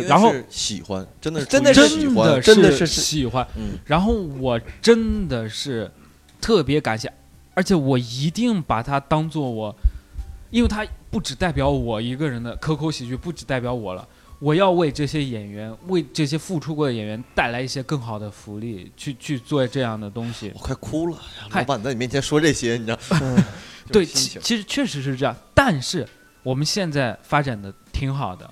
[0.08, 3.48] 然后喜欢，真的是真的是喜欢真的，是是喜欢。
[3.56, 5.92] 嗯，然后我真的是
[6.42, 7.14] 特别感谢，
[7.54, 9.76] 而且我一定把它当做我，
[10.50, 14.08] 因为它不只代表我一个人的可口喜剧，不只代表我了。
[14.44, 20.60] 我要为这些演员，为这些付出过的演员带来一些更好的福利，去去做这样的东西我。
[20.60, 21.18] 快哭了。
[21.52, 22.99] 老板在你面前说这些，你知道？
[23.22, 23.41] 嗯
[23.88, 26.06] 对，其其实确实是这样，但是
[26.44, 28.49] 我们现在发展的挺好的，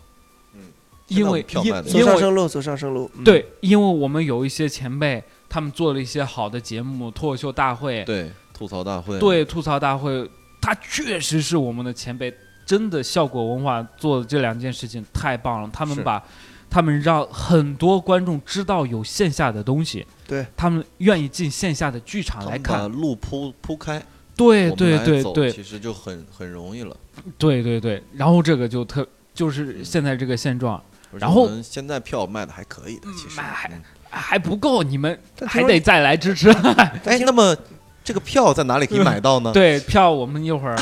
[0.53, 0.61] 嗯，
[1.09, 3.11] 因为因现在我们票卖得走上升路，走上升路。
[3.15, 10.29] 嗯，对，因为我们有一些前辈，他们做了一些好的节目，脱口秀大会，对吐槽大会，对吐槽大会，
[10.61, 12.33] 他确实是我们的前辈，
[12.65, 15.69] 真的效果文化做的这两件事情太棒了。
[15.73, 16.23] 他们把，
[16.69, 22.89] 他们让很多观众知道有线下的东西，对他们愿意进线下的剧场来看。
[22.91, 24.01] 路铺铺开，
[24.35, 26.95] 对对对对其实就很很容易了。
[27.37, 30.81] 对对对，然后这个就特就是现在这个现状
[31.11, 36.49] 然后现在票卖的还可以的，其实卖还嗯还不够，你们还得再来支持。
[37.05, 37.55] 哎，那么
[38.11, 39.51] 这个票在哪里可以买到呢？
[39.55, 40.77] 对，票我们一会儿，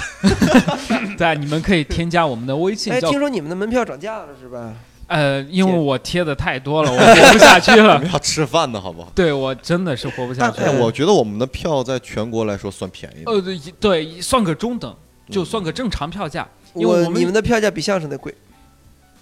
[1.16, 4.74] 对，你们可以添加我们的微信哎，听说你们的门票涨价了是吧？
[5.06, 8.00] 呃，因为我贴的太多了， 我活不下去我了。
[8.00, 9.12] 们要吃饭的好不好？
[9.14, 10.64] 对我真的是活不下去。
[10.80, 13.32] 我觉得我们的票在全国来说算便宜的。
[13.32, 14.92] 呃，对对，算个中等，
[15.30, 16.48] 就算个正常票价。
[16.74, 18.34] 因为我们你们的票价比相声的贵。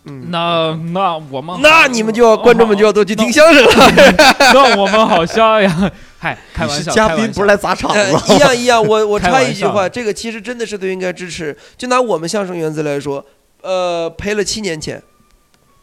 [0.07, 3.71] 嗯，那那我们那你们就要观众们就要多去听相声了。
[4.53, 5.91] 那我们好笑呀！
[6.19, 8.33] 嗨，开玩笑，嘉宾，不是来砸场呃子。
[8.33, 11.55] 一样一样，我 我插一句话，这个其实真的是都应该支持。
[11.77, 13.23] 就拿我们相声园子来说，
[13.61, 15.01] 呃，赔了七年钱，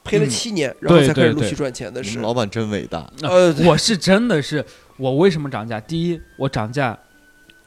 [0.02, 2.18] 赔了嗯七年，然后才开始陆续赚钱的是。
[2.18, 3.06] 老板真伟大。
[3.22, 4.64] 呃，我是真的是，
[4.96, 5.78] 我为什么涨价？
[5.78, 6.98] 第一，我涨价，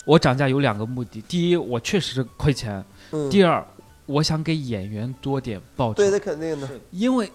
[0.06, 3.66] 我涨价有两个目的：第一，我确实是亏钱；嗯，第二，
[4.08, 6.10] 我想给演员多点报酬对，。
[6.10, 6.68] 那肯定的。
[6.90, 7.32] 因为，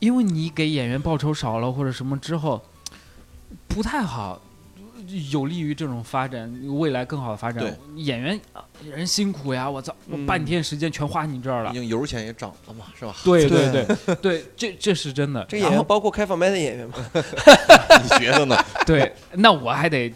[0.00, 2.60] 因为你给演员报酬少了或者什么之后，
[3.68, 4.40] 不太好，
[5.30, 7.78] 有利于这种发展，未来更好的发展。
[7.96, 11.78] 演员啊人辛苦呀，我操，我嗯半天时间全花你这儿了毕。
[11.78, 13.14] 竟油钱也涨了嘛，是吧？
[13.24, 15.44] 对对对对对，这这是真的。
[15.48, 16.94] 这演员包括开放麦的演员吗？
[18.02, 18.56] 你觉得呢？
[18.86, 20.12] 对，那我还得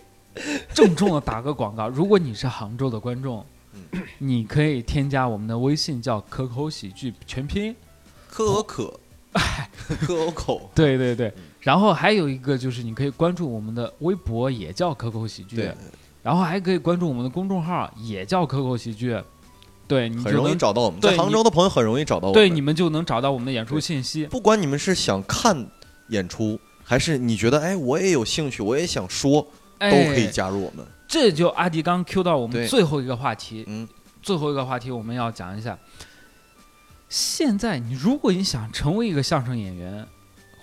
[0.72, 1.88] 郑重的打个广告。
[1.88, 3.44] 如果你是杭州的观众，
[4.18, 7.74] 你可以添加我们的微信，叫可口喜剧全拼。
[8.28, 9.00] 可可，
[10.00, 10.70] 可口 口。
[10.74, 15.56] 对对对，然后还有一个就是你可以关注我们的微博，也叫可口喜剧。
[15.56, 15.74] 对，
[16.22, 19.20] 然后还可以关注我们的公众号，也叫可口喜剧。
[19.86, 22.40] 对，你很容易就能找到我们，在杭州的朋友很容易找到我们。
[22.40, 24.24] 对你们就能找到我们的演出信息。
[24.26, 25.66] 不管你们是想看
[26.08, 29.46] 演出，还是你觉得哎我也有兴趣，我也想说，
[29.78, 30.86] 哎都可以加入我们。
[31.12, 33.86] 这就阿迪刚 Q 到我们最后一个话题，嗯，
[34.22, 35.78] 最后一个话题我们要讲一下。
[37.10, 40.08] 现在你如果你想成为一个相声演员，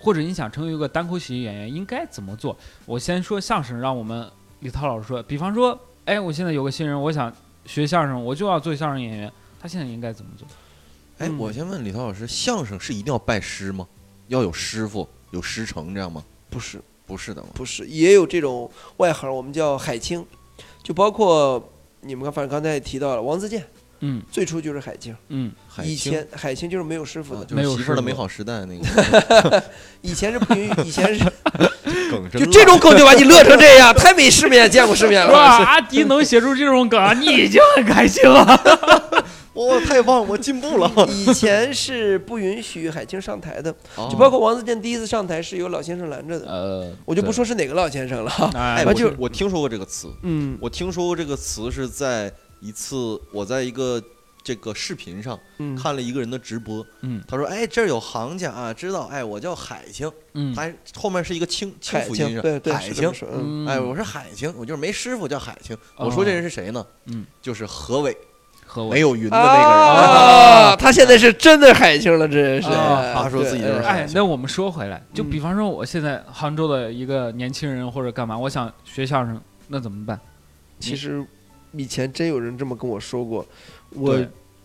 [0.00, 2.58] 或者你想成为一个单口喜剧演员，应该怎么做？
[2.84, 4.28] 我先说相声，让我们
[4.58, 5.22] 李涛老师说。
[5.22, 7.32] 比方说，哎，我现在有个新人，我想
[7.64, 10.48] 学相声，我就要做相声演员，他现在应该怎么做？
[11.18, 13.86] 哎，嗯我先问李涛老师，相声是一定要拜师吗？
[14.26, 16.24] 要有师傅，有师承这样吗？
[16.48, 17.50] 不是，不是的吗？
[17.54, 20.26] 不是，也有这种外行，我们叫海清，
[20.82, 23.64] 就包括你们反正刚才也提到了王自健，
[24.00, 24.22] 嗯。
[24.30, 25.96] 最初就是海清，嗯，以海清。
[25.96, 29.62] 前海清就是没有师傅的，没有媳妇儿的美好时代那个。
[30.02, 31.24] 以前是不允许， 以前是
[32.10, 35.32] 梗，真就烂这种梗就把你乐成这样，太没世面见过世面了。
[35.32, 39.24] 哇，阿迪能写出这种梗，你已经很开心了。
[39.54, 40.90] 哇，太棒，我进步了。
[41.08, 48.30] 以前是不允许海清上台的，哦就包括王自健第一次上台是有老先生拦着的，呃，我就不说是哪个老先生了。
[48.54, 54.00] 哎，哎我啊就我听说过这个词，嗯我听说过这个词是在一次我在一个
[54.42, 59.06] 这个视频上嗯，看了一个人的直播，嗯他说：“哎，这儿有行家啊，知道？
[59.10, 60.56] 哎，我叫海清，嗯
[60.94, 63.12] 后面是一个清清海辅音对对海清
[63.68, 65.76] 哎，我是海清，我就是没师傅叫海清。
[65.96, 66.86] 哦我说这人是谁呢？
[67.06, 68.16] 嗯，就是何伟，
[68.70, 69.68] 和我没有云的那个人。
[69.68, 72.68] 啊，他现在是真的海清了，这是。
[72.68, 80.18] 啊他说自己就是哎，那我们说回来，就嗯比方说我现在杭州的一个年轻人或者干嘛，我想学相声，那怎么办？
[80.78, 81.22] 其实
[81.72, 83.44] 以前真有人这么跟我说过，
[83.90, 84.16] 我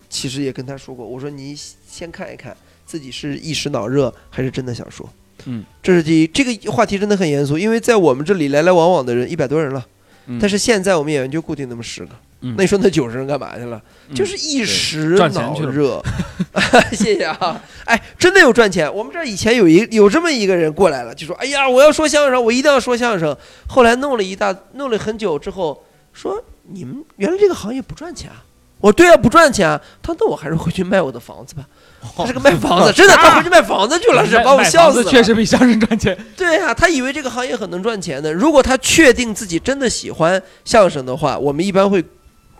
[0.07, 2.55] 其实也跟他说过，我说你先看一看
[2.85, 5.09] 自己是一时脑热还是真的想说。
[5.47, 9.85] 嗯，这是第一，这个话题真的很严肃，因为在我们这里来来往往的人一百多人了，
[10.27, 12.11] 嗯但是现在我们演员就固定那么十个。
[12.45, 13.81] 嗯那你说那九十人干嘛去了？
[14.09, 16.01] 嗯就是一时脑热。
[16.91, 17.61] 谢谢啊！
[17.85, 18.93] 哎，真的有赚钱。
[18.93, 23.35] 我们这儿以前有一有这么一个人过来了，就说：“哎呀，我要说相声，我一定要说相声。”
[23.67, 26.41] 后来弄了一大弄了很久之后，说
[26.71, 28.43] ：“你们原来这个行业不赚钱啊？”
[28.81, 31.63] 我说：“对啊，不赚钱啊。”他说：“那我还是回去卖我的房子吧。
[32.15, 35.09] ”他是个卖房子，真的，他回去卖房子去了，是把我笑死了。
[35.09, 36.17] 确实比相声赚钱。
[36.35, 38.33] 对啊，他以为这个行业很能赚钱的。
[38.33, 42.03] 如果他确定自己真的喜欢相声的话，我们一般会，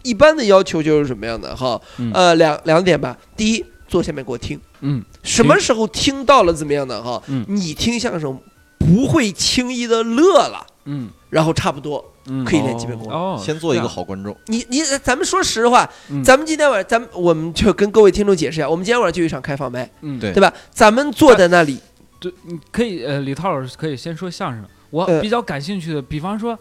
[0.05, 1.55] 一般的要求就是什么样的？
[1.55, 1.81] 哈？
[1.97, 2.11] 嗯。
[2.13, 3.17] 呃，两两点吧。
[3.35, 5.03] 第一，坐下面给我听，嗯。
[5.23, 7.01] 什么时候听到了怎么样的？
[7.01, 7.21] 哈？
[7.27, 7.43] 嗯。
[7.47, 8.39] 你听相声
[8.77, 11.09] 不会轻易的乐了，嗯。
[11.29, 13.11] 然后差不多嗯，可以练基本功。
[13.11, 14.35] 哦，先做一个好观众。
[14.47, 16.23] 你你咱们说实话，嗯。
[16.23, 20.19] 咱们今天晚上咱们我们就跟各位听众解释一下，我们今天晚上就有一场开放麦，嗯。
[20.19, 20.31] 对。
[20.31, 20.53] 对吧？
[20.71, 21.79] 咱们坐在那里，
[22.19, 24.63] 对，你可以呃，李涛老师可以先说相声。
[24.91, 25.19] 我呃。
[25.19, 26.57] 比较感兴趣的，比方说，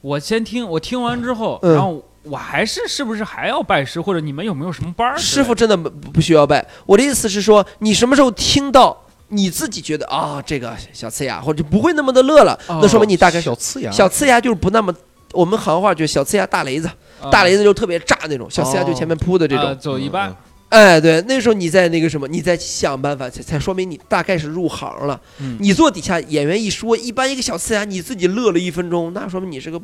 [0.00, 1.74] 我先听，我听完之后，嗯。
[1.74, 5.16] 然后我还是是不是还要拜师，或者你们有没有什么班儿？
[5.18, 6.66] 师傅真的不不需要拜。
[6.86, 8.96] 我的意思是说，你什么时候听到
[9.28, 14.94] 你自己觉得啊、这个小呲牙，或者就不会那么的乐了，哦那说明你大概是小呲牙，小呲牙就是不那么。
[15.32, 16.88] 我们行话就小呲牙大雷子，
[17.20, 19.64] 啊大雷子就特别炸那种，小呲牙就前面扑的这种。
[19.66, 20.36] 呃走一半嗯，
[20.70, 25.20] 哎，对，那时候你在那个什么，你在想办法，才才说明你大概是入行了。
[25.38, 29.78] 嗯你坐底下演员一说，一般一个小呲牙，你自己乐了一分钟，那说明你是个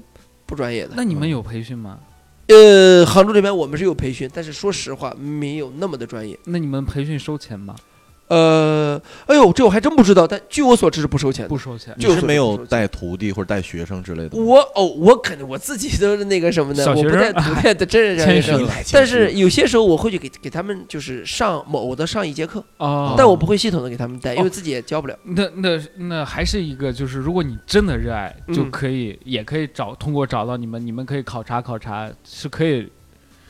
[0.47, 0.93] 不专业的。
[0.97, 1.99] 那你们有培训吗？
[2.49, 6.39] 呃，杭州这边我们是有培训，但是说实话没有那么的专业。
[6.45, 7.75] 那你们培训收钱吗？
[8.35, 11.49] 呃，哎呦，这我还真不知道，但据我所知是不收钱的。
[11.49, 11.95] 不收钱。
[11.99, 14.37] 就是是没有带徒弟或者带学生之类的。
[14.37, 25.17] 我哦，我肯定我自己都是那个什么的，我不带徒弟的，真是这样谦虚了一个但是有些时候我会去给给他们就是上某的上一节课，啊，但我不会系统的给他们带，因为自己也教不了。
[25.23, 32.91] 那那那还是一个，就是如果你真的热爱，嗯就可以，也可以找通过找到你们，你们可以考察考察，是可以。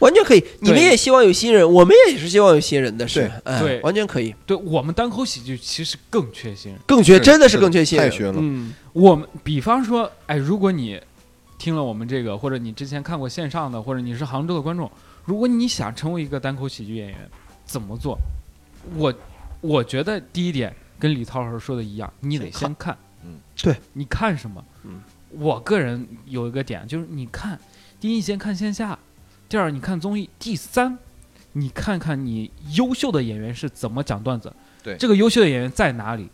[0.01, 3.81] 完全可以，你们也希望有新人，我们也是希望有新人的，是对，哎对。
[3.81, 6.81] 完全可以，对我们单口喜剧其实更缺新人。
[6.87, 8.35] 更缺，真的是是更缺新人，太缺了。
[8.39, 11.01] 嗯，我们比方说，哎，如果你
[11.59, 14.91] 听了我们这个，或者你之前看过线上的，或者你是杭州的观众，
[15.25, 17.31] 如果你想成为一个单口喜剧演员，
[17.65, 18.19] 怎么做？
[18.97, 19.15] 我
[19.61, 22.97] 我觉得第一点跟李涛老师说的一样，你得先先看。
[23.25, 24.63] 嗯，对，你看什么？
[24.83, 25.01] 嗯，
[25.31, 27.59] 我个人有一个点就是，你看，
[27.99, 28.99] 第一先看线下，
[29.49, 30.99] 第二你看综艺，第三
[31.53, 34.53] 你看看你优秀的演员是怎么讲段子。
[34.83, 36.29] 对这个优秀的演员在哪里？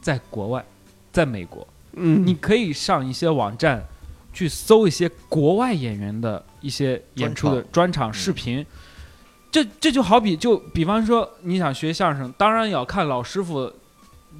[0.00, 0.64] 在国外，
[1.12, 1.66] 在美国。
[1.92, 3.84] 嗯，你可以上一些网站
[4.32, 8.64] 去搜一些国外演员的一些演出的专场视频。
[9.50, 13.70] 这这就好比就比方说你想学相声，当然要看老师傅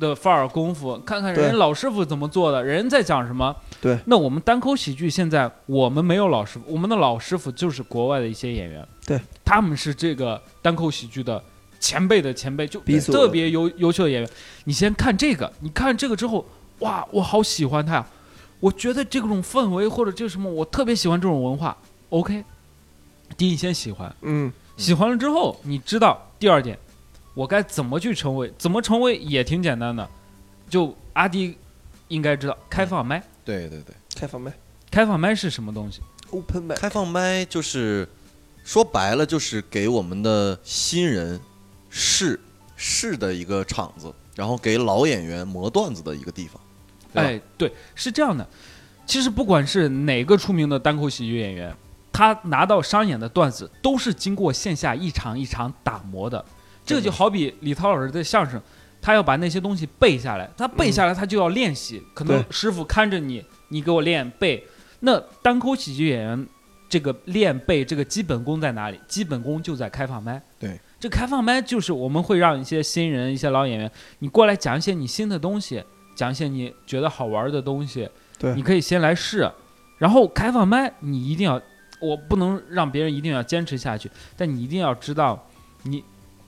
[0.00, 3.54] 的范儿功夫，看看人家老师傅怎么做的，人在讲什么。
[3.80, 8.86] 对，那我们单口喜剧现在我们没有老师傅，我们的老师傅就是国外的一些演员。
[9.06, 11.42] 对，他们是这个单口喜剧的
[11.78, 12.80] 前辈的前辈，就
[13.12, 14.30] 特别优优秀的演员。
[14.64, 16.44] 你先看这个，你看这个之后，
[16.80, 18.06] 哇，我好喜欢他呀！
[18.58, 21.76] 我觉得这种氛围或者这什么，我特别喜欢这种文化。
[22.10, 22.44] OK，
[23.36, 26.78] 第一先喜欢，嗯，喜欢了之后，你知道第二点，
[27.34, 28.52] 我该怎么去成为？
[28.58, 30.08] 怎么成为也挺简单的，
[30.68, 31.56] 就阿迪
[32.08, 33.22] 应该知道开放麦。
[33.44, 34.52] 对对对，开放麦
[34.90, 36.00] 开放麦是什么东西
[36.30, 38.08] ？，open 麦，开放麦就是
[38.64, 41.40] 说白了就是给我们的新人
[41.88, 42.38] 试
[42.76, 46.60] 试的一个场子，然后给老演员磨段子的一个地方。
[47.14, 48.46] 哎，对，是这样的。
[49.06, 51.74] 其实不管是哪个出名的单口喜剧演员，
[52.12, 56.44] 他拿到商演的段子都是经过线下一场一场打磨的。
[56.90, 58.60] 这个就好比李涛老师的相声，
[59.00, 64.66] 他要把那些东西背下来，他背下来他就要练习，可能师傅看着你，你给我练背。
[64.98, 66.46] 那单口喜剧演员
[66.88, 69.00] 这个练背这个基本功在哪里？
[69.06, 70.42] 基本功就在开放麦。
[70.58, 75.82] 对，这开放麦就是我们会让一些新人、一些老演员，你过来讲一些你新的东西，
[76.16, 78.08] 讲一些你觉得好玩的东西。
[78.38, 79.50] 对你可以先来试，
[79.98, 81.60] 然后开放麦你一定要，
[82.00, 85.46] 我不能让别人一定要坚持下去，但你一定要知道，
[85.84, 86.02] 你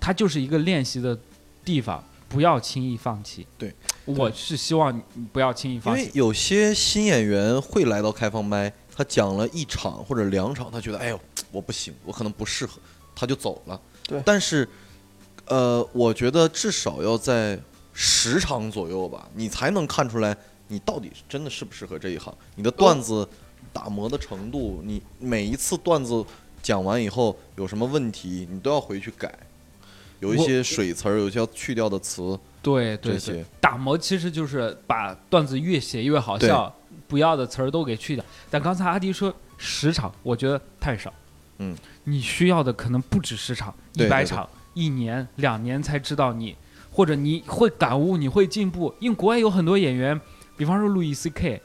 [0.05, 1.17] 它就是一个练习的
[1.65, 3.47] 地方，不要轻易放弃。
[3.57, 3.73] 对，
[4.05, 5.01] 我是希望你
[5.33, 6.03] 不要轻易因放弃。
[6.03, 11.21] 为有些新演员会来到开放麦，他讲了一场或者两场，他觉得哎呦
[11.53, 12.81] 我不行，我可能不适合，
[13.15, 13.81] 他就走了。
[14.09, 14.69] 对但是
[15.47, 17.57] 呃，我觉得至少要在
[17.93, 23.29] 十场左右吧，你才能看出来你到底是真的适不适合这一行，你的段子
[23.73, 26.25] 打磨的程度，你每一次段子
[26.61, 29.33] 讲完以后有什么问题，你都要回去改。
[30.23, 36.73] 有一些水词儿，有一些要去掉的词，对对对，打磨其实就是把段子越写越好笑，
[37.09, 38.25] 不要的词儿都给去掉。
[38.49, 41.13] 但刚才阿迪说十场，我觉得太少。
[41.59, 46.57] 嗯，你需要的可能不止十场，一百场，一年、两年才知道你，
[46.93, 48.95] 或者你会感悟，你会进步。
[49.01, 50.19] 因为国外有很多演员，
[50.57, 51.61] 比方说路易 C K，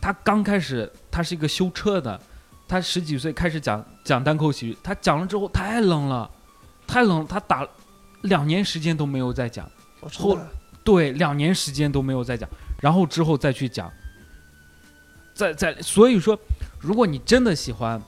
[0.00, 2.20] 他刚开始他是一个修车的，
[2.68, 6.30] 他十几岁开始讲讲单口喜剧，他讲了之后太冷了，
[6.86, 7.66] 太冷了，他打
[8.26, 9.68] 两年时间都没有再讲。
[10.12, 10.38] 后
[10.84, 12.48] 对，两年时间都没有再讲，
[12.80, 13.90] 然后之后再去讲，
[15.34, 16.38] 再再，所以说，
[16.78, 18.00] 如果你真的喜欢，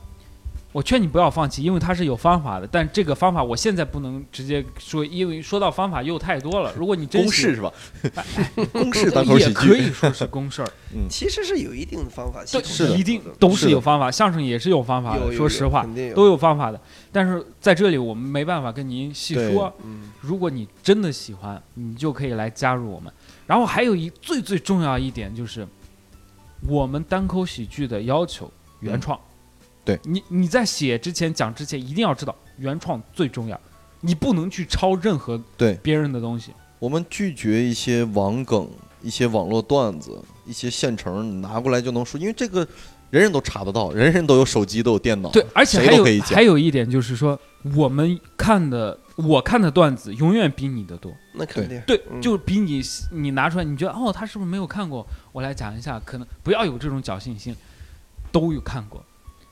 [0.71, 2.65] 我劝你不要放弃，因为它是有方法的。
[2.71, 6.71] 但这个方法我现在不能直接说，因为说到方法又太多了。
[6.77, 7.73] 如果你公式是吧？
[8.71, 10.71] 公式单口喜也可，以说是公事儿，
[11.09, 15.33] 其实是有一定的方法，系对统是的一定都是有方法，相声也是有方法的。
[15.33, 15.85] 说实话，
[16.15, 16.79] 都有方法的。
[17.11, 19.73] 但是在这里我们没办法跟您细说。
[19.83, 23.11] 嗯如果你真的喜欢，你就可以来加入我们。
[23.47, 25.67] 然后还有一最最重要一点就是，
[26.67, 29.19] 我们单口喜剧的要求原创。
[29.85, 33.59] 对你你在写之前讲之前一定要知道原创最重要，
[34.01, 36.51] 你不能去抄任何对别人的东西。
[36.77, 38.69] 我们拒绝一些网梗、
[39.01, 42.67] 一些网络段子、一些现成拿过来就能说，因为这个
[43.09, 47.39] 人人都查得到，人人都有手机，都有电脑，对，而且还有都可以讲还有一点就是说，
[47.75, 51.11] 我们看的我看的段子永远比你的多。
[51.33, 52.81] 那肯定对，嗯就比你
[53.11, 55.05] 你拿出来，你觉得哦，他是不是没有看过？
[55.31, 57.55] 我来讲一下，可能不要有这种侥幸心，
[58.31, 59.03] 都有看过。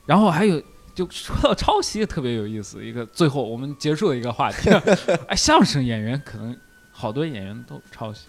[0.06, 0.62] 然后还有，
[0.94, 2.84] 就说到抄袭，特别有意思。
[2.84, 4.70] 一个最后我们结束的一个话题，
[5.28, 6.56] 哎，相声演员可能
[7.00, 8.22] 好多演员都抄袭，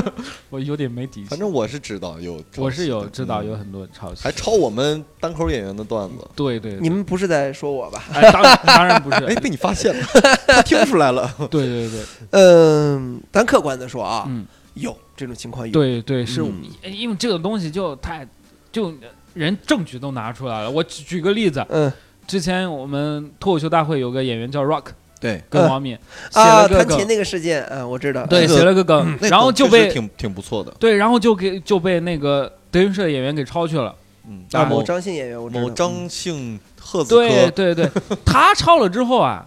[0.50, 1.30] 我有点没底气。
[1.30, 6.80] 反正我是知道有我是有知道有嗯很多抄袭，还抄我们单口演员的段子，对对，对。
[6.82, 8.04] 你们不是在说我吧？
[8.12, 10.06] 哎，当然当然不是， 哎，被你发现了，
[10.46, 12.00] 他听出来了，对对对，
[12.32, 14.44] 嗯，咱客观的说啊，嗯，
[14.74, 15.72] 有这种情况有。
[15.72, 16.62] 对对，是嗯。
[16.92, 18.28] 因为这个东西就太
[18.70, 18.92] 就
[19.32, 20.70] 人证据都拿出来了。
[20.70, 21.90] 我举举个例子，嗯。
[22.26, 24.84] 之前我们脱口秀大会有个演员叫 Rock，
[25.20, 25.96] 对，嗯跟王敏
[26.30, 28.24] 写啊，了个梗，弹琴那个事件，嗯，我知道。
[28.26, 33.94] 对，那个写了个梗，那然后就被确实挺挺不错的，对，然后就给就被那个德云社演员给抄去了。
[34.28, 35.62] 嗯，啊，某某张姓演员，我知道。
[35.62, 37.90] 某张姓赫子科，对对对，
[38.24, 39.46] 他抄了之后啊，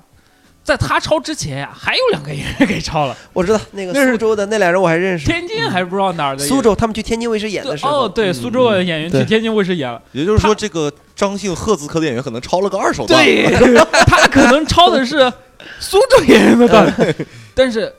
[0.64, 5.26] 在他抄之前呀、还有两个演员给抄了，我知道那个那是苏州的那俩人我还认识。
[5.26, 6.58] 天津还是不知道哪儿的演员。
[6.58, 8.06] 苏州，他们去天津卫视演的时候。
[8.06, 10.02] 哦，对，嗯苏州的演员去对天津卫视演了。
[10.12, 13.46] 也就是说，这个张姓赫子科的演员可能抄了个二手段，对，
[14.08, 15.32] 他可能抄的是
[15.80, 16.94] 苏州演员的段。
[16.94, 17.94] 子， 但是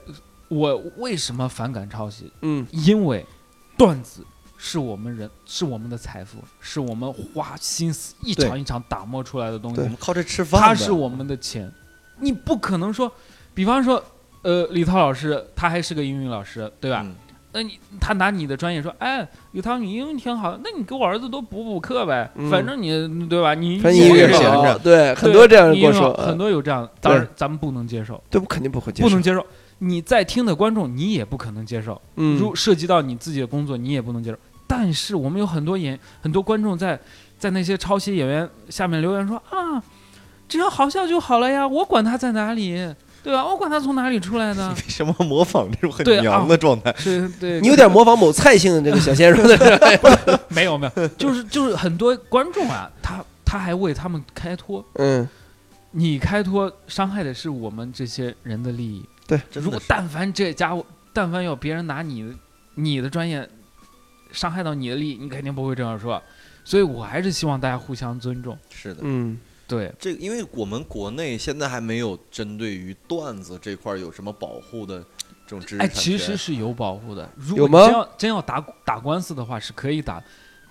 [0.49, 2.33] 我为什么反感抄袭？
[2.43, 3.25] 嗯，因为
[3.77, 4.25] 段子
[4.57, 9.81] 是我们人，是我们的财富，是我们花心思一场一场打磨出来的东西。
[9.81, 11.71] 我，们靠这吃饭，它是我们的钱，
[12.21, 13.13] 你不可能说，
[13.55, 14.03] 比方说，
[14.43, 17.03] 呃，李涛老师他还是个英语老师，对吧？
[17.05, 17.15] 嗯
[17.55, 23.55] 那你他拿你的专业说，哎，李涛你英语挺好，那你给我儿子多补补课呗，嗯反正你对吧？
[23.55, 29.09] 你英语也闲着对，很多这样人你跟我说，很嗯多有这样，当然咱们不能接受，对，我肯定不会接受。
[29.09, 29.47] 不能接受。
[29.79, 32.01] 你在听的观众，你也不可能接受。
[32.17, 34.39] 嗯，如涉及到你自己的工作，你也不能接受。
[34.67, 36.99] 但是我们有很多演很多观众在
[37.39, 39.83] 在那些抄袭演员下面留言说啊，
[40.49, 42.95] 只要好笑就好了呀，我管他在哪里，
[43.25, 43.45] 对啊？
[43.45, 46.95] 我管他从哪里出来的为， 什么模仿这种很对啊娘的状态？
[46.97, 49.99] 是对，你有点模仿某蔡姓的这个小鲜肉的状态？
[50.49, 55.27] 没有没有，就是就是很多观众啊，他他还为他们开脱，嗯，
[55.93, 59.03] 你开脱伤害的是我们这些人的利益。
[59.27, 62.29] 对，如果但凡这家伙，但凡有别人拿你的
[62.75, 63.49] 你的专业
[64.33, 66.23] 伤害到你的利益，你肯定不会这样说。
[66.63, 68.57] 所以我还是希望大家互相尊重。
[68.69, 74.99] 是的，嗯，对，这个因为我们国内现在还没有针对于段子这块儿有什么保护的
[75.47, 77.29] 这种知识哎，其实是有保护的。
[77.37, 80.23] 如果真要真要打打官司的话，是可以打，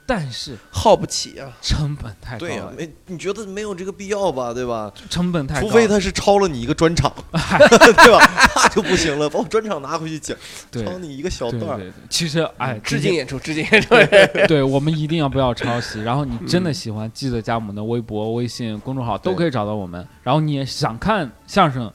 [0.05, 1.51] 但是耗不起啊。
[1.61, 4.53] 成本太高对呀、了，没你觉得没有这个必要吧？
[4.53, 4.91] 对吧？
[5.09, 5.67] 成本太高。
[5.67, 8.51] 除非他是抄了你一个专场， 对吧？
[8.55, 10.37] 那就不行了，把我专场拿回去讲，
[10.69, 11.77] 对抄你一个小段儿。
[11.77, 13.89] 对对对，其实哎，致敬演出，致敬演出。
[14.47, 16.01] 对，我们一定要不要抄袭。
[16.01, 20.05] 然后你真的喜欢，记得加我们的微博、微信公众号都可以找到我们。
[20.21, 21.91] 然后你也想看相声，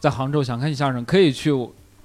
[0.00, 1.50] 在杭州想看相声，可以去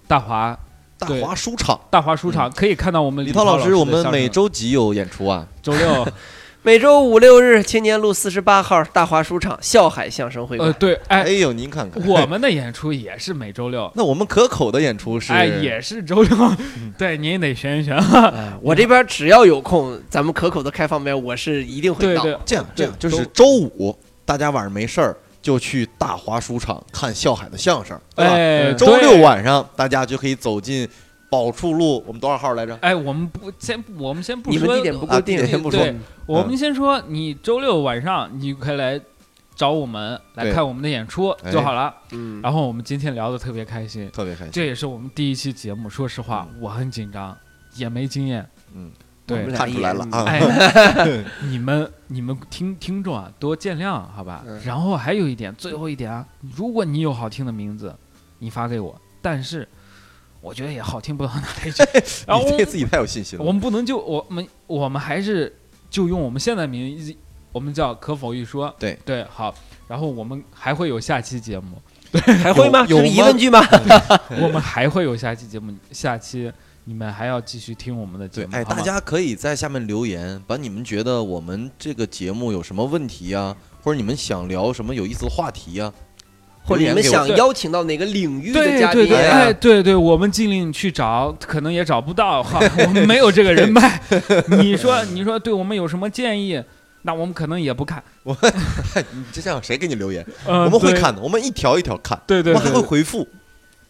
[0.07, 0.57] 大华
[0.97, 5.45] 大华书场，大华书场，可以看到我们李涛涛老师，我们每周几有演出啊？
[5.61, 6.07] 周六，
[6.63, 10.69] 每周五六日，青年路四十八号大华书场笑海相声会馆。
[10.69, 13.91] 呃，对，哎哎，呦，您看看，我们的演出也是每周六。
[13.95, 16.37] 那我们可口的演出是，哎，也是周六，
[16.97, 17.97] 对，您得选一选。
[17.97, 22.23] 哎我这边只要有空，咱们可口的开放麦，我是一定会到。
[22.23, 28.33] 对对，这样这样，就是周五大家晚上没事儿就去大华书场看笑海的相声，对吧？
[28.33, 30.87] 哎，周六晚上大家就可以走进
[31.29, 32.75] 宝处路，我们多少号来着？
[32.81, 35.95] 哎，我们不先，我们先不说你们地点不啊固定，地点先不说对，
[36.25, 38.99] 我们先说，你周六晚上你可以来
[39.55, 41.93] 找我们来对看我们的演出哎就好了。
[42.11, 44.51] 嗯，然后我们今天聊的特别开心，特别开心。
[44.53, 45.89] 这也是我们第一期节目。
[45.89, 47.37] 说实话，我很紧张，
[47.75, 48.47] 也没经验。
[48.73, 48.89] 嗯，
[49.25, 50.41] 对，看出来了啊 哎，
[51.41, 54.61] 你们你们听听众啊，多见谅，好吧嗯？
[54.65, 56.25] 然后还有一点，最后一点啊，
[56.55, 57.95] 如果你有好听的名字，
[58.39, 59.67] 你发给我，但是
[60.41, 61.83] 我觉得也好听不到哪里去。
[62.27, 63.45] 然后你对自己太有信心了。
[63.45, 65.55] 我们不能就我们我们还是
[65.89, 67.15] 就用我们现在名字，
[67.51, 68.73] 我们叫可否一说。
[68.77, 69.53] 对对，好。
[69.87, 71.77] 然后我们还会有下期节目，
[72.11, 72.85] 对 还会吗？
[72.87, 73.59] 有疑问句吗？
[74.41, 76.51] 我们还会有下期节目，下期
[76.85, 85.91] 你们还要继续听我们的节目。，对哎，大家可以在下面留言，把你们觉得我们这个节目有什么问题呀、或者你们想聊什么有意思的话题呀、
[86.65, 89.37] 或者你们想邀请到哪个领域的对嘉宾对对，啊？
[89.37, 94.01] 哎，对对，我们尽力去找，可能也找不到哈， 我们没有这个人脉。
[94.59, 96.61] 你说，你说对我们有什么建议？
[97.05, 98.01] 那我们可能也不看。
[98.23, 98.33] 我
[99.11, 100.25] 你就这样，谁给你留言？
[100.45, 103.27] 呃我们会看的，我们一条一条看，对对对，我们还会回复。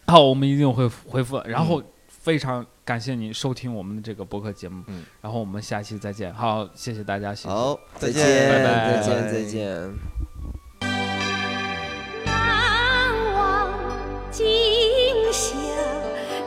[0.06, 1.40] 好，我们一定会回复。
[1.46, 6.32] 然后非常感谢您收听我们的这个播客节目，嗯，然后我们下期再见。
[6.34, 7.48] 好，谢谢大家，谢谢。
[7.48, 9.00] 好，再见，拜拜。
[9.00, 9.92] 再见，再见。
[12.26, 13.72] 难忘
[14.30, 14.44] 今
[15.32, 15.56] 宵，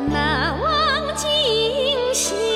[0.08, 1.28] 难忘今
[2.14, 2.47] 宵。